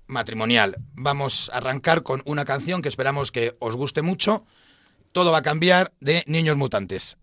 matrimonial. 0.06 0.76
Vamos 0.94 1.50
a 1.52 1.58
arrancar 1.58 2.02
con 2.02 2.22
una 2.26 2.44
canción 2.44 2.82
que 2.82 2.88
esperamos 2.88 3.32
que 3.32 3.56
os 3.58 3.74
guste 3.74 4.02
mucho. 4.02 4.44
Todo 5.12 5.32
va 5.32 5.38
a 5.38 5.42
cambiar 5.42 5.92
de 6.00 6.22
Niños 6.26 6.56
Mutantes. 6.56 7.16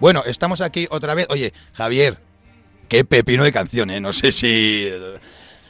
Bueno, 0.00 0.22
estamos 0.26 0.60
aquí 0.60 0.86
otra 0.90 1.14
vez. 1.14 1.26
Oye, 1.30 1.52
Javier, 1.72 2.18
qué 2.88 3.04
pepino 3.04 3.44
de 3.44 3.52
canción, 3.52 3.90
¿eh? 3.90 4.00
No 4.00 4.12
sé 4.12 4.30
si, 4.32 4.88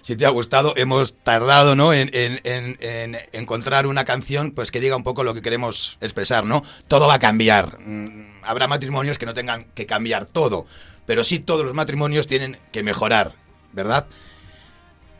si 0.02 0.16
te 0.16 0.26
ha 0.26 0.30
gustado. 0.30 0.74
Hemos 0.76 1.14
tardado, 1.14 1.76
¿no? 1.76 1.92
En, 1.92 2.10
en- 2.12 2.40
en- 2.44 2.76
en 2.80 3.16
encontrar 3.32 3.86
una 3.86 4.04
canción 4.04 4.50
pues 4.50 4.70
que 4.70 4.80
diga 4.80 4.96
un 4.96 5.04
poco 5.04 5.22
lo 5.22 5.34
que 5.34 5.42
queremos 5.42 5.96
expresar, 6.00 6.44
¿no? 6.44 6.62
Todo 6.88 7.06
va 7.06 7.14
a 7.14 7.18
cambiar. 7.18 7.78
Mm, 7.80 8.36
Habrá 8.42 8.68
matrimonios 8.68 9.18
que 9.18 9.26
no 9.26 9.34
tengan 9.34 9.64
que 9.74 9.86
cambiar 9.86 10.24
todo, 10.26 10.66
pero 11.04 11.24
sí 11.24 11.40
todos 11.40 11.64
los 11.64 11.74
matrimonios 11.74 12.26
tienen 12.28 12.58
que 12.72 12.84
mejorar, 12.84 13.32
¿verdad? 13.72 14.06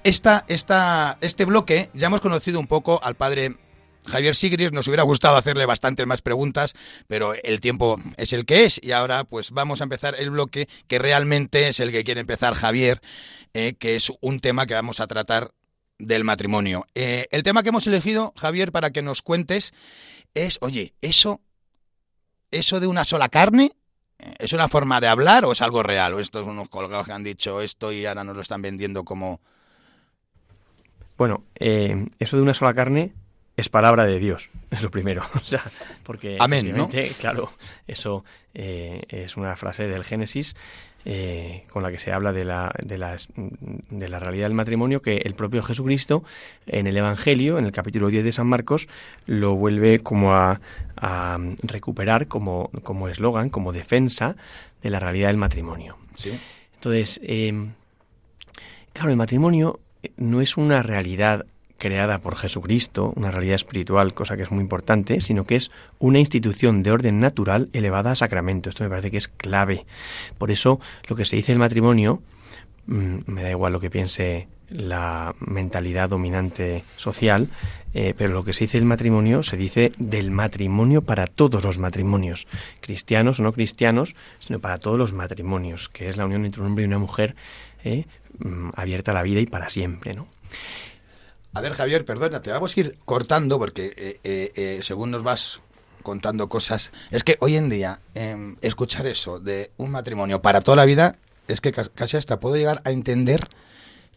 Esta, 0.05 0.45
esta, 0.47 1.19
este 1.21 1.45
bloque 1.45 1.91
ya 1.93 2.07
hemos 2.07 2.21
conocido 2.21 2.61
un 2.61 2.69
poco 2.69 3.01
al 3.03 3.17
padre 3.17 3.57
Javier 4.07 4.35
Sigris. 4.35 4.73
Nos 4.73 4.87
hubiera 4.89 5.03
gustado 5.03 5.37
hacerle 5.37 5.67
bastantes 5.67 6.07
más 6.07 6.23
preguntas, 6.23 6.75
pero 7.07 7.35
el 7.35 7.61
tiempo 7.61 7.97
es 8.17 8.33
el 8.33 8.47
que 8.47 8.65
es. 8.65 8.81
Y 8.83 8.93
ahora 8.93 9.25
pues 9.25 9.51
vamos 9.51 9.81
a 9.81 9.85
empezar 9.85 10.15
el 10.19 10.31
bloque 10.31 10.69
que 10.87 10.99
realmente 10.99 11.69
es 11.69 11.81
el 11.81 11.93
que 11.93 12.05
quiere 12.05 12.21
empezar 12.21 12.55
Javier, 12.55 13.01
eh, 13.55 13.75
que 13.79 13.97
es 13.97 14.13
un 14.21 14.41
tema 14.41 14.67
que 14.67 14.75
vamos 14.75 15.01
a 15.01 15.07
tratar 15.07 15.53
del 15.99 16.25
matrimonio. 16.25 16.87
Eh, 16.95 17.27
el 17.31 17.43
tema 17.43 17.63
que 17.63 17.71
hemos 17.71 17.87
elegido, 17.87 18.33
Javier, 18.37 18.73
para 18.73 18.91
que 18.91 19.03
nos 19.03 19.23
cuentes, 19.23 19.73
es, 20.35 20.59
oye, 20.61 20.95
eso, 21.01 21.41
eso 22.51 22.81
de 22.81 22.87
una 22.87 23.05
sola 23.05 23.29
carne, 23.29 23.73
eh, 24.19 24.35
¿es 24.39 24.53
una 24.53 24.69
forma 24.69 25.01
de 25.01 25.09
hablar 25.09 25.45
o 25.45 25.53
es 25.53 25.63
algo 25.63 25.83
real? 25.83 26.15
O 26.15 26.21
estos 26.21 26.47
unos 26.47 26.69
colgados 26.69 27.07
que 27.07 27.13
han 27.13 27.25
dicho 27.25 27.61
esto 27.61 27.93
y 27.93 28.05
ahora 28.07 28.25
nos 28.25 28.37
lo 28.37 28.43
están 28.43 28.63
vendiendo 28.63 29.05
como... 29.05 29.41
Bueno, 31.17 31.45
eso 31.55 32.37
de 32.37 32.43
una 32.43 32.53
sola 32.53 32.75
carne 32.75 33.15
es 33.57 33.69
palabra 33.69 34.05
de 34.05 34.19
Dios, 34.19 34.51
es 34.71 34.83
lo 34.83 34.91
primero. 34.91 35.23
O 35.35 35.41
sea, 35.41 35.63
porque 36.03 36.37
Amén, 36.41 36.75
¿no? 36.77 36.89
claro, 37.21 37.53
eso 37.87 38.25
eh, 38.55 39.03
es 39.09 39.37
una 39.37 39.57
frase 39.57 39.87
del 39.87 40.05
Génesis 40.05 40.55
eh, 41.09 41.63
con 41.71 41.85
la 41.85 41.93
que 41.93 42.01
se 42.01 42.11
habla 42.13 42.33
de 42.33 42.45
la, 42.45 42.75
de, 42.83 42.99
las- 42.99 43.29
de 43.37 44.09
la 44.09 44.19
realidad 44.19 44.47
del 44.47 44.55
matrimonio 44.55 45.01
que 45.03 45.19
el 45.19 45.35
propio 45.35 45.63
Jesucristo 45.63 46.25
en 46.67 46.89
el 46.89 46.97
Evangelio, 46.97 47.59
en 47.59 47.65
el 47.65 47.71
capítulo 47.71 48.09
10 48.09 48.25
de 48.25 48.33
San 48.33 48.49
Marcos, 48.49 48.89
lo 49.27 49.55
vuelve 49.55 50.01
como 50.01 50.35
a, 50.35 50.61
a 50.97 51.39
recuperar 51.63 52.27
como 52.27 52.71
como 52.83 53.09
eslogan, 53.09 53.51
como 53.51 53.73
defensa 53.73 54.35
de 54.83 54.91
la 54.91 54.99
realidad 54.99 55.29
del 55.29 55.37
matrimonio. 55.37 55.97
Sí. 56.17 56.37
Entonces, 56.75 57.21
eh, 57.23 57.55
claro, 58.93 59.11
el 59.11 59.17
matrimonio 59.17 59.79
no 60.17 60.41
es 60.41 60.57
una 60.57 60.83
realidad 60.83 61.47
creada 61.79 62.19
por 62.19 62.37
Jesucristo, 62.37 63.13
una 63.17 63.31
realidad 63.31 63.57
espiritual, 63.57 64.15
cosa 64.15 64.37
que 64.37 64.43
es 64.43 64.51
muy 64.51 64.63
importante, 64.63 65.21
sino 65.21 65.45
que 65.45 65.57
es 65.57 65.71
una 65.99 66.19
institución 66.19 66.83
de 66.83 66.93
orden 66.93 67.21
natural 67.21 67.69
elevada 67.73 68.13
a 68.13 68.17
sacramento. 68.17 68.71
Esto 68.71 68.85
me 68.85 68.91
parece 68.91 69.11
que 69.11 69.19
es 69.19 69.29
clave. 69.29 69.87
Por 70.39 70.51
eso, 70.51 70.81
lo 71.09 71.17
que 71.17 71.25
se 71.25 71.37
dice 71.37 71.53
del 71.53 71.59
matrimonio, 71.59 72.23
mm, 72.87 73.19
me 73.27 73.43
da 73.43 73.51
igual 73.51 73.73
lo 73.73 73.81
que 73.81 73.91
piense 73.91 74.49
la 74.69 75.35
mentalidad 75.39 76.09
dominante 76.09 76.83
social, 76.97 77.49
eh, 77.95 78.15
pero 78.17 78.35
lo 78.35 78.45
que 78.45 78.53
se 78.53 78.65
dice 78.65 78.79
del 78.79 78.87
matrimonio 78.87 79.43
se 79.43 79.57
dice 79.57 79.93
del 79.99 80.31
matrimonio 80.31 81.03
para 81.03 81.27
todos 81.27 81.63
los 81.65 81.79
matrimonios, 81.79 82.49
cristianos 82.81 83.39
o 83.39 83.43
no 83.43 83.53
cristianos, 83.53 84.17
sino 84.41 84.59
para 84.59 84.79
todos 84.79 84.99
los 84.99 85.13
matrimonios, 85.13 85.89
que 85.89 86.09
es 86.09 86.17
la 86.17 86.27
unión 86.27 86.45
entre 86.45 86.63
un 86.63 86.69
hombre 86.69 86.85
y 86.85 86.89
una 86.89 86.99
mujer 86.99 87.37
eh, 87.85 88.07
mm, 88.39 88.71
abierta 88.75 89.13
a 89.13 89.15
la 89.15 89.23
vida 89.23 89.41
y 89.41 89.47
para 89.47 89.71
siempre, 89.71 90.15
¿no? 90.15 90.27
A 91.57 91.61
ver, 91.63 91.73
Javier, 91.73 92.05
perdona, 92.05 92.41
te 92.41 92.51
vamos 92.51 92.77
a 92.77 92.81
ir 92.81 92.99
cortando 93.07 93.59
porque 93.59 93.95
eh, 93.97 94.21
eh, 94.25 94.53
eh, 94.57 94.81
según 94.83 95.11
nos 95.11 95.23
vas 95.23 95.61
contando 96.03 96.51
cosas, 96.51 96.91
es 97.11 97.25
que 97.25 97.39
hoy 97.41 97.57
en 97.57 97.71
día 97.71 98.01
em, 98.15 98.57
escuchar 98.61 99.07
eso 99.07 99.41
de 99.41 99.71
un 99.79 99.91
matrimonio 99.91 100.43
para 100.43 100.61
toda 100.61 100.77
la 100.77 100.85
vida 100.85 101.17
es 101.49 101.63
que 101.63 101.73
ca- 101.73 101.89
casi 101.95 102.19
hasta 102.19 102.41
puedo 102.41 102.57
llegar 102.57 102.83
a 102.85 102.91
entender 102.91 103.49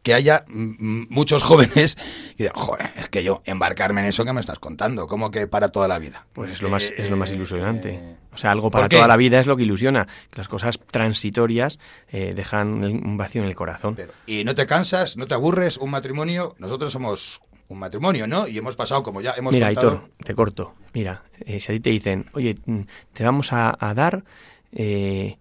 que 0.04 0.14
haya 0.14 0.46
muchos 0.48 1.44
jóvenes 1.44 1.96
que 2.38 2.44
digan, 2.44 2.56
joder, 2.56 2.92
es 2.96 3.10
que 3.10 3.24
yo 3.24 3.42
embarcarme 3.46 4.02
en 4.02 4.08
eso 4.08 4.24
que 4.26 4.34
me 4.34 4.40
estás 4.42 4.60
contando, 4.60 5.08
como 5.08 5.30
que 5.32 5.48
para 5.48 5.70
toda 5.70 5.88
la 5.88 6.00
vida. 6.00 6.26
Pues 6.34 6.52
es 6.52 6.62
lo 6.62 6.70
más, 6.70 6.84
Eh, 6.84 6.96
es 6.98 7.10
lo 7.10 7.18
más 7.18 7.32
eh, 7.32 7.36
ilusionante. 7.36 7.94
eh, 7.96 8.16
O 8.34 8.38
sea, 8.38 8.52
algo 8.52 8.70
¿por 8.72 8.80
para 8.82 8.90
toda 8.90 9.08
la 9.08 9.18
vida 9.18 9.40
es 9.40 9.48
lo 9.48 9.58
que 9.58 9.64
ilusiona. 9.64 10.06
Que 10.30 10.38
las 10.38 10.48
cosas 10.48 10.80
transitorias 10.92 11.80
eh, 12.10 12.34
dejan 12.36 12.84
un 12.84 13.18
vacío 13.18 13.42
en 13.42 13.50
el 13.50 13.56
corazón. 13.56 13.96
Pero- 13.96 14.14
y 14.26 14.44
no 14.44 14.56
te 14.56 14.66
cansas, 14.66 15.18
no 15.18 15.26
te 15.26 15.34
aburres, 15.34 15.78
un 15.78 15.90
matrimonio, 15.92 16.56
nosotros 16.60 16.94
somos 16.94 17.42
un 17.68 17.80
matrimonio, 17.80 18.26
¿no? 18.26 18.48
Y 18.48 18.58
hemos 18.58 18.76
pasado, 18.76 19.04
como 19.04 19.22
ya 19.22 19.34
hemos 19.38 19.54
Mira, 19.54 19.68
contado... 19.68 19.90
Aitor, 19.92 20.10
te 20.24 20.34
corto. 20.34 20.74
Mira, 20.94 21.24
eh, 21.46 21.60
si 21.60 21.72
a 21.72 21.76
ti 21.76 21.80
te 21.82 21.90
dicen, 21.92 22.26
oye, 22.34 22.58
mm, 22.66 22.82
te 23.14 23.24
vamos 23.24 23.54
a, 23.54 23.76
a 23.80 23.94
dar 23.94 24.24
eh, 24.72 25.38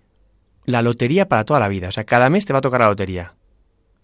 la 0.64 0.82
lotería 0.82 1.28
para 1.28 1.44
toda 1.44 1.61
la 1.61 1.68
vida. 1.68 1.88
O 1.88 1.92
sea, 1.92 2.04
cada 2.04 2.28
mes 2.28 2.44
te 2.44 2.52
va 2.52 2.59
a 2.59 2.62
tocar 2.62 2.80
la 2.80 2.88
lotería. 2.88 3.34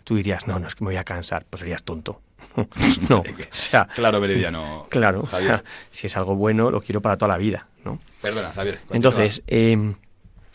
Tú 0.04 0.16
dirías, 0.16 0.46
no, 0.46 0.58
no, 0.58 0.68
es 0.68 0.74
que 0.74 0.84
me 0.84 0.88
voy 0.88 0.96
a 0.96 1.04
cansar. 1.04 1.46
Pues 1.48 1.60
serías 1.60 1.82
tonto. 1.82 2.20
no, 3.08 3.20
o 3.20 3.24
sea, 3.50 3.86
Claro, 3.94 4.20
Meridiano. 4.20 4.86
claro, 4.90 5.24
Javier. 5.26 5.64
si 5.90 6.06
es 6.06 6.16
algo 6.16 6.36
bueno, 6.36 6.70
lo 6.70 6.80
quiero 6.80 7.00
para 7.00 7.16
toda 7.16 7.32
la 7.32 7.38
vida, 7.38 7.66
¿no? 7.84 7.98
Perdona, 8.20 8.52
Javier. 8.52 8.80
continúa. 8.80 8.96
Entonces, 8.96 9.42
eh, 9.46 9.72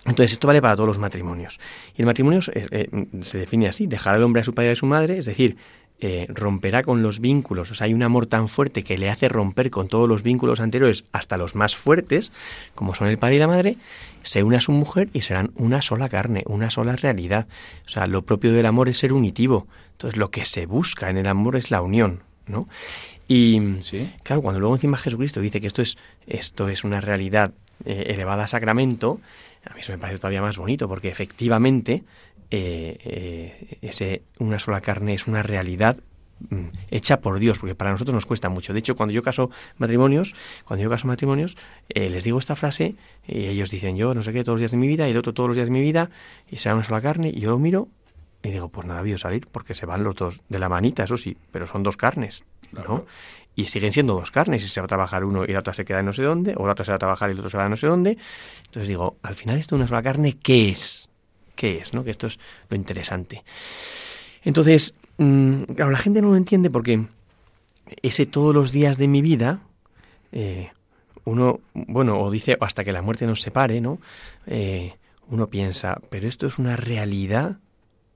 entonces 0.05 0.33
esto 0.33 0.47
vale 0.47 0.61
para 0.61 0.75
todos 0.75 0.87
los 0.87 0.97
matrimonios. 0.97 1.59
Y 1.95 2.01
el 2.01 2.05
matrimonio 2.05 2.39
eh, 2.53 2.89
se 3.21 3.39
define 3.39 3.67
así, 3.67 3.87
dejar 3.87 4.15
al 4.15 4.23
hombre 4.23 4.41
a 4.41 4.45
su 4.45 4.53
padre 4.53 4.69
y 4.69 4.73
a 4.73 4.75
su 4.75 4.85
madre, 4.85 5.17
es 5.17 5.25
decir, 5.25 5.57
eh, 6.01 6.27
romperá 6.29 6.83
con 6.83 7.03
los 7.03 7.19
vínculos. 7.19 7.71
O 7.71 7.75
sea, 7.75 7.85
hay 7.85 7.93
un 7.93 8.03
amor 8.03 8.25
tan 8.25 8.47
fuerte 8.47 8.83
que 8.83 8.97
le 8.97 9.09
hace 9.09 9.27
romper 9.27 9.69
con 9.69 9.89
todos 9.89 10.07
los 10.07 10.23
vínculos 10.23 10.59
anteriores, 10.59 11.03
hasta 11.11 11.37
los 11.37 11.55
más 11.55 11.75
fuertes, 11.75 12.31
como 12.73 12.95
son 12.95 13.09
el 13.09 13.17
padre 13.17 13.35
y 13.35 13.39
la 13.39 13.47
madre, 13.47 13.77
se 14.23 14.43
une 14.43 14.57
a 14.57 14.61
su 14.61 14.71
mujer 14.71 15.09
y 15.13 15.21
serán 15.21 15.51
una 15.55 15.81
sola 15.81 16.07
carne, 16.07 16.43
una 16.45 16.71
sola 16.71 16.95
realidad. 16.95 17.47
O 17.85 17.89
sea, 17.89 18.07
lo 18.07 18.21
propio 18.21 18.53
del 18.53 18.65
amor 18.65 18.87
es 18.87 18.97
ser 18.97 19.11
unitivo. 19.11 19.67
Entonces, 19.91 20.17
lo 20.17 20.31
que 20.31 20.45
se 20.45 20.65
busca 20.65 21.09
en 21.09 21.17
el 21.17 21.27
amor 21.27 21.57
es 21.57 21.71
la 21.71 21.81
unión, 21.81 22.23
¿no? 22.47 22.69
Y, 23.27 23.61
Sí. 23.81 24.11
Claro, 24.23 24.41
cuando 24.41 24.59
luego 24.59 24.75
encima 24.75 24.97
Jesucristo 24.97 25.41
dice 25.41 25.61
que 25.61 25.67
esto 25.67 25.81
es, 25.81 25.97
esto 26.27 26.69
es 26.69 26.83
una 26.83 27.01
realidad 27.01 27.51
eh, 27.85 28.05
elevada 28.07 28.45
a 28.45 28.47
sacramento, 28.47 29.19
a 29.65 29.73
mí 29.73 29.81
eso 29.81 29.91
me 29.91 29.97
parece 29.97 30.19
todavía 30.19 30.41
más 30.41 30.57
bonito, 30.57 30.87
porque 30.87 31.09
efectivamente 31.09 32.03
eh, 32.51 32.97
eh, 33.03 33.77
ese 33.81 34.23
una 34.39 34.59
sola 34.59 34.81
carne 34.81 35.13
es 35.13 35.27
una 35.27 35.43
realidad 35.43 35.97
mm, 36.49 36.67
hecha 36.89 37.21
por 37.21 37.39
Dios, 37.39 37.59
porque 37.59 37.75
para 37.75 37.91
nosotros 37.91 38.13
nos 38.13 38.25
cuesta 38.25 38.49
mucho. 38.49 38.73
De 38.73 38.79
hecho, 38.79 38.95
cuando 38.95 39.13
yo 39.13 39.21
caso 39.21 39.51
matrimonios, 39.77 40.33
cuando 40.65 40.83
yo 40.83 40.89
caso 40.89 41.07
matrimonios, 41.07 41.57
eh, 41.89 42.09
les 42.09 42.23
digo 42.23 42.39
esta 42.39 42.55
frase 42.55 42.95
y 43.27 43.47
ellos 43.47 43.69
dicen 43.69 43.97
yo 43.97 44.15
no 44.15 44.23
sé 44.23 44.33
qué 44.33 44.43
todos 44.43 44.55
los 44.55 44.61
días 44.61 44.71
de 44.71 44.77
mi 44.77 44.87
vida 44.87 45.07
y 45.07 45.11
el 45.11 45.17
otro 45.17 45.33
todos 45.33 45.49
los 45.49 45.55
días 45.55 45.67
de 45.67 45.73
mi 45.73 45.81
vida 45.81 46.09
y 46.49 46.57
será 46.57 46.75
una 46.75 46.83
sola 46.83 47.01
carne 47.01 47.29
y 47.29 47.39
yo 47.39 47.51
lo 47.51 47.59
miro 47.59 47.89
y 48.41 48.51
digo 48.51 48.69
pues 48.69 48.87
nada, 48.87 48.99
ha 48.99 49.01
habido 49.01 49.17
salir 49.17 49.45
porque 49.51 49.75
se 49.75 49.85
van 49.85 50.03
los 50.03 50.15
dos 50.15 50.41
de 50.49 50.59
la 50.59 50.69
manita, 50.69 51.03
eso 51.03 51.17
sí, 51.17 51.37
pero 51.51 51.67
son 51.67 51.83
dos 51.83 51.97
carnes, 51.97 52.43
¿no? 52.71 52.83
Claro. 52.83 53.05
Y 53.55 53.65
siguen 53.65 53.91
siendo 53.91 54.13
dos 54.13 54.31
carnes, 54.31 54.63
y 54.63 54.69
se 54.69 54.79
va 54.79 54.85
a 54.85 54.87
trabajar 54.87 55.25
uno 55.25 55.43
y 55.43 55.49
la 55.49 55.59
otra 55.59 55.73
se 55.73 55.83
queda 55.83 55.99
en 55.99 56.05
no 56.05 56.13
sé 56.13 56.23
dónde, 56.23 56.53
o 56.55 56.65
la 56.65 56.71
otra 56.71 56.85
se 56.85 56.91
va 56.91 56.95
a 56.95 56.99
trabajar 56.99 57.29
y 57.29 57.33
el 57.33 57.39
otro 57.39 57.49
se 57.49 57.57
va 57.57 57.65
a 57.65 57.69
no 57.69 57.75
sé 57.75 57.87
dónde. 57.87 58.17
Entonces 58.65 58.87
digo, 58.87 59.17
al 59.21 59.35
final 59.35 59.57
esto 59.57 59.75
es 59.75 59.79
una 59.79 59.87
sola 59.87 60.01
carne, 60.01 60.37
¿qué 60.41 60.69
es? 60.69 61.08
¿Qué 61.59 61.79
es? 61.79 61.93
¿no? 61.93 62.05
Que 62.05 62.11
esto 62.11 62.27
es 62.27 62.39
lo 62.69 62.77
interesante. 62.77 63.43
Entonces, 64.45 64.93
mm, 65.17 65.63
claro, 65.75 65.91
la 65.91 65.97
gente 65.97 66.21
no 66.21 66.29
lo 66.29 66.37
entiende 66.37 66.69
porque 66.69 67.05
ese 68.01 68.25
todos 68.25 68.55
los 68.55 68.71
días 68.71 68.97
de 68.97 69.09
mi 69.09 69.21
vida, 69.21 69.59
eh, 70.31 70.69
uno, 71.25 71.59
bueno, 71.73 72.17
o 72.17 72.31
dice 72.31 72.55
hasta 72.61 72.85
que 72.85 72.93
la 72.93 73.01
muerte 73.01 73.25
nos 73.27 73.41
separe, 73.41 73.81
¿no? 73.81 73.99
Eh, 74.47 74.93
uno 75.27 75.47
piensa, 75.47 75.99
pero 76.09 76.29
esto 76.29 76.47
es 76.47 76.59
una 76.59 76.77
realidad 76.77 77.57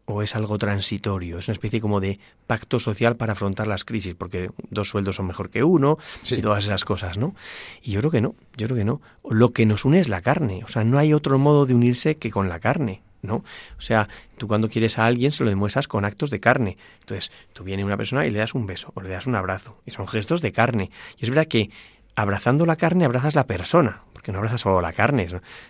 o 0.06 0.22
es 0.24 0.36
algo 0.38 0.58
transitorio, 0.58 1.38
es 1.40 1.50
una 1.50 1.54
especie 1.54 1.82
como 1.82 2.00
de 2.00 2.20
pacto 2.48 2.80
social 2.80 3.18
para 3.18 3.34
afrontar 3.34 3.68
las 3.68 3.84
crisis, 3.84 4.16
porque 4.16 4.52
dos 4.70 4.88
sueldos 4.88 5.18
son 5.18 5.28
mejor 5.28 5.50
que 5.50 5.64
uno 5.66 5.98
Sí. 6.24 6.36
y 6.36 6.42
todas 6.42 6.64
esas 6.64 6.86
cosas, 6.86 7.18
¿no? 7.18 7.36
Y 7.82 7.92
yo 7.92 8.00
creo 8.00 8.12
que 8.12 8.22
no, 8.22 8.36
yo 8.56 8.68
creo 8.68 8.78
que 8.78 8.86
no. 8.86 9.02
Lo 9.30 9.50
que 9.50 9.66
nos 9.66 9.84
une 9.84 10.00
es 10.00 10.08
la 10.08 10.22
carne, 10.22 10.62
o 10.64 10.70
sea, 10.70 10.86
no 10.86 10.98
hay 10.98 11.14
otro 11.14 11.38
modo 11.40 11.66
de 11.66 11.74
unirse 11.76 12.16
que 12.16 12.32
con 12.32 12.48
la 12.48 12.60
carne, 12.62 13.02
¿no? 13.24 13.38
O 13.38 13.82
sea, 13.82 14.08
tú 14.38 14.48
cuando 14.48 14.70
quieres 14.70 15.00
a 15.00 15.08
alguien 15.08 15.32
se 15.32 15.44
lo 15.44 15.50
demuestras 15.50 15.88
con 15.88 16.06
actos 16.06 16.30
de 16.30 16.40
carne. 16.40 16.78
Entonces, 17.00 17.32
tú 17.54 17.64
viene 17.64 17.84
una 17.84 17.98
persona 17.98 18.28
y 18.28 18.30
le 18.30 18.38
das 18.38 18.54
un 18.54 18.68
beso 18.68 18.92
o 18.94 19.02
le 19.02 19.10
das 19.10 19.26
un 19.26 19.36
abrazo, 19.36 19.82
y 19.86 19.92
son 19.92 20.08
gestos 20.08 20.42
de 20.42 20.52
carne. 20.52 20.92
Y 21.18 21.24
es 21.24 21.30
verdad 21.30 21.48
que 21.48 21.72
abrazando 22.16 22.66
la 22.66 22.76
carne 22.76 23.06
abrazas 23.06 23.34
la 23.34 23.48
persona, 23.48 24.04
porque 24.14 24.32
no 24.32 24.38
abrazas 24.38 24.62
solo 24.62 24.82
la 24.82 24.94
carne. 24.94 25.28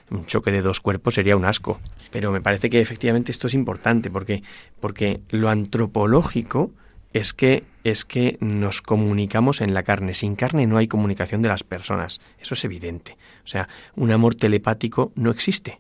Un 0.10 0.26
choque 0.26 0.52
de 0.52 0.62
dos 0.62 0.82
cuerpos 0.82 1.14
sería 1.14 1.38
un 1.38 1.46
asco. 1.46 1.80
Pero 2.12 2.32
me 2.32 2.42
parece 2.42 2.70
que 2.70 2.82
efectivamente 2.82 3.32
esto 3.32 3.48
es 3.48 3.54
importante, 3.54 4.10
porque, 4.10 4.44
porque 4.80 5.22
lo 5.30 5.50
antropológico 5.50 6.72
es 7.14 7.34
que, 7.34 7.64
es 7.84 8.06
que 8.06 8.38
nos 8.42 8.82
comunicamos 8.82 9.62
en 9.62 9.74
la 9.74 9.84
carne. 9.84 10.14
Sin 10.14 10.36
carne 10.36 10.66
no 10.66 10.78
hay 10.78 10.88
comunicación 10.88 11.42
de 11.42 11.50
las 11.50 11.64
personas. 11.64 12.20
Eso 12.40 12.56
es 12.56 12.66
evidente. 12.66 13.18
O 13.44 13.48
sea, 13.48 13.70
un 13.96 14.12
amor 14.12 14.36
telepático 14.36 15.12
no 15.16 15.32
existe. 15.32 15.80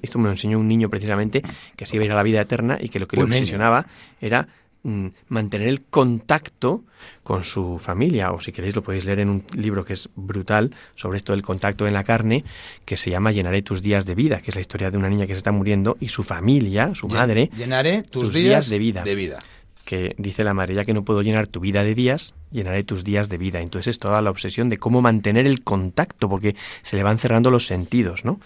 Esto 0.00 0.18
me 0.18 0.24
lo 0.24 0.30
enseñó 0.30 0.58
un 0.58 0.68
niño 0.68 0.88
precisamente 0.88 1.42
que 1.76 1.86
se 1.86 1.96
iba 1.96 2.02
a 2.02 2.06
ir 2.06 2.12
a 2.12 2.16
la 2.16 2.22
vida 2.22 2.40
eterna 2.40 2.78
y 2.80 2.88
que 2.88 3.00
lo 3.00 3.06
que 3.06 3.16
le 3.16 3.24
obsesionaba 3.24 3.86
era 4.20 4.48
mm, 4.82 5.06
mantener 5.28 5.68
el 5.68 5.82
contacto 5.82 6.84
con 7.22 7.44
su 7.44 7.78
familia, 7.78 8.32
o 8.32 8.40
si 8.40 8.52
queréis 8.52 8.74
lo 8.74 8.82
podéis 8.82 9.04
leer 9.04 9.20
en 9.20 9.28
un 9.28 9.44
libro 9.54 9.84
que 9.84 9.92
es 9.92 10.08
brutal 10.14 10.74
sobre 10.94 11.18
esto 11.18 11.32
del 11.32 11.42
contacto 11.42 11.86
en 11.86 11.94
la 11.94 12.04
carne, 12.04 12.44
que 12.84 12.96
se 12.96 13.10
llama 13.10 13.32
Llenaré 13.32 13.62
tus 13.62 13.82
días 13.82 14.06
de 14.06 14.14
vida, 14.14 14.40
que 14.40 14.50
es 14.50 14.54
la 14.54 14.60
historia 14.60 14.90
de 14.90 14.98
una 14.98 15.08
niña 15.08 15.26
que 15.26 15.34
se 15.34 15.38
está 15.38 15.52
muriendo 15.52 15.96
y 16.00 16.08
su 16.08 16.22
familia, 16.22 16.94
su 16.94 17.08
madre, 17.08 17.50
Llenaré 17.56 18.02
tus, 18.02 18.24
tus 18.24 18.34
días, 18.34 18.46
días 18.46 18.68
de 18.68 18.78
vida. 18.78 19.02
De 19.02 19.14
vida. 19.14 19.38
que 19.84 20.14
dice 20.16 20.44
la 20.44 20.54
madre, 20.54 20.74
ya 20.74 20.84
que 20.84 20.94
no 20.94 21.04
puedo 21.04 21.22
llenar 21.22 21.48
tu 21.48 21.60
vida 21.60 21.82
de 21.82 21.94
días, 21.94 22.34
llenaré 22.50 22.84
tus 22.84 23.02
días 23.04 23.28
de 23.28 23.36
vida. 23.36 23.60
Entonces 23.60 23.88
es 23.88 23.98
toda 23.98 24.22
la 24.22 24.30
obsesión 24.30 24.68
de 24.68 24.78
cómo 24.78 25.02
mantener 25.02 25.46
el 25.46 25.62
contacto, 25.62 26.28
porque 26.28 26.54
se 26.82 26.96
le 26.96 27.02
van 27.02 27.18
cerrando 27.18 27.50
los 27.50 27.66
sentidos, 27.66 28.24
¿no? 28.24 28.40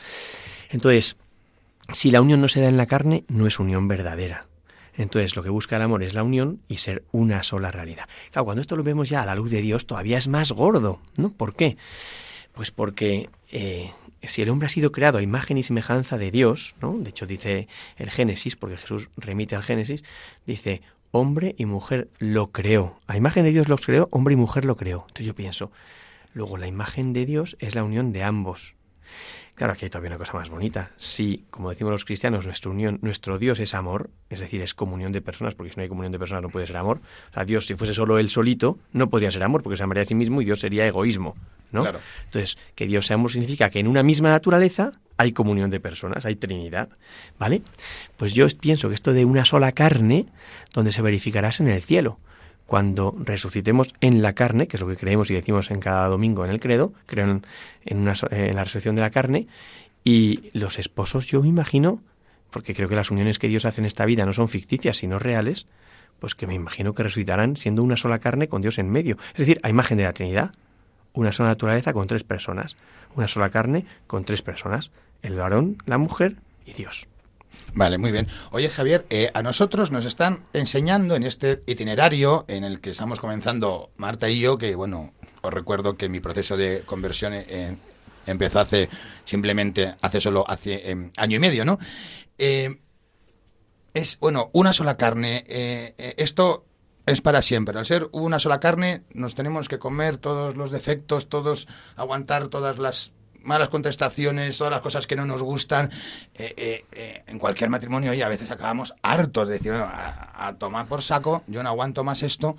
Entonces, 0.70 1.16
si 1.92 2.10
la 2.10 2.20
unión 2.20 2.40
no 2.40 2.48
se 2.48 2.60
da 2.60 2.68
en 2.68 2.76
la 2.76 2.86
carne, 2.86 3.24
no 3.28 3.46
es 3.46 3.58
unión 3.58 3.88
verdadera. 3.88 4.46
Entonces, 4.96 5.36
lo 5.36 5.42
que 5.42 5.50
busca 5.50 5.76
el 5.76 5.82
amor 5.82 6.02
es 6.02 6.14
la 6.14 6.22
unión 6.22 6.60
y 6.68 6.78
ser 6.78 7.04
una 7.12 7.42
sola 7.42 7.70
realidad. 7.70 8.08
Claro, 8.30 8.46
cuando 8.46 8.62
esto 8.62 8.76
lo 8.76 8.82
vemos 8.82 9.08
ya 9.08 9.22
a 9.22 9.26
la 9.26 9.34
luz 9.34 9.50
de 9.50 9.60
Dios, 9.60 9.86
todavía 9.86 10.18
es 10.18 10.28
más 10.28 10.52
gordo, 10.52 11.00
¿no? 11.16 11.30
¿Por 11.30 11.54
qué? 11.54 11.76
Pues 12.54 12.70
porque 12.70 13.28
eh, 13.50 13.90
si 14.22 14.42
el 14.42 14.48
hombre 14.48 14.66
ha 14.66 14.70
sido 14.70 14.92
creado 14.92 15.18
a 15.18 15.22
imagen 15.22 15.58
y 15.58 15.62
semejanza 15.62 16.16
de 16.16 16.30
Dios, 16.30 16.74
¿no? 16.80 16.96
De 16.96 17.10
hecho, 17.10 17.26
dice 17.26 17.68
el 17.96 18.10
Génesis, 18.10 18.56
porque 18.56 18.78
Jesús 18.78 19.10
remite 19.16 19.54
al 19.54 19.62
Génesis, 19.62 20.02
dice, 20.46 20.80
hombre 21.10 21.54
y 21.58 21.66
mujer 21.66 22.08
lo 22.18 22.48
creó. 22.48 22.98
A 23.06 23.16
imagen 23.16 23.44
de 23.44 23.52
Dios 23.52 23.68
los 23.68 23.84
creó, 23.84 24.08
hombre 24.10 24.34
y 24.34 24.36
mujer 24.36 24.64
lo 24.64 24.76
creó. 24.76 25.04
Entonces 25.08 25.26
yo 25.26 25.34
pienso, 25.34 25.72
luego 26.32 26.56
la 26.56 26.66
imagen 26.66 27.12
de 27.12 27.26
Dios 27.26 27.56
es 27.60 27.74
la 27.74 27.84
unión 27.84 28.12
de 28.12 28.22
ambos. 28.22 28.74
Claro, 29.56 29.72
aquí 29.72 29.86
hay 29.86 29.90
todavía 29.90 30.10
una 30.10 30.18
cosa 30.18 30.34
más 30.34 30.50
bonita. 30.50 30.90
Si, 30.98 31.46
como 31.50 31.70
decimos 31.70 31.90
los 31.90 32.04
cristianos, 32.04 32.44
nuestra 32.44 32.70
unión, 32.70 32.98
nuestro 33.00 33.38
Dios 33.38 33.58
es 33.58 33.74
amor, 33.74 34.10
es 34.28 34.40
decir, 34.40 34.60
es 34.60 34.74
comunión 34.74 35.12
de 35.12 35.22
personas, 35.22 35.54
porque 35.54 35.72
si 35.72 35.76
no 35.76 35.82
hay 35.82 35.88
comunión 35.88 36.12
de 36.12 36.18
personas 36.18 36.42
no 36.42 36.50
puede 36.50 36.66
ser 36.66 36.76
amor. 36.76 37.00
O 37.30 37.32
sea, 37.32 37.46
Dios, 37.46 37.66
si 37.66 37.74
fuese 37.74 37.94
solo 37.94 38.18
él 38.18 38.28
solito, 38.28 38.78
no 38.92 39.08
podría 39.08 39.32
ser 39.32 39.42
amor, 39.42 39.62
porque 39.62 39.78
se 39.78 39.82
amaría 39.82 40.02
a 40.02 40.06
sí 40.06 40.14
mismo 40.14 40.42
y 40.42 40.44
Dios 40.44 40.60
sería 40.60 40.86
egoísmo, 40.86 41.36
¿no? 41.72 41.82
Claro. 41.82 42.00
Entonces, 42.26 42.58
que 42.74 42.86
Dios 42.86 43.06
sea 43.06 43.14
amor 43.14 43.32
significa 43.32 43.70
que 43.70 43.80
en 43.80 43.88
una 43.88 44.02
misma 44.02 44.28
naturaleza 44.28 44.92
hay 45.16 45.32
comunión 45.32 45.70
de 45.70 45.80
personas, 45.80 46.26
hay 46.26 46.36
Trinidad, 46.36 46.90
¿vale? 47.38 47.62
Pues 48.18 48.34
yo 48.34 48.46
pienso 48.60 48.90
que 48.90 48.94
esto 48.94 49.14
de 49.14 49.24
una 49.24 49.46
sola 49.46 49.72
carne, 49.72 50.26
donde 50.74 50.92
se 50.92 51.00
verificará 51.00 51.48
es 51.48 51.60
en 51.60 51.68
el 51.68 51.80
cielo 51.80 52.20
cuando 52.66 53.14
resucitemos 53.18 53.94
en 54.00 54.22
la 54.22 54.34
carne, 54.34 54.66
que 54.66 54.76
es 54.76 54.80
lo 54.80 54.88
que 54.88 54.96
creemos 54.96 55.30
y 55.30 55.34
decimos 55.34 55.70
en 55.70 55.80
cada 55.80 56.08
domingo 56.08 56.44
en 56.44 56.50
el 56.50 56.60
credo, 56.60 56.92
creo 57.06 57.24
en, 57.24 57.98
una 57.98 58.14
en 58.30 58.56
la 58.56 58.64
resurrección 58.64 58.96
de 58.96 59.00
la 59.00 59.10
carne, 59.10 59.46
y 60.04 60.50
los 60.52 60.78
esposos 60.78 61.26
yo 61.26 61.42
me 61.42 61.48
imagino, 61.48 62.02
porque 62.50 62.74
creo 62.74 62.88
que 62.88 62.96
las 62.96 63.10
uniones 63.10 63.38
que 63.38 63.48
Dios 63.48 63.64
hace 63.64 63.80
en 63.80 63.86
esta 63.86 64.04
vida 64.04 64.26
no 64.26 64.32
son 64.32 64.48
ficticias, 64.48 64.98
sino 64.98 65.18
reales, 65.18 65.66
pues 66.18 66.34
que 66.34 66.46
me 66.46 66.54
imagino 66.54 66.94
que 66.94 67.02
resucitarán 67.02 67.56
siendo 67.56 67.82
una 67.82 67.96
sola 67.96 68.18
carne 68.18 68.48
con 68.48 68.62
Dios 68.62 68.78
en 68.78 68.90
medio. 68.90 69.16
Es 69.32 69.38
decir, 69.38 69.60
a 69.62 69.70
imagen 69.70 69.98
de 69.98 70.04
la 70.04 70.12
Trinidad, 70.12 70.52
una 71.12 71.32
sola 71.32 71.50
naturaleza 71.50 71.92
con 71.92 72.06
tres 72.06 72.24
personas, 72.24 72.76
una 73.14 73.28
sola 73.28 73.50
carne 73.50 73.86
con 74.06 74.24
tres 74.24 74.42
personas, 74.42 74.90
el 75.22 75.36
varón, 75.36 75.78
la 75.86 75.98
mujer 75.98 76.36
y 76.64 76.72
Dios. 76.72 77.08
Vale, 77.74 77.98
muy 77.98 78.10
bien. 78.10 78.26
Oye, 78.52 78.70
Javier, 78.70 79.04
eh, 79.10 79.30
a 79.34 79.42
nosotros 79.42 79.90
nos 79.90 80.06
están 80.06 80.44
enseñando 80.52 81.14
en 81.14 81.24
este 81.24 81.62
itinerario 81.66 82.44
en 82.48 82.64
el 82.64 82.80
que 82.80 82.90
estamos 82.90 83.20
comenzando 83.20 83.90
Marta 83.96 84.30
y 84.30 84.40
yo, 84.40 84.56
que 84.56 84.74
bueno, 84.74 85.12
os 85.42 85.52
recuerdo 85.52 85.96
que 85.96 86.08
mi 86.08 86.20
proceso 86.20 86.56
de 86.56 86.82
conversión 86.86 87.34
eh, 87.34 87.76
empezó 88.26 88.60
hace 88.60 88.88
simplemente 89.24 89.94
hace 90.00 90.20
solo 90.20 90.44
hace 90.48 90.90
eh, 90.90 91.10
año 91.16 91.36
y 91.36 91.40
medio, 91.40 91.64
¿no? 91.64 91.78
Eh, 92.38 92.80
es 93.94 94.18
bueno, 94.20 94.50
una 94.52 94.72
sola 94.72 94.96
carne. 94.96 95.44
eh, 95.46 96.14
esto 96.18 96.66
es 97.06 97.20
para 97.20 97.40
siempre. 97.40 97.78
Al 97.78 97.86
ser 97.86 98.08
una 98.12 98.38
sola 98.38 98.60
carne, 98.60 99.04
nos 99.14 99.34
tenemos 99.34 99.68
que 99.68 99.78
comer 99.78 100.18
todos 100.18 100.56
los 100.56 100.70
defectos, 100.70 101.28
todos 101.28 101.68
aguantar 101.94 102.48
todas 102.48 102.78
las 102.78 103.12
malas 103.46 103.68
contestaciones, 103.68 104.58
todas 104.58 104.70
las 104.72 104.80
cosas 104.80 105.06
que 105.06 105.16
no 105.16 105.24
nos 105.24 105.42
gustan. 105.42 105.90
Eh, 106.34 106.54
eh, 106.56 106.84
eh, 106.92 107.24
en 107.26 107.38
cualquier 107.38 107.70
matrimonio 107.70 108.12
y 108.12 108.22
a 108.22 108.28
veces 108.28 108.50
acabamos 108.50 108.94
hartos 109.02 109.48
de 109.48 109.54
decir, 109.54 109.72
"Bueno, 109.72 109.86
a, 109.86 110.48
a 110.48 110.54
tomar 110.56 110.86
por 110.86 111.02
saco, 111.02 111.42
yo 111.46 111.62
no 111.62 111.68
aguanto 111.68 112.04
más 112.04 112.22
esto. 112.22 112.56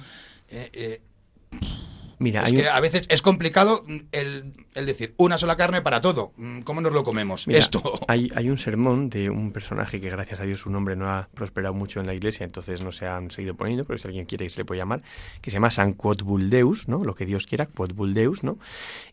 Mira, 2.19 2.41
es 2.41 2.47
hay 2.47 2.53
un- 2.55 2.61
que 2.61 2.67
a 2.69 2.79
veces 2.79 3.05
es 3.09 3.21
complicado 3.21 3.83
mm, 3.87 3.95
el, 4.11 4.53
el 4.73 4.85
decir 4.85 5.13
una 5.17 5.37
sola 5.37 5.55
carne 5.55 5.81
para 5.81 6.01
todo. 6.01 6.33
Mm, 6.37 6.61
¿Cómo 6.61 6.81
nos 6.81 6.93
lo 6.93 7.03
comemos? 7.03 7.45
Mira, 7.47 7.59
esto. 7.59 7.81
Hay, 8.07 8.31
hay 8.35 8.49
un 8.49 8.57
sermón 8.57 9.09
de 9.09 9.29
un 9.29 9.51
personaje 9.51 10.01
que 10.01 10.09
gracias 10.09 10.39
a 10.39 10.43
Dios 10.43 10.61
su 10.61 10.69
nombre 10.69 10.95
no 10.95 11.09
ha 11.11 11.29
prosperado 11.33 11.73
mucho 11.75 11.99
en 11.99 12.07
la 12.07 12.13
iglesia, 12.15 12.43
entonces 12.43 12.81
no 12.81 12.91
se 12.91 13.05
han 13.07 13.29
seguido 13.31 13.55
poniendo, 13.55 13.85
pero 13.85 13.97
si 13.99 14.07
alguien 14.07 14.25
quiere 14.25 14.49
se 14.49 14.57
le 14.59 14.65
puede 14.65 14.79
llamar, 14.79 15.03
que 15.41 15.51
se 15.51 15.55
llama 15.55 15.69
San 15.71 15.93
Quodbuldeus, 15.93 16.87
¿no? 16.87 17.03
Lo 17.03 17.13
que 17.15 17.25
Dios 17.25 17.45
quiera, 17.47 17.65
Quodbuldeus, 17.67 18.43
¿no? 18.43 18.57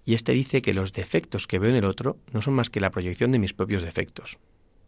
Y 0.05 0.15
este 0.15 0.33
dice 0.33 0.63
que 0.63 0.73
los 0.75 0.93
defectos 0.93 1.47
que 1.47 1.59
veo 1.59 1.71
en 1.71 1.77
el 1.77 1.85
otro 1.85 2.17
no 2.33 2.41
son 2.43 2.55
más 2.55 2.71
que 2.71 2.81
la 2.81 2.91
proyección 2.91 3.33
de 3.33 3.39
mis 3.39 3.53
propios 3.53 3.83
defectos. 3.83 4.39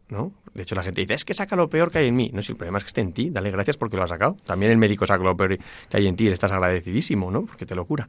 ¿No? 0.09 0.33
De 0.55 0.63
hecho, 0.63 0.75
la 0.75 0.85
gente 0.85 1.01
dice, 1.01 1.15
es 1.15 1.25
que 1.25 1.35
saca 1.35 1.57
lo 1.57 1.69
peor 1.69 1.91
que 1.91 1.99
hay 1.99 2.07
en 2.07 2.17
mí. 2.17 2.31
No, 2.33 2.41
si 2.41 2.53
el 2.53 2.57
problema 2.57 2.79
es 2.79 2.85
que 2.85 2.89
esté 2.89 3.01
en 3.01 3.13
ti, 3.13 3.31
dale 3.31 3.51
gracias 3.51 3.77
porque 3.77 3.97
lo 3.97 4.05
has 4.05 4.11
sacado. 4.11 4.37
También 4.47 4.71
el 4.71 4.79
médico 4.79 5.07
saca 5.07 5.23
lo 5.23 5.37
peor 5.37 5.59
que 5.59 5.97
hay 5.97 6.07
en 6.07 6.17
ti 6.17 6.25
y 6.25 6.29
estás 6.29 6.53
agradecidísimo, 6.53 7.31
¿no? 7.31 7.45
Porque 7.45 7.67
te 7.67 7.75
lo 7.75 7.85
cura. 7.87 8.09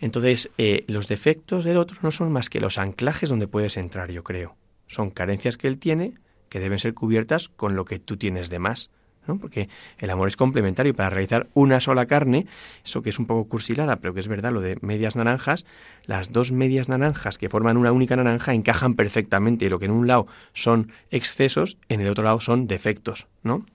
Entonces, 0.00 0.50
eh, 0.56 0.84
los 0.86 1.08
defectos 1.08 1.64
del 1.64 1.78
otro 1.78 1.98
no 2.02 2.12
son 2.12 2.32
más 2.32 2.48
que 2.48 2.60
los 2.60 2.78
anclajes 2.78 3.28
donde 3.28 3.48
puedes 3.48 3.76
entrar, 3.76 4.10
yo 4.10 4.22
creo. 4.22 4.56
Son 4.86 5.10
carencias 5.10 5.56
que 5.56 5.66
él 5.68 5.78
tiene 5.78 6.14
que 6.48 6.60
deben 6.60 6.78
ser 6.78 6.94
cubiertas 6.94 7.48
con 7.48 7.76
lo 7.76 7.84
que 7.84 7.98
tú 7.98 8.16
tienes 8.16 8.50
de 8.50 8.58
más. 8.58 8.90
¿No? 9.28 9.38
Porque 9.38 9.68
el 9.98 10.10
amor 10.10 10.28
es 10.28 10.36
complementario 10.36 10.94
para 10.94 11.10
realizar 11.10 11.48
una 11.54 11.80
sola 11.80 12.06
carne, 12.06 12.46
eso 12.84 13.02
que 13.02 13.10
es 13.10 13.18
un 13.18 13.26
poco 13.26 13.48
cursilada, 13.48 13.96
pero 13.96 14.14
que 14.14 14.20
es 14.20 14.28
verdad, 14.28 14.52
lo 14.52 14.60
de 14.60 14.78
medias 14.80 15.16
naranjas, 15.16 15.64
las 16.06 16.32
dos 16.32 16.52
medias 16.52 16.88
naranjas 16.88 17.38
que 17.38 17.48
forman 17.48 17.76
una 17.76 17.92
única 17.92 18.16
naranja 18.16 18.54
encajan 18.54 18.94
perfectamente 18.94 19.64
y 19.64 19.68
lo 19.68 19.78
que 19.78 19.86
en 19.86 19.90
un 19.92 20.06
lado 20.06 20.26
son 20.52 20.92
excesos, 21.10 21.76
en 21.88 22.00
el 22.00 22.08
otro 22.08 22.24
lado 22.24 22.40
son 22.40 22.66
defectos, 22.66 23.26
¿no? 23.42 23.66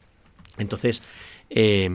Entonces, 0.57 1.01
eh, 1.49 1.89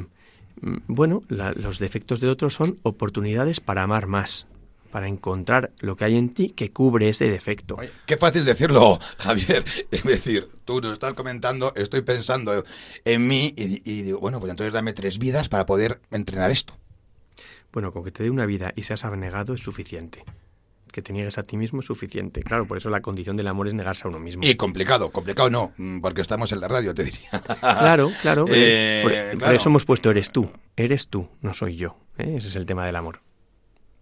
mm, 0.60 0.76
bueno, 0.88 1.22
la- 1.28 1.52
los 1.52 1.78
defectos 1.78 2.20
del 2.20 2.30
otro 2.30 2.50
son 2.50 2.78
oportunidades 2.82 3.60
para 3.60 3.82
amar 3.82 4.06
más, 4.06 4.46
para 4.86 5.08
encontrar 5.08 5.72
lo 5.80 5.96
que 5.96 6.04
hay 6.04 6.16
en 6.16 6.30
ti 6.32 6.50
que 6.50 6.72
cubre 6.72 7.08
ese 7.08 7.28
defecto. 7.30 7.76
Oye, 7.76 7.90
Qué 8.06 8.16
fácil 8.16 8.44
decirlo, 8.44 8.98
Javier. 9.18 9.64
Es 9.90 10.04
decir, 10.04 10.48
tú 10.64 10.80
nos 10.80 10.94
estás 10.94 11.14
comentando, 11.14 11.72
estoy 11.76 12.02
pensando 12.02 12.64
en 13.04 13.26
mí 13.26 13.54
y, 13.56 13.82
y 13.90 14.02
digo, 14.02 14.20
bueno, 14.20 14.40
pues 14.40 14.50
entonces 14.50 14.72
dame 14.72 14.92
tres 14.92 15.18
vidas 15.18 15.48
para 15.48 15.66
poder 15.66 16.00
entrenar 16.10 16.50
esto. 16.50 16.74
Bueno, 17.76 17.92
con 17.92 18.04
que 18.04 18.10
te 18.10 18.22
dé 18.22 18.30
una 18.30 18.46
vida 18.46 18.72
y 18.74 18.84
seas 18.84 19.04
abnegado 19.04 19.52
es 19.52 19.60
suficiente. 19.60 20.24
Que 20.92 21.02
te 21.02 21.12
niegues 21.12 21.36
a 21.36 21.42
ti 21.42 21.58
mismo 21.58 21.80
es 21.80 21.86
suficiente. 21.86 22.42
Claro, 22.42 22.66
por 22.66 22.78
eso 22.78 22.88
la 22.88 23.02
condición 23.02 23.36
del 23.36 23.48
amor 23.48 23.68
es 23.68 23.74
negarse 23.74 24.06
a 24.06 24.08
uno 24.08 24.18
mismo. 24.18 24.42
Y 24.46 24.54
complicado, 24.54 25.10
complicado 25.10 25.50
no, 25.50 25.72
mm, 25.76 26.00
porque 26.00 26.22
estamos 26.22 26.50
en 26.52 26.60
la 26.60 26.68
radio, 26.68 26.94
te 26.94 27.04
diría. 27.04 27.28
Claro, 27.60 28.10
claro. 28.22 28.46
Eh, 28.48 29.36
por, 29.38 29.54
eso 29.54 29.68
hemos 29.68 29.84
puesto 29.84 30.10
eres 30.10 30.30
tú. 30.30 30.50
Eres 30.74 31.08
tú, 31.08 31.28
no 31.42 31.52
soy 31.52 31.76
yo. 31.76 31.98
¿eh? 32.16 32.36
Ese 32.38 32.48
es 32.48 32.56
el 32.56 32.64
tema 32.64 32.86
del 32.86 32.96
amor. 32.96 33.20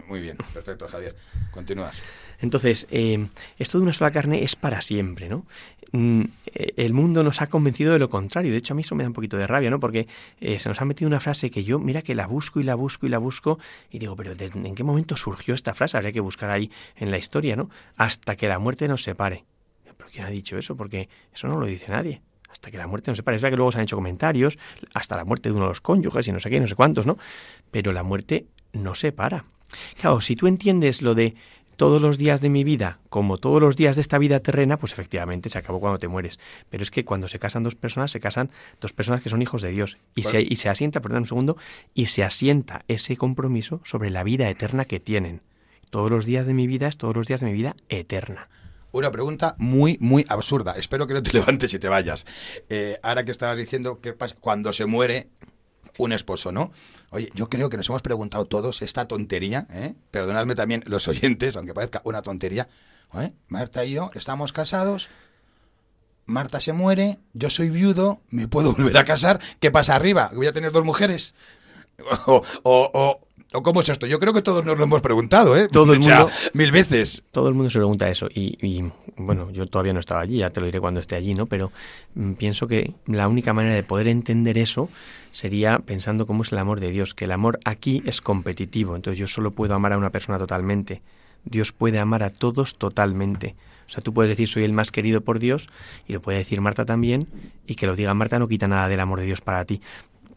Muy 0.08 0.20
bien, 0.20 0.36
perfecto, 0.52 0.86
Javier. 0.86 1.16
Continúas. 1.50 1.96
Entonces, 2.40 2.86
eh, 2.90 3.26
esto 3.58 3.78
de 3.78 3.84
una 3.84 3.92
sola 3.92 4.10
carne 4.10 4.42
es 4.42 4.54
para 4.56 4.82
siempre, 4.82 5.28
¿no? 5.28 5.46
Mm, 5.92 6.24
el 6.76 6.92
mundo 6.92 7.22
nos 7.22 7.40
ha 7.40 7.48
convencido 7.48 7.92
de 7.92 7.98
lo 7.98 8.10
contrario. 8.10 8.50
De 8.52 8.58
hecho, 8.58 8.74
a 8.74 8.76
mí 8.76 8.82
eso 8.82 8.94
me 8.96 9.04
da 9.04 9.08
un 9.08 9.14
poquito 9.14 9.36
de 9.36 9.46
rabia, 9.46 9.70
¿no? 9.70 9.78
Porque 9.80 10.08
eh, 10.40 10.58
se 10.58 10.68
nos 10.68 10.80
ha 10.80 10.84
metido 10.84 11.08
una 11.08 11.20
frase 11.20 11.50
que 11.50 11.64
yo, 11.64 11.78
mira 11.78 12.02
que 12.02 12.14
la 12.14 12.26
busco 12.26 12.60
y 12.60 12.64
la 12.64 12.74
busco 12.74 13.06
y 13.06 13.08
la 13.08 13.18
busco 13.18 13.58
y 13.90 13.98
digo, 14.00 14.16
pero 14.16 14.34
¿de- 14.34 14.46
¿en 14.52 14.74
qué 14.74 14.82
momento 14.82 15.16
surgió 15.16 15.54
esta 15.54 15.74
frase? 15.74 15.96
Habría 15.96 16.12
que 16.12 16.20
buscar 16.20 16.50
ahí 16.50 16.70
en 16.96 17.10
la 17.10 17.18
historia, 17.18 17.54
¿no? 17.56 17.70
Hasta 17.96 18.36
que 18.36 18.48
la 18.48 18.58
muerte 18.58 18.88
nos 18.88 19.02
separe. 19.04 19.44
¿Pero 19.96 20.10
quién 20.12 20.24
ha 20.26 20.30
dicho 20.30 20.58
eso? 20.58 20.76
Porque 20.76 21.08
eso 21.32 21.46
no 21.46 21.58
lo 21.60 21.66
dice 21.66 21.90
nadie. 21.92 22.20
Hasta 22.50 22.70
que 22.70 22.76
la 22.78 22.86
muerte 22.88 23.10
nos 23.12 23.18
separe. 23.18 23.36
Es 23.36 23.42
verdad 23.42 23.52
que 23.52 23.56
luego 23.56 23.72
se 23.72 23.78
han 23.78 23.84
hecho 23.84 23.96
comentarios, 23.96 24.58
hasta 24.92 25.16
la 25.16 25.24
muerte 25.24 25.48
de 25.48 25.54
uno 25.54 25.62
de 25.64 25.68
los 25.70 25.80
cónyuges 25.80 26.26
y 26.28 26.32
no 26.32 26.40
sé 26.40 26.50
qué, 26.50 26.58
no 26.60 26.66
sé 26.66 26.74
cuántos, 26.74 27.06
¿no? 27.06 27.16
Pero 27.70 27.92
la 27.92 28.02
muerte 28.02 28.46
no 28.72 28.94
separa. 28.96 29.44
Claro, 30.00 30.20
si 30.20 30.36
tú 30.36 30.46
entiendes 30.46 31.02
lo 31.02 31.14
de 31.14 31.34
todos 31.76 32.00
los 32.00 32.18
días 32.18 32.40
de 32.40 32.48
mi 32.48 32.62
vida 32.64 33.00
como 33.08 33.38
todos 33.38 33.60
los 33.60 33.76
días 33.76 33.96
de 33.96 34.02
esta 34.02 34.18
vida 34.18 34.40
terrena, 34.40 34.78
pues 34.78 34.92
efectivamente 34.92 35.48
se 35.48 35.58
acabó 35.58 35.80
cuando 35.80 35.98
te 35.98 36.08
mueres. 36.08 36.38
Pero 36.70 36.82
es 36.82 36.90
que 36.90 37.04
cuando 37.04 37.28
se 37.28 37.38
casan 37.38 37.64
dos 37.64 37.74
personas, 37.74 38.10
se 38.10 38.20
casan 38.20 38.50
dos 38.80 38.92
personas 38.92 39.22
que 39.22 39.28
son 39.28 39.42
hijos 39.42 39.62
de 39.62 39.70
Dios. 39.70 39.98
Y, 40.14 40.22
Bueno. 40.22 40.38
se, 40.38 40.46
y 40.48 40.56
se 40.56 40.68
asienta, 40.68 41.00
perdón 41.00 41.22
un 41.22 41.26
segundo, 41.26 41.56
y 41.94 42.06
se 42.06 42.24
asienta 42.24 42.84
ese 42.88 43.16
compromiso 43.16 43.80
sobre 43.84 44.10
la 44.10 44.22
vida 44.22 44.48
eterna 44.48 44.84
que 44.84 45.00
tienen. 45.00 45.42
Todos 45.90 46.10
los 46.10 46.26
días 46.26 46.46
de 46.46 46.54
mi 46.54 46.66
vida 46.66 46.88
es 46.88 46.96
todos 46.96 47.14
los 47.14 47.26
días 47.26 47.40
de 47.40 47.46
mi 47.46 47.52
vida 47.52 47.74
eterna. 47.88 48.48
Una 48.92 49.10
pregunta 49.10 49.56
muy, 49.58 49.96
muy 50.00 50.24
absurda. 50.28 50.74
Espero 50.76 51.06
que 51.06 51.14
no 51.14 51.22
te 51.22 51.32
levantes 51.36 51.74
y 51.74 51.78
te 51.80 51.88
vayas. 51.88 52.26
Eh, 52.68 52.98
ahora 53.02 53.24
que 53.24 53.32
estabas 53.32 53.56
diciendo 53.56 54.00
qué 54.00 54.12
pasa 54.12 54.36
cuando 54.38 54.72
se 54.72 54.86
muere 54.86 55.28
un 55.98 56.12
esposo, 56.12 56.52
¿no? 56.52 56.72
Oye, 57.14 57.30
yo 57.32 57.48
creo 57.48 57.70
que 57.70 57.76
nos 57.76 57.88
hemos 57.88 58.02
preguntado 58.02 58.44
todos 58.46 58.82
esta 58.82 59.06
tontería, 59.06 59.68
¿eh? 59.70 59.94
Perdonadme 60.10 60.56
también 60.56 60.82
los 60.86 61.06
oyentes, 61.06 61.54
aunque 61.54 61.72
parezca 61.72 62.02
una 62.02 62.22
tontería. 62.22 62.68
¿eh? 63.14 63.32
Marta 63.46 63.84
y 63.84 63.92
yo 63.92 64.10
estamos 64.14 64.52
casados, 64.52 65.08
Marta 66.26 66.60
se 66.60 66.72
muere, 66.72 67.20
yo 67.32 67.50
soy 67.50 67.70
viudo, 67.70 68.20
me 68.30 68.48
puedo 68.48 68.72
volver 68.72 68.96
a 68.98 69.04
casar, 69.04 69.38
¿qué 69.60 69.70
pasa 69.70 69.94
arriba? 69.94 70.32
¿Voy 70.34 70.48
a 70.48 70.52
tener 70.52 70.72
dos 70.72 70.84
mujeres? 70.84 71.34
O, 72.26 73.20
o 73.54 73.62
cómo 73.62 73.80
es 73.80 73.88
esto? 73.88 74.06
Yo 74.06 74.18
creo 74.18 74.32
que 74.34 74.42
todos 74.42 74.64
nos 74.64 74.76
lo 74.76 74.84
hemos 74.84 75.00
preguntado, 75.00 75.56
¿eh? 75.56 75.68
Todo 75.70 75.92
el 75.94 76.00
O 76.00 76.02
sea, 76.02 76.18
mundo- 76.20 76.32
mil 76.52 76.72
veces. 76.72 77.22
Todo 77.32 77.48
el 77.48 77.54
mundo 77.54 77.70
se 77.70 77.78
pregunta 77.78 78.08
eso 78.10 78.28
y, 78.32 78.58
y, 78.60 78.84
bueno, 79.16 79.50
yo 79.50 79.66
todavía 79.66 79.92
no 79.92 80.00
estaba 80.00 80.20
allí, 80.20 80.38
ya 80.38 80.50
te 80.50 80.60
lo 80.60 80.66
diré 80.66 80.80
cuando 80.80 81.00
esté 81.00 81.16
allí, 81.16 81.34
¿no? 81.34 81.46
Pero 81.46 81.72
mm, 82.14 82.32
pienso 82.34 82.66
que 82.66 82.92
la 83.06 83.28
única 83.28 83.52
manera 83.52 83.74
de 83.74 83.82
poder 83.82 84.08
entender 84.08 84.58
eso 84.58 84.88
sería 85.30 85.78
pensando 85.78 86.26
cómo 86.26 86.42
es 86.42 86.52
el 86.52 86.58
amor 86.58 86.80
de 86.80 86.90
Dios, 86.90 87.14
que 87.14 87.24
el 87.24 87.32
amor 87.32 87.58
aquí 87.64 88.02
es 88.06 88.20
competitivo, 88.20 88.96
entonces 88.96 89.18
yo 89.18 89.28
solo 89.28 89.52
puedo 89.52 89.74
amar 89.74 89.92
a 89.92 89.98
una 89.98 90.10
persona 90.10 90.38
totalmente. 90.38 91.02
Dios 91.44 91.72
puede 91.72 91.98
amar 91.98 92.22
a 92.22 92.30
todos 92.30 92.74
totalmente. 92.76 93.54
O 93.86 93.90
sea, 93.90 94.02
tú 94.02 94.14
puedes 94.14 94.30
decir 94.30 94.48
soy 94.48 94.64
el 94.64 94.72
más 94.72 94.90
querido 94.90 95.20
por 95.20 95.38
Dios 95.38 95.68
y 96.08 96.14
lo 96.14 96.22
puede 96.22 96.38
decir 96.38 96.60
Marta 96.62 96.86
también 96.86 97.28
y 97.66 97.74
que 97.74 97.86
lo 97.86 97.94
diga 97.94 98.14
Marta 98.14 98.38
no 98.38 98.48
quita 98.48 98.66
nada 98.66 98.88
del 98.88 98.98
amor 99.00 99.20
de 99.20 99.26
Dios 99.26 99.42
para 99.42 99.64
ti. 99.66 99.82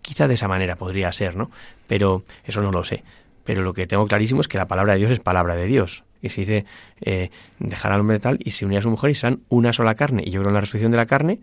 Quizá 0.01 0.27
de 0.27 0.35
esa 0.35 0.47
manera 0.47 0.75
podría 0.75 1.11
ser, 1.13 1.35
¿no? 1.35 1.51
Pero 1.87 2.23
eso 2.45 2.61
no 2.61 2.71
lo 2.71 2.83
sé. 2.83 3.03
Pero 3.43 3.61
lo 3.61 3.73
que 3.73 3.87
tengo 3.87 4.05
clarísimo 4.07 4.41
es 4.41 4.47
que 4.47 4.57
la 4.57 4.67
palabra 4.67 4.93
de 4.93 4.99
Dios 4.99 5.11
es 5.11 5.19
palabra 5.19 5.55
de 5.55 5.65
Dios. 5.67 6.03
Y 6.21 6.29
se 6.29 6.41
dice, 6.41 6.65
eh, 7.01 7.29
dejar 7.59 7.91
al 7.91 7.99
hombre 8.01 8.19
tal 8.19 8.39
y 8.43 8.51
se 8.51 8.65
unirá 8.65 8.79
a 8.79 8.83
su 8.83 8.89
mujer 8.89 9.11
y 9.11 9.15
serán 9.15 9.41
una 9.49 9.71
sola 9.73 9.95
carne. 9.95 10.23
Y 10.25 10.31
yo 10.31 10.41
creo 10.41 10.49
en 10.49 10.55
la 10.55 10.61
resurrección 10.61 10.91
de 10.91 10.97
la 10.97 11.05
carne, 11.05 11.39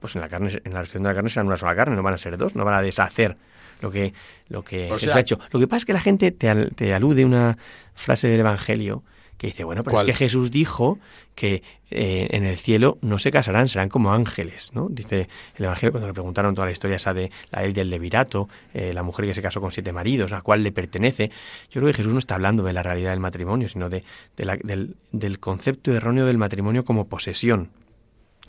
pues 0.00 0.14
en 0.14 0.20
la 0.22 0.28
carne, 0.28 0.48
en 0.64 0.72
la 0.72 0.80
resurrección 0.80 1.02
de 1.02 1.08
la 1.10 1.14
carne 1.14 1.30
serán 1.30 1.46
una 1.46 1.56
sola 1.56 1.74
carne, 1.74 1.96
no 1.96 2.02
van 2.02 2.14
a 2.14 2.18
ser 2.18 2.36
dos, 2.38 2.54
no 2.54 2.64
van 2.64 2.74
a 2.74 2.82
deshacer 2.82 3.36
lo 3.80 3.90
que, 3.90 4.14
lo 4.48 4.62
que 4.62 4.86
O 4.90 4.94
Jesús 4.94 5.06
sea- 5.08 5.16
ha 5.16 5.20
hecho. 5.20 5.38
Lo 5.50 5.58
que 5.60 5.66
pasa 5.66 5.78
es 5.78 5.84
que 5.84 5.92
la 5.92 6.00
gente 6.00 6.30
te, 6.30 6.48
al- 6.48 6.70
te 6.74 6.94
alude 6.94 7.24
una 7.24 7.58
frase 7.94 8.28
del 8.28 8.40
Evangelio 8.40 9.02
que 9.42 9.48
dice, 9.48 9.64
bueno, 9.64 9.82
pero 9.84 9.96
¿Cuál? 9.96 10.08
es 10.08 10.16
que 10.16 10.24
Jesús 10.24 10.50
dijo 10.50 10.98
que 11.34 11.62
eh, 11.90 12.28
en 12.30 12.44
el 12.44 12.56
cielo 12.56 12.96
no 13.02 13.18
se 13.18 13.30
casarán, 13.30 13.68
serán 13.68 13.88
como 13.90 14.12
ángeles, 14.14 14.70
¿no? 14.72 14.88
Dice 14.88 15.28
el 15.56 15.64
Evangelio 15.64 15.90
cuando 15.90 16.06
le 16.06 16.14
preguntaron 16.14 16.54
toda 16.54 16.66
la 16.66 16.72
historia 16.72 16.96
esa 16.96 17.12
de 17.12 17.30
la 17.50 17.62
ley 17.62 17.72
del 17.72 17.90
levirato, 17.90 18.48
eh, 18.72 18.92
la 18.94 19.02
mujer 19.02 19.26
que 19.26 19.34
se 19.34 19.42
casó 19.42 19.60
con 19.60 19.72
siete 19.72 19.92
maridos, 19.92 20.32
a 20.32 20.40
cuál 20.42 20.62
le 20.62 20.72
pertenece. 20.72 21.30
Yo 21.70 21.80
creo 21.80 21.88
que 21.88 21.94
Jesús 21.98 22.12
no 22.12 22.18
está 22.20 22.36
hablando 22.36 22.62
de 22.62 22.72
la 22.72 22.82
realidad 22.82 23.10
del 23.10 23.20
matrimonio, 23.20 23.68
sino 23.68 23.88
de, 23.90 24.04
de 24.36 24.44
la- 24.44 24.56
del, 24.56 24.94
del 25.10 25.40
concepto 25.40 25.92
erróneo 25.92 26.24
del 26.24 26.38
matrimonio 26.38 26.84
como 26.84 27.08
posesión. 27.08 27.70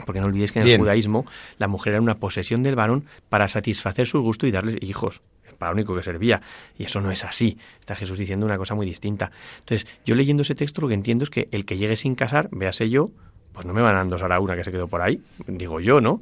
Porque 0.06 0.20
no 0.20 0.26
olvidéis 0.26 0.52
que 0.52 0.60
en 0.60 0.64
Bien. 0.64 0.74
el 0.76 0.80
judaísmo 0.82 1.24
la 1.58 1.68
mujer 1.68 1.92
era 1.94 2.02
una 2.02 2.16
posesión 2.16 2.62
del 2.62 2.76
varón 2.76 3.04
para 3.28 3.48
satisfacer 3.48 4.06
su 4.06 4.22
gusto 4.22 4.46
y 4.46 4.50
darles 4.50 4.76
hijos, 4.80 5.22
lo 5.68 5.74
único 5.74 5.94
que 5.94 6.02
servía. 6.02 6.40
Y 6.78 6.84
eso 6.84 7.00
no 7.00 7.10
es 7.10 7.24
así. 7.24 7.58
Está 7.80 7.94
Jesús 7.94 8.18
diciendo 8.18 8.46
una 8.46 8.58
cosa 8.58 8.74
muy 8.74 8.86
distinta. 8.86 9.30
Entonces, 9.60 9.86
yo 10.04 10.14
leyendo 10.14 10.42
ese 10.42 10.54
texto 10.54 10.80
lo 10.80 10.88
que 10.88 10.94
entiendo 10.94 11.24
es 11.24 11.30
que 11.30 11.48
el 11.52 11.64
que 11.64 11.76
llegue 11.76 11.96
sin 11.96 12.14
casar, 12.14 12.48
véase 12.52 12.88
yo, 12.90 13.10
pues 13.54 13.66
no 13.66 13.72
me 13.72 13.82
van 13.82 13.96
a 13.96 14.02
endosar 14.02 14.32
a 14.32 14.40
una 14.40 14.56
que 14.56 14.64
se 14.64 14.72
quedó 14.72 14.88
por 14.88 15.00
ahí, 15.00 15.22
digo 15.46 15.80
yo, 15.80 16.00
¿no? 16.00 16.20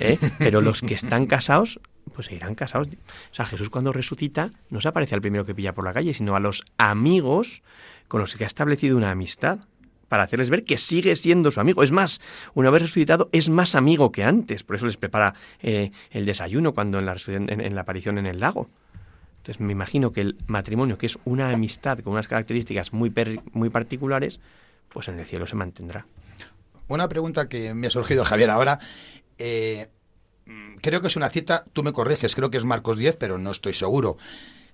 ¿Eh? 0.00 0.18
Pero 0.38 0.60
los 0.60 0.82
que 0.82 0.94
están 0.94 1.26
casados, 1.26 1.80
pues 2.14 2.26
se 2.26 2.34
irán 2.34 2.54
casados. 2.54 2.88
O 2.88 3.34
sea, 3.34 3.46
Jesús 3.46 3.70
cuando 3.70 3.92
resucita 3.92 4.50
no 4.68 4.82
se 4.82 4.88
aparece 4.88 5.14
al 5.14 5.22
primero 5.22 5.46
que 5.46 5.54
pilla 5.54 5.72
por 5.72 5.84
la 5.84 5.94
calle, 5.94 6.12
sino 6.12 6.36
a 6.36 6.40
los 6.40 6.62
amigos 6.76 7.62
con 8.06 8.20
los 8.20 8.36
que 8.36 8.44
ha 8.44 8.46
establecido 8.46 8.98
una 8.98 9.10
amistad 9.10 9.60
para 10.08 10.24
hacerles 10.24 10.50
ver 10.50 10.64
que 10.64 10.76
sigue 10.76 11.16
siendo 11.16 11.50
su 11.50 11.58
amigo. 11.58 11.82
Es 11.82 11.90
más, 11.90 12.20
una 12.52 12.70
vez 12.70 12.82
resucitado, 12.82 13.30
es 13.32 13.48
más 13.48 13.74
amigo 13.74 14.12
que 14.12 14.22
antes. 14.22 14.62
Por 14.62 14.76
eso 14.76 14.86
les 14.86 14.98
prepara 14.98 15.34
eh, 15.60 15.90
el 16.10 16.26
desayuno 16.26 16.74
cuando 16.74 16.98
en 16.98 17.06
la, 17.06 17.16
en 17.26 17.74
la 17.74 17.80
aparición 17.80 18.18
en 18.18 18.26
el 18.26 18.40
lago. 18.40 18.68
Entonces 19.44 19.60
me 19.60 19.72
imagino 19.72 20.10
que 20.10 20.22
el 20.22 20.38
matrimonio, 20.46 20.96
que 20.96 21.04
es 21.04 21.18
una 21.26 21.50
amistad 21.50 21.98
con 21.98 22.14
unas 22.14 22.28
características 22.28 22.94
muy, 22.94 23.12
muy 23.52 23.68
particulares, 23.68 24.40
pues 24.88 25.08
en 25.08 25.18
el 25.18 25.26
cielo 25.26 25.46
se 25.46 25.54
mantendrá. 25.54 26.06
Una 26.88 27.10
pregunta 27.10 27.46
que 27.46 27.74
me 27.74 27.88
ha 27.88 27.90
surgido, 27.90 28.24
Javier, 28.24 28.48
ahora. 28.48 28.78
eh, 29.36 29.90
creo 30.80 31.02
que 31.02 31.08
es 31.08 31.16
una 31.16 31.28
cita, 31.28 31.64
tú 31.74 31.82
me 31.82 31.92
corriges, 31.92 32.34
creo 32.34 32.50
que 32.50 32.56
es 32.56 32.64
Marcos 32.64 32.96
10, 32.96 33.16
pero 33.16 33.36
no 33.36 33.50
estoy 33.50 33.74
seguro. 33.74 34.16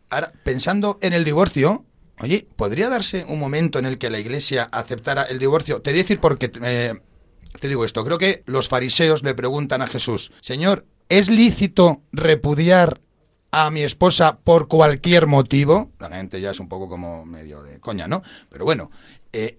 Ahora, 0.09 0.33
pensando 0.45 1.01
en 1.03 1.14
el 1.14 1.25
divorcio, 1.25 1.85
oye, 2.21 2.47
¿podría 2.55 2.89
darse 2.89 3.25
un 3.25 3.41
momento 3.41 3.81
en 3.81 3.87
el 3.87 3.99
que 3.99 4.09
la 4.09 4.21
iglesia 4.21 4.68
aceptara 4.71 5.25
el 5.25 5.41
divorcio? 5.41 5.83
Te 5.83 5.91
voy 5.91 5.99
a 5.99 6.03
decir 6.03 6.21
porque 6.21 6.49
eh, 6.62 6.95
te 7.59 7.66
digo 7.66 7.85
esto. 7.85 8.05
Creo 8.05 8.18
que 8.18 8.45
los 8.47 8.68
fariseos 8.68 9.25
le 9.25 9.35
preguntan 9.35 9.83
a 9.83 9.89
Jesús, 9.89 10.31
Señor, 10.41 10.87
¿es 11.09 11.29
lícito 11.29 12.03
repudiar 12.12 13.01
a 13.51 13.70
mi 13.70 13.82
esposa 13.82 14.38
por 14.38 14.68
cualquier 14.68 15.26
motivo? 15.26 15.90
La 15.98 16.11
gente 16.11 16.40
ya 16.40 16.51
es 16.51 16.61
un 16.61 16.68
poco 16.68 16.88
como 16.88 17.24
medio 17.24 17.62
de 17.62 17.78
coña, 17.80 18.07
¿no? 18.07 18.22
Pero 18.48 18.64
bueno, 18.64 18.90
eh, 19.32 19.59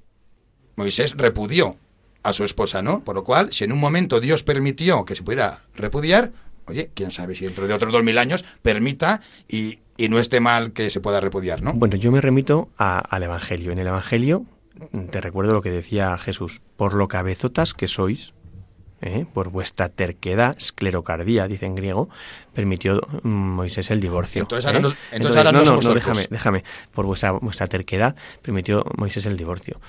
Moisés 0.76 1.16
repudió 1.18 1.76
a 2.24 2.34
su 2.34 2.44
esposa, 2.44 2.82
¿no? 2.82 3.04
Por 3.04 3.16
lo 3.16 3.24
cual, 3.24 3.52
si 3.52 3.64
en 3.64 3.72
un 3.72 3.80
momento 3.80 4.20
Dios 4.20 4.44
permitió 4.44 5.06
que 5.06 5.16
se 5.16 5.24
pudiera 5.24 5.62
repudiar, 5.76 6.32
oye, 6.66 6.92
quién 6.94 7.12
sabe 7.12 7.36
si 7.36 7.46
dentro 7.46 7.68
de 7.68 7.74
otros 7.74 7.92
dos 7.92 8.04
mil 8.04 8.18
años 8.18 8.46
permita 8.62 9.22
y, 9.48 9.80
y 9.98 10.10
no 10.10 10.20
esté 10.20 10.40
mal 10.40 10.72
que 10.74 10.90
se 10.90 11.02
pueda 11.02 11.20
repudiar, 11.20 11.62
¿no? 11.62 11.74
Bueno, 11.74 11.96
yo 11.96 12.12
me 12.12 12.22
remito 12.22 12.70
al 12.78 13.24
Evangelio. 13.24 13.72
En 13.72 13.80
el 13.80 13.88
Evangelio 13.88 14.46
te 15.12 15.22
recuerdo 15.22 15.54
lo 15.54 15.62
que 15.62 15.70
decía 15.70 16.18
Jesús, 16.18 16.62
por 16.76 16.94
lo 16.94 17.08
cabezotas 17.08 17.74
que 17.74 17.88
sois, 17.88 18.34
¿eh? 19.02 19.26
por 19.34 19.50
vuestra 19.50 19.90
terquedad, 19.90 20.56
esclerocardía, 20.58 21.48
dice 21.48 21.66
en 21.66 21.76
griego, 21.76 22.10
permitió 22.54 23.02
mm, 23.24 23.28
Moisés 23.30 23.92
el 23.92 24.00
divorcio. 24.02 24.44
Entonces 24.44 24.66
ahora 24.66 24.80
¿eh? 24.80 24.82
nos- 24.82 24.96
entonces 25.12 25.38
ahora 25.38 25.52
no, 25.52 25.60
no 25.60 25.64
no, 25.64 25.68
somos 25.70 25.84
no, 25.86 25.90
torpes. 25.92 26.06
déjame, 26.06 26.28
déjame. 26.30 26.64
Por 26.94 27.06
vuestra, 27.06 27.32
vuestra 27.34 27.68
terquedad 27.68 28.16
permitió 28.42 28.86
Moisés 28.98 29.26
el 29.26 29.38
divorcio. 29.38 29.80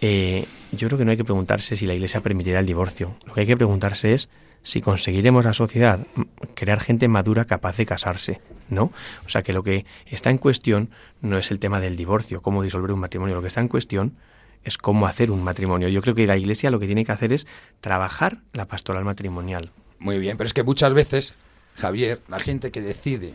Eh, 0.00 0.46
yo 0.72 0.86
creo 0.88 0.98
que 0.98 1.04
no 1.04 1.10
hay 1.10 1.16
que 1.16 1.24
preguntarse 1.24 1.76
si 1.76 1.86
la 1.86 1.94
Iglesia 1.94 2.20
permitirá 2.20 2.60
el 2.60 2.66
divorcio. 2.66 3.16
Lo 3.26 3.34
que 3.34 3.40
hay 3.40 3.46
que 3.46 3.56
preguntarse 3.56 4.12
es 4.14 4.28
si 4.62 4.80
conseguiremos 4.80 5.44
la 5.44 5.54
sociedad 5.54 6.00
mm, 6.14 6.22
crear 6.54 6.80
gente 6.80 7.08
madura 7.08 7.44
capaz 7.46 7.76
de 7.76 7.86
casarse, 7.86 8.40
¿no? 8.68 8.92
O 9.26 9.28
sea 9.28 9.42
que 9.42 9.52
lo 9.52 9.62
que 9.62 9.86
está 10.06 10.30
en 10.30 10.38
cuestión 10.38 10.90
no 11.20 11.38
es 11.38 11.50
el 11.50 11.58
tema 11.58 11.80
del 11.80 11.96
divorcio, 11.96 12.42
cómo 12.42 12.62
disolver 12.62 12.92
un 12.92 13.00
matrimonio, 13.00 13.34
lo 13.34 13.42
que 13.42 13.48
está 13.48 13.60
en 13.60 13.68
cuestión 13.68 14.14
es 14.64 14.78
cómo 14.78 15.06
hacer 15.06 15.30
un 15.30 15.42
matrimonio. 15.42 15.88
Yo 15.88 16.02
creo 16.02 16.14
que 16.14 16.26
la 16.26 16.36
Iglesia 16.36 16.70
lo 16.70 16.78
que 16.78 16.86
tiene 16.86 17.04
que 17.04 17.12
hacer 17.12 17.32
es 17.32 17.46
trabajar 17.80 18.38
la 18.52 18.66
pastoral 18.66 19.04
matrimonial. 19.04 19.70
Muy 19.98 20.18
bien, 20.18 20.36
pero 20.36 20.46
es 20.46 20.54
que 20.54 20.62
muchas 20.62 20.92
veces, 20.94 21.34
Javier, 21.74 22.20
la 22.28 22.38
gente 22.38 22.70
que 22.70 22.80
decide 22.80 23.34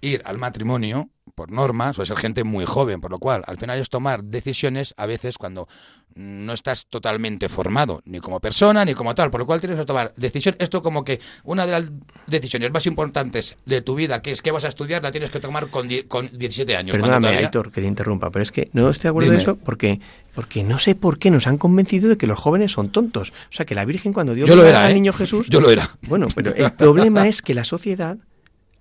ir 0.00 0.22
al 0.24 0.38
matrimonio, 0.38 1.10
por 1.34 1.50
norma, 1.50 1.92
suele 1.92 2.08
ser 2.08 2.16
gente 2.16 2.44
muy 2.44 2.64
joven, 2.66 3.00
por 3.00 3.10
lo 3.10 3.18
cual 3.18 3.42
al 3.46 3.56
final 3.56 3.78
es 3.78 3.88
tomar 3.88 4.24
decisiones 4.24 4.94
a 4.96 5.06
veces 5.06 5.38
cuando 5.38 5.68
no 6.14 6.52
estás 6.52 6.86
totalmente 6.86 7.48
formado, 7.48 8.02
ni 8.04 8.20
como 8.20 8.38
persona, 8.40 8.84
ni 8.84 8.92
como 8.94 9.14
tal, 9.14 9.30
por 9.30 9.40
lo 9.40 9.46
cual 9.46 9.60
tienes 9.60 9.78
que 9.78 9.84
tomar 9.86 10.12
decisión. 10.16 10.56
Esto 10.58 10.82
como 10.82 11.04
que 11.04 11.20
una 11.44 11.64
de 11.64 11.72
las 11.72 11.84
decisiones 12.26 12.70
más 12.72 12.84
importantes 12.86 13.56
de 13.64 13.80
tu 13.80 13.94
vida, 13.94 14.20
que 14.20 14.32
es 14.32 14.42
que 14.42 14.50
vas 14.50 14.64
a 14.64 14.68
estudiar, 14.68 15.02
la 15.02 15.10
tienes 15.12 15.30
que 15.30 15.40
tomar 15.40 15.68
con, 15.68 15.88
con 16.08 16.30
17 16.36 16.76
años. 16.76 16.96
Perdóname, 16.96 17.28
todavía- 17.28 17.46
Aitor, 17.46 17.70
que 17.70 17.80
te 17.80 17.86
interrumpa, 17.86 18.30
pero 18.30 18.42
es 18.42 18.52
que 18.52 18.68
no 18.72 18.90
estoy 18.90 19.04
de 19.04 19.08
acuerdo 19.10 19.30
Dime. 19.30 19.36
de 19.36 19.42
eso 19.42 19.56
porque, 19.56 20.00
porque 20.34 20.62
no 20.62 20.78
sé 20.78 20.94
por 20.94 21.18
qué 21.18 21.30
nos 21.30 21.46
han 21.46 21.58
convencido 21.58 22.08
de 22.08 22.16
que 22.16 22.26
los 22.26 22.38
jóvenes 22.38 22.72
son 22.72 22.90
tontos. 22.90 23.30
O 23.30 23.52
sea, 23.52 23.66
que 23.66 23.74
la 23.74 23.84
Virgen 23.84 24.12
cuando 24.12 24.34
dio 24.34 24.46
vida 24.46 24.68
era, 24.68 24.84
al 24.84 24.92
¿eh? 24.92 24.94
niño 24.94 25.12
Jesús... 25.12 25.48
Yo 25.48 25.60
lo 25.60 25.70
era. 25.70 25.96
Bueno, 26.02 26.28
pero 26.34 26.54
el 26.54 26.72
problema 26.72 27.28
es 27.28 27.42
que 27.42 27.54
la 27.54 27.64
sociedad 27.64 28.18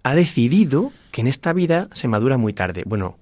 ha 0.03 0.15
decidido 0.15 0.91
que 1.11 1.21
en 1.21 1.27
esta 1.27 1.53
vida 1.53 1.89
se 1.93 2.07
madura 2.07 2.37
muy 2.37 2.53
tarde. 2.53 2.83
Bueno, 2.85 3.17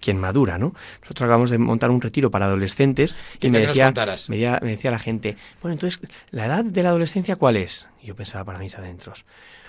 quien 0.00 0.18
madura, 0.18 0.58
¿no? 0.58 0.74
Nosotros 1.00 1.22
acabamos 1.22 1.50
de 1.50 1.58
montar 1.58 1.90
un 1.90 2.00
retiro 2.00 2.30
para 2.30 2.46
adolescentes 2.46 3.14
y 3.40 3.48
me 3.48 3.60
decía, 3.60 3.92
me, 3.92 4.36
decía, 4.36 4.58
me 4.60 4.70
decía 4.70 4.90
la 4.90 4.98
gente, 4.98 5.36
bueno, 5.62 5.72
entonces, 5.72 6.00
¿la 6.30 6.46
edad 6.46 6.64
de 6.64 6.82
la 6.82 6.90
adolescencia 6.90 7.36
cuál 7.36 7.56
es? 7.56 7.86
Y 8.02 8.08
yo 8.08 8.16
pensaba 8.16 8.44
para 8.44 8.58
mis 8.58 8.76
adentros. 8.76 9.24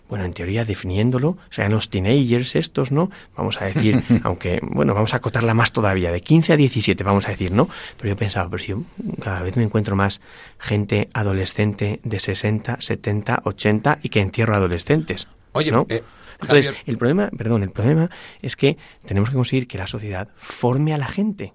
Bueno, 0.09 0.25
en 0.25 0.33
teoría, 0.33 0.65
definiéndolo, 0.65 1.37
serían 1.49 1.71
los 1.71 1.89
teenagers 1.89 2.55
estos, 2.55 2.91
¿no? 2.91 3.09
Vamos 3.35 3.61
a 3.61 3.65
decir, 3.65 4.03
aunque, 4.23 4.59
bueno, 4.61 4.93
vamos 4.93 5.13
a 5.13 5.17
acotarla 5.17 5.53
más 5.53 5.71
todavía, 5.71 6.11
de 6.11 6.21
15 6.21 6.53
a 6.53 6.57
17, 6.57 7.03
vamos 7.03 7.27
a 7.27 7.31
decir, 7.31 7.51
¿no? 7.51 7.69
Pero 7.97 8.09
yo 8.09 8.15
pensaba, 8.15 8.49
pero 8.49 8.61
si 8.63 8.69
yo 8.69 8.83
cada 9.21 9.41
vez 9.41 9.55
me 9.57 9.63
encuentro 9.63 9.95
más 9.95 10.21
gente 10.59 11.09
adolescente 11.13 11.99
de 12.03 12.19
60, 12.19 12.77
70, 12.79 13.41
80 13.43 13.99
y 14.03 14.09
que 14.09 14.19
entierro 14.19 14.55
adolescentes. 14.55 15.27
Oye, 15.53 15.71
¿no? 15.71 15.85
eh, 15.89 16.03
Entonces, 16.41 16.73
el 16.85 16.97
problema, 16.97 17.29
perdón, 17.35 17.63
el 17.63 17.71
problema 17.71 18.09
es 18.41 18.55
que 18.55 18.77
tenemos 19.05 19.29
que 19.29 19.35
conseguir 19.35 19.67
que 19.67 19.77
la 19.77 19.87
sociedad 19.87 20.29
forme 20.35 20.93
a 20.93 20.97
la 20.97 21.07
gente 21.07 21.53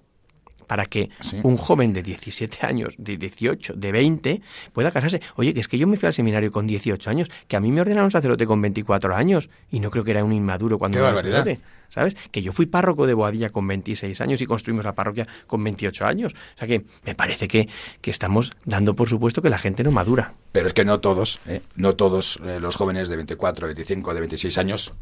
para 0.69 0.85
que 0.85 1.09
Sí. 1.21 1.39
un 1.41 1.57
joven 1.57 1.93
de 1.93 2.03
17 2.03 2.59
años, 2.65 2.93
de 2.99 3.17
18, 3.17 3.73
de 3.73 3.91
20, 3.91 4.41
pueda 4.71 4.91
casarse. 4.91 5.19
Oye, 5.35 5.51
que 5.55 5.61
es 5.61 5.67
que 5.67 5.79
yo 5.79 5.87
me 5.87 5.97
fui 5.97 6.05
al 6.05 6.13
seminario 6.13 6.51
con 6.51 6.67
18 6.67 7.09
años, 7.09 7.27
que 7.47 7.55
a 7.55 7.59
mí 7.59 7.71
me 7.71 7.81
ordenaron 7.81 8.11
sacerdote 8.11 8.45
con 8.45 8.61
24 8.61 9.15
años 9.15 9.49
y 9.71 9.79
no 9.79 9.89
creo 9.89 10.03
que 10.03 10.11
era 10.11 10.23
un 10.23 10.31
inmaduro 10.31 10.77
cuando 10.77 10.99
Qué 10.99 11.03
era 11.07 11.15
sacerdote, 11.17 11.59
¿sabes? 11.89 12.15
Que 12.31 12.43
yo 12.43 12.51
fui 12.53 12.67
párroco 12.67 13.07
de 13.07 13.15
Boadilla 13.15 13.49
con 13.49 13.67
26 13.67 14.21
años 14.21 14.41
y 14.41 14.45
construimos 14.45 14.85
la 14.85 14.93
parroquia 14.93 15.27
con 15.47 15.63
28 15.63 16.05
años. 16.05 16.33
O 16.33 16.59
sea 16.59 16.67
que 16.67 16.85
me 17.03 17.15
parece 17.15 17.47
que, 17.47 17.67
que 17.99 18.11
estamos 18.11 18.53
dando 18.63 18.95
por 18.95 19.09
supuesto 19.09 19.41
que 19.41 19.49
la 19.49 19.57
gente 19.57 19.83
no 19.83 19.89
madura. 19.89 20.35
Pero 20.51 20.67
es 20.67 20.73
que 20.73 20.85
no 20.85 20.99
todos, 20.99 21.39
¿eh? 21.47 21.61
no 21.75 21.95
todos 21.95 22.39
eh, 22.45 22.59
los 22.59 22.75
jóvenes 22.75 23.09
de 23.09 23.15
24, 23.15 23.65
25, 23.65 24.13
de 24.13 24.19
26 24.19 24.57
años 24.59 24.93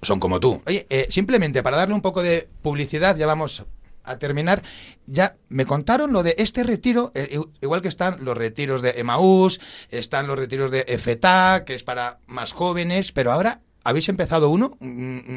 son 0.00 0.20
como 0.20 0.38
tú. 0.38 0.62
Oye, 0.68 0.86
eh, 0.90 1.06
simplemente 1.10 1.60
para 1.64 1.76
darle 1.76 1.92
un 1.94 2.02
poco 2.02 2.22
de 2.22 2.46
publicidad, 2.62 3.16
ya 3.16 3.26
vamos 3.26 3.64
a 4.10 4.18
terminar. 4.18 4.62
Ya 5.06 5.36
me 5.48 5.66
contaron 5.66 6.12
lo 6.12 6.22
de 6.22 6.34
este 6.38 6.64
retiro, 6.64 7.12
eh, 7.14 7.38
igual 7.60 7.82
que 7.82 7.88
están 7.88 8.24
los 8.24 8.36
retiros 8.36 8.82
de 8.82 8.90
Emaús, 8.96 9.60
están 9.90 10.26
los 10.26 10.38
retiros 10.38 10.70
de 10.70 10.84
EFETA, 10.88 11.64
que 11.66 11.74
es 11.74 11.82
para 11.84 12.18
más 12.26 12.52
jóvenes, 12.52 13.12
pero 13.12 13.32
ahora 13.32 13.60
habéis 13.84 14.08
empezado 14.08 14.50
uno 14.50 14.76
mm, 14.80 14.86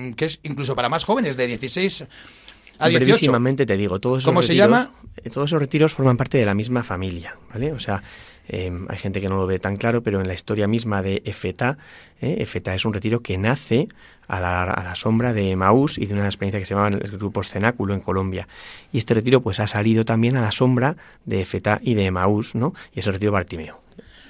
mm, 0.09 0.13
que 0.13 0.26
es 0.26 0.39
incluso 0.43 0.76
para 0.76 0.89
más 0.89 1.03
jóvenes, 1.03 1.38
de 1.38 1.47
16 1.47 2.05
a 2.80 2.88
18. 2.89 3.05
Brevísimamente 3.05 3.65
te 3.65 3.78
digo, 3.78 3.99
todos 3.99 4.19
esos 4.19 4.26
¿Cómo 4.30 4.41
se 4.41 4.53
retiros- 4.53 4.57
llama? 4.57 4.91
eh, 5.24 5.30
Todos 5.30 5.49
esos 5.49 5.59
retiros 5.61 5.93
forman 5.93 6.17
parte 6.17 6.38
de 6.38 6.45
la 6.45 6.53
misma 6.53 6.84
familia, 6.84 7.38
¿vale? 7.53 7.72
O 7.74 7.80
sea, 7.80 8.01
eh, 8.54 8.70
hay 8.89 8.97
gente 8.97 9.22
que 9.22 9.30
no 9.30 9.38
lo 9.38 9.47
ve 9.47 9.60
tan 9.60 9.78
claro, 9.78 10.04
pero 10.04 10.20
en 10.20 10.28
la 10.28 10.34
historia 10.34 10.68
misma 10.68 11.02
de 11.02 11.22
EFETA, 11.24 11.78
¿eh? 12.20 12.45
Es 12.66 12.86
un 12.86 12.93
retiro 12.93 13.22
que 13.22 13.38
nace 13.38 13.88
a 14.28 14.41
la, 14.41 14.64
a 14.64 14.84
la 14.84 14.95
sombra 14.95 15.32
de 15.32 15.56
Maús 15.56 15.97
y 15.97 16.06
de 16.06 16.16
una 16.16 16.26
experiencia 16.26 16.60
que 16.60 16.66
se 16.66 16.74
llamaba 16.74 16.89
el 16.89 17.18
grupo 17.18 17.41
Cenáculo 17.45 17.93
en 17.93 18.02
Colombia. 18.02 18.49
Y 18.91 18.97
este 18.97 19.14
retiro 19.14 19.39
pues 19.39 19.62
ha 19.62 19.68
salido 19.68 20.04
también 20.04 20.36
a 20.36 20.41
la 20.41 20.52
sombra 20.52 20.97
de 21.24 21.41
EFETA 21.41 21.80
y 21.82 21.93
de 21.93 22.12
Maús, 22.12 22.54
¿no? 22.54 22.74
Y 22.93 22.99
es 22.99 23.08
el 23.08 23.14
retiro 23.14 23.32
Bartimeo. 23.32 23.80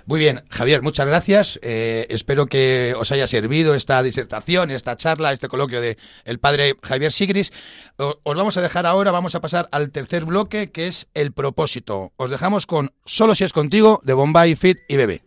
Muy 0.05 0.19
bien, 0.19 0.43
Javier, 0.49 0.81
muchas 0.81 1.05
gracias. 1.05 1.59
Eh, 1.61 2.07
espero 2.09 2.47
que 2.47 2.95
os 2.97 3.11
haya 3.11 3.27
servido 3.27 3.75
esta 3.75 4.01
disertación, 4.01 4.71
esta 4.71 4.95
charla, 4.95 5.31
este 5.31 5.47
coloquio 5.47 5.81
de 5.81 5.97
el 6.25 6.39
padre 6.39 6.75
Javier 6.81 7.11
Sigris. 7.11 7.51
Os 7.97 8.35
vamos 8.35 8.57
a 8.57 8.61
dejar 8.61 8.85
ahora, 8.85 9.11
vamos 9.11 9.35
a 9.35 9.41
pasar 9.41 9.69
al 9.71 9.91
tercer 9.91 10.25
bloque, 10.25 10.71
que 10.71 10.87
es 10.87 11.07
el 11.13 11.31
propósito. 11.31 12.13
Os 12.17 12.29
dejamos 12.29 12.65
con 12.65 12.93
Solo 13.05 13.35
si 13.35 13.43
es 13.43 13.53
contigo, 13.53 14.01
de 14.03 14.13
Bombay, 14.13 14.55
Fit 14.55 14.79
y 14.87 14.95
Bebé. 14.97 15.23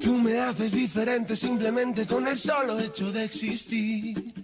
Tú 0.00 0.18
me 0.18 0.38
haces 0.38 0.72
diferente 0.72 1.34
simplemente 1.34 2.06
con 2.06 2.26
el 2.28 2.36
solo 2.36 2.78
hecho 2.78 3.10
de 3.10 3.24
existir. 3.24 4.43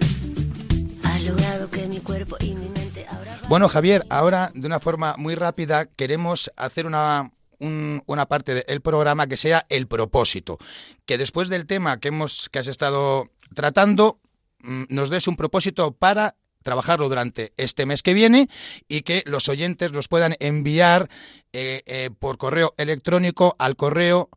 Bueno, 3.47 3.67
Javier, 3.67 4.05
ahora 4.09 4.51
de 4.53 4.67
una 4.67 4.79
forma 4.79 5.15
muy 5.17 5.35
rápida 5.35 5.85
queremos 5.85 6.51
hacer 6.55 6.85
una, 6.85 7.31
un- 7.59 8.01
una 8.05 8.25
parte 8.27 8.63
del 8.65 8.81
programa 8.81 9.27
que 9.27 9.37
sea 9.37 9.65
el 9.69 9.87
propósito. 9.87 10.57
Que 11.05 11.17
después 11.17 11.49
del 11.49 11.65
tema 11.65 11.99
que, 11.99 12.09
hemos, 12.09 12.47
que 12.49 12.59
has 12.59 12.67
estado 12.67 13.29
tratando, 13.53 14.19
mm, 14.63 14.83
nos 14.89 15.09
des 15.09 15.27
un 15.27 15.35
propósito 15.35 15.91
para 15.91 16.35
trabajarlo 16.63 17.09
durante 17.09 17.51
este 17.57 17.85
mes 17.87 18.03
que 18.03 18.13
viene 18.13 18.47
y 18.87 19.01
que 19.01 19.23
los 19.25 19.49
oyentes 19.49 19.91
los 19.91 20.07
puedan 20.07 20.35
enviar 20.39 21.09
eh, 21.53 21.81
eh, 21.87 22.11
por 22.17 22.37
correo 22.37 22.73
electrónico 22.77 23.55
al 23.57 23.75
correo 23.75 24.29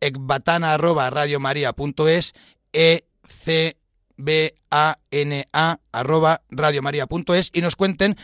ecbatana@radiomaria.es 0.00 2.32
e 2.72 3.04
c 3.26 3.76
b 4.16 4.54
a 4.70 4.98
n 5.10 5.48
a 5.52 5.78
arroba 5.92 6.42
radiomaria.es 6.50 7.50
y 7.52 7.60
nos 7.60 7.76
cuenten 7.76 8.16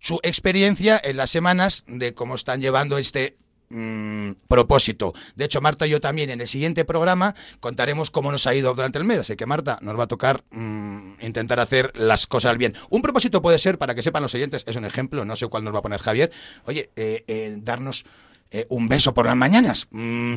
su 0.00 0.18
experiencia 0.22 1.00
en 1.02 1.16
las 1.16 1.30
semanas 1.30 1.84
de 1.86 2.14
cómo 2.14 2.34
están 2.34 2.60
llevando 2.60 2.98
este 2.98 3.36
mm, 3.68 4.32
propósito. 4.48 5.12
De 5.36 5.44
hecho, 5.44 5.60
Marta 5.60 5.86
y 5.86 5.90
yo 5.90 6.00
también 6.00 6.30
en 6.30 6.40
el 6.40 6.48
siguiente 6.48 6.84
programa 6.84 7.34
contaremos 7.60 8.10
cómo 8.10 8.32
nos 8.32 8.46
ha 8.46 8.54
ido 8.54 8.74
durante 8.74 8.98
el 8.98 9.04
mes. 9.04 9.18
Así 9.20 9.36
que, 9.36 9.46
Marta, 9.46 9.78
nos 9.82 9.98
va 9.98 10.04
a 10.04 10.08
tocar 10.08 10.42
mm, 10.50 11.20
intentar 11.20 11.60
hacer 11.60 11.92
las 11.96 12.26
cosas 12.26 12.56
bien. 12.56 12.74
Un 12.88 13.02
propósito 13.02 13.42
puede 13.42 13.58
ser, 13.58 13.78
para 13.78 13.94
que 13.94 14.02
sepan 14.02 14.22
los 14.22 14.34
oyentes, 14.34 14.64
es 14.66 14.76
un 14.76 14.86
ejemplo, 14.86 15.24
no 15.24 15.36
sé 15.36 15.46
cuál 15.48 15.64
nos 15.64 15.74
va 15.74 15.80
a 15.80 15.82
poner 15.82 16.00
Javier. 16.00 16.32
Oye, 16.64 16.90
eh, 16.96 17.24
eh, 17.28 17.56
darnos 17.58 18.04
eh, 18.50 18.66
un 18.70 18.88
beso 18.88 19.12
por 19.14 19.26
las 19.26 19.36
mañanas. 19.36 19.86
Mm, 19.90 20.36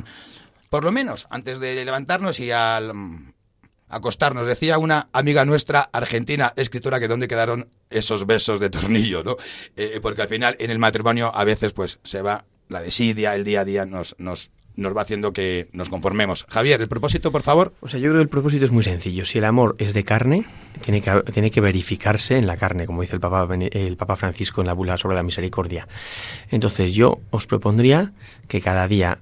por 0.70 0.84
lo 0.84 0.92
menos, 0.92 1.28
antes 1.30 1.60
de 1.60 1.86
levantarnos 1.86 2.40
y 2.40 2.52
al 2.52 2.94
acostarnos. 3.96 4.48
Decía 4.48 4.78
una 4.78 5.10
amiga 5.14 5.46
nuestra, 5.46 5.90
argentina, 5.92 6.54
escritora, 6.56 7.00
que 7.00 7.08
dónde 7.08 7.28
quedaron 7.28 7.70
esos 7.90 8.26
besos 8.26 8.60
de 8.60 8.70
tornillo, 8.70 9.24
¿no? 9.24 9.38
Eh, 9.76 10.00
porque 10.02 10.22
al 10.22 10.30
final 10.30 10.56
en 10.60 10.72
el 10.72 10.80
matrimonio 10.80 11.32
a 11.34 11.44
veces 11.44 11.74
pues 11.74 12.00
se 12.04 12.22
va 12.22 12.46
la 12.70 12.82
desidia, 12.82 13.36
el 13.36 13.44
día 13.44 13.62
a 13.62 13.66
día 13.66 13.86
nos, 13.86 14.16
nos, 14.18 14.50
nos 14.76 14.96
va 14.96 15.02
haciendo 15.02 15.34
que 15.34 15.70
nos 15.74 15.90
conformemos. 15.90 16.46
Javier, 16.50 16.82
el 16.82 16.88
propósito, 16.88 17.32
por 17.32 17.44
favor. 17.44 17.74
O 17.82 17.88
sea, 17.88 18.00
yo 18.00 18.10
creo 18.10 18.20
que 18.20 18.24
el 18.24 18.30
propósito 18.30 18.66
es 18.66 18.72
muy 18.72 18.84
sencillo. 18.84 19.26
Si 19.26 19.38
el 19.38 19.46
amor 19.46 19.76
es 19.78 19.94
de 19.94 20.04
carne, 20.04 20.46
tiene 20.82 21.02
que, 21.02 21.12
tiene 21.32 21.52
que 21.52 21.62
verificarse 21.62 22.38
en 22.38 22.48
la 22.48 22.58
carne, 22.58 22.86
como 22.86 23.02
dice 23.02 23.16
el 23.16 23.20
Papa, 23.20 23.48
el 23.56 23.98
Papa 23.98 24.16
Francisco 24.16 24.62
en 24.62 24.68
la 24.68 24.74
bula 24.74 24.98
sobre 24.98 25.16
la 25.16 25.24
misericordia. 25.24 25.88
Entonces 26.50 26.94
yo 26.94 27.20
os 27.30 27.48
propondría 27.48 28.14
que 28.48 28.62
cada 28.62 28.88
día 28.88 29.20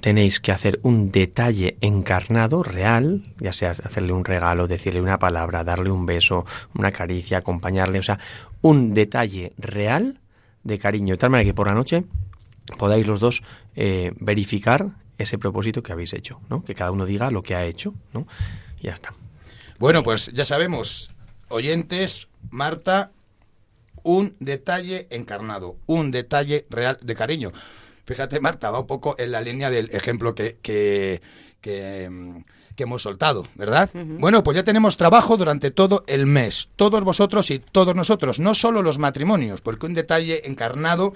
tenéis 0.00 0.40
que 0.40 0.52
hacer 0.52 0.80
un 0.82 1.10
detalle 1.10 1.76
encarnado, 1.80 2.62
real, 2.62 3.22
ya 3.38 3.52
sea 3.52 3.70
hacerle 3.70 4.12
un 4.12 4.24
regalo, 4.24 4.66
decirle 4.66 5.00
una 5.00 5.18
palabra, 5.18 5.64
darle 5.64 5.90
un 5.90 6.06
beso, 6.06 6.44
una 6.74 6.92
caricia, 6.92 7.38
acompañarle, 7.38 7.98
o 7.98 8.02
sea, 8.02 8.18
un 8.62 8.94
detalle 8.94 9.52
real 9.58 10.20
de 10.62 10.78
cariño, 10.78 11.14
de 11.14 11.18
tal 11.18 11.30
manera 11.30 11.48
que 11.48 11.54
por 11.54 11.66
la 11.66 11.74
noche 11.74 12.04
podáis 12.78 13.06
los 13.06 13.20
dos 13.20 13.42
eh, 13.76 14.12
verificar 14.18 14.90
ese 15.18 15.38
propósito 15.38 15.82
que 15.82 15.92
habéis 15.92 16.12
hecho, 16.12 16.40
¿no? 16.48 16.64
Que 16.64 16.74
cada 16.74 16.90
uno 16.90 17.06
diga 17.06 17.30
lo 17.30 17.42
que 17.42 17.54
ha 17.54 17.64
hecho, 17.64 17.94
¿no? 18.12 18.26
Y 18.80 18.86
ya 18.86 18.92
está. 18.92 19.14
Bueno, 19.78 20.02
pues 20.02 20.30
ya 20.32 20.44
sabemos, 20.44 21.10
oyentes, 21.48 22.28
Marta, 22.50 23.12
un 24.02 24.36
detalle 24.40 25.06
encarnado, 25.10 25.76
un 25.86 26.10
detalle 26.10 26.66
real 26.70 26.98
de 27.02 27.14
cariño. 27.14 27.52
Fíjate, 28.06 28.40
Marta, 28.40 28.70
va 28.70 28.80
un 28.80 28.86
poco 28.86 29.14
en 29.18 29.32
la 29.32 29.40
línea 29.40 29.70
del 29.70 29.90
ejemplo 29.94 30.34
que, 30.34 30.58
que, 30.62 31.22
que, 31.60 32.10
que 32.76 32.82
hemos 32.82 33.02
soltado, 33.02 33.46
¿verdad? 33.54 33.90
Bueno, 33.94 34.42
pues 34.42 34.56
ya 34.56 34.62
tenemos 34.64 34.96
trabajo 34.96 35.36
durante 35.36 35.70
todo 35.70 36.04
el 36.06 36.26
mes, 36.26 36.68
todos 36.76 37.02
vosotros 37.02 37.50
y 37.50 37.58
todos 37.60 37.94
nosotros, 37.94 38.38
no 38.38 38.54
solo 38.54 38.82
los 38.82 38.98
matrimonios, 38.98 39.60
porque 39.60 39.86
un 39.86 39.94
detalle 39.94 40.46
encarnado 40.48 41.14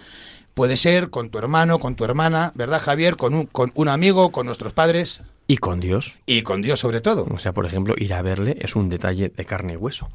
puede 0.54 0.76
ser 0.76 1.10
con 1.10 1.30
tu 1.30 1.38
hermano, 1.38 1.78
con 1.78 1.94
tu 1.94 2.04
hermana, 2.04 2.52
¿verdad, 2.54 2.80
Javier? 2.80 3.16
Con 3.16 3.34
un, 3.34 3.46
con 3.46 3.70
un 3.74 3.88
amigo, 3.88 4.32
con 4.32 4.46
nuestros 4.46 4.72
padres 4.72 5.20
Y 5.46 5.58
con 5.58 5.80
Dios. 5.80 6.16
y 6.26 6.42
con 6.42 6.62
Dios 6.62 6.80
sobre 6.80 7.00
todo. 7.00 7.26
O 7.32 7.38
sea, 7.38 7.52
por 7.52 7.66
ejemplo, 7.66 7.94
ir 7.96 8.12
a 8.14 8.22
verle 8.22 8.56
es 8.60 8.74
un 8.76 8.88
detalle 8.88 9.28
de 9.28 9.44
carne 9.44 9.74
y 9.74 9.76
hueso. 9.76 10.08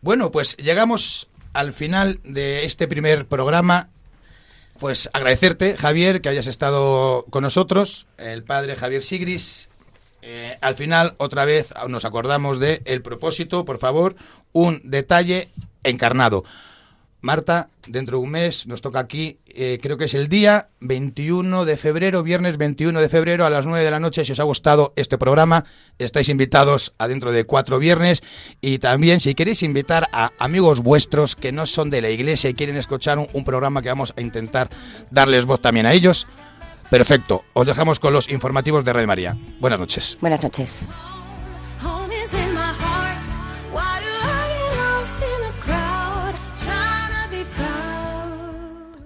Bueno, 0.00 0.30
pues 0.32 0.56
llegamos 0.56 1.28
al 1.52 1.72
final 1.72 2.18
de 2.24 2.64
este 2.64 2.88
primer 2.88 3.26
programa. 3.26 3.88
Pues 4.82 5.08
agradecerte, 5.12 5.76
Javier, 5.76 6.20
que 6.20 6.28
hayas 6.28 6.48
estado 6.48 7.24
con 7.30 7.44
nosotros, 7.44 8.08
el 8.18 8.42
padre 8.42 8.74
Javier 8.74 9.04
Sigris. 9.04 9.70
Eh, 10.22 10.58
al 10.60 10.74
final, 10.74 11.14
otra 11.18 11.44
vez 11.44 11.72
nos 11.86 12.04
acordamos 12.04 12.58
de 12.58 12.82
el 12.84 13.00
propósito, 13.00 13.64
por 13.64 13.78
favor, 13.78 14.16
un 14.50 14.80
detalle 14.82 15.50
encarnado. 15.84 16.42
Marta, 17.22 17.68
dentro 17.86 18.18
de 18.18 18.24
un 18.24 18.30
mes 18.30 18.66
nos 18.66 18.82
toca 18.82 18.98
aquí, 18.98 19.38
eh, 19.46 19.78
creo 19.80 19.96
que 19.96 20.06
es 20.06 20.14
el 20.14 20.28
día 20.28 20.68
21 20.80 21.64
de 21.64 21.76
febrero, 21.76 22.24
viernes 22.24 22.58
21 22.58 23.00
de 23.00 23.08
febrero 23.08 23.46
a 23.46 23.50
las 23.50 23.64
9 23.64 23.84
de 23.84 23.90
la 23.92 24.00
noche. 24.00 24.24
Si 24.24 24.32
os 24.32 24.40
ha 24.40 24.44
gustado 24.44 24.92
este 24.96 25.18
programa, 25.18 25.64
estáis 25.98 26.28
invitados 26.28 26.94
a 26.98 27.06
dentro 27.06 27.30
de 27.30 27.44
cuatro 27.44 27.78
viernes. 27.78 28.24
Y 28.60 28.80
también, 28.80 29.20
si 29.20 29.36
queréis 29.36 29.62
invitar 29.62 30.08
a 30.12 30.32
amigos 30.40 30.80
vuestros 30.80 31.36
que 31.36 31.52
no 31.52 31.66
son 31.66 31.90
de 31.90 32.02
la 32.02 32.10
iglesia 32.10 32.50
y 32.50 32.54
quieren 32.54 32.76
escuchar 32.76 33.20
un, 33.20 33.28
un 33.32 33.44
programa 33.44 33.82
que 33.82 33.88
vamos 33.88 34.12
a 34.16 34.20
intentar 34.20 34.68
darles 35.12 35.46
voz 35.46 35.60
también 35.60 35.86
a 35.86 35.92
ellos, 35.92 36.26
perfecto. 36.90 37.44
Os 37.52 37.66
dejamos 37.66 38.00
con 38.00 38.12
los 38.12 38.28
informativos 38.30 38.84
de 38.84 38.92
Red 38.94 39.06
María. 39.06 39.36
Buenas 39.60 39.78
noches. 39.78 40.18
Buenas 40.20 40.42
noches. 40.42 40.86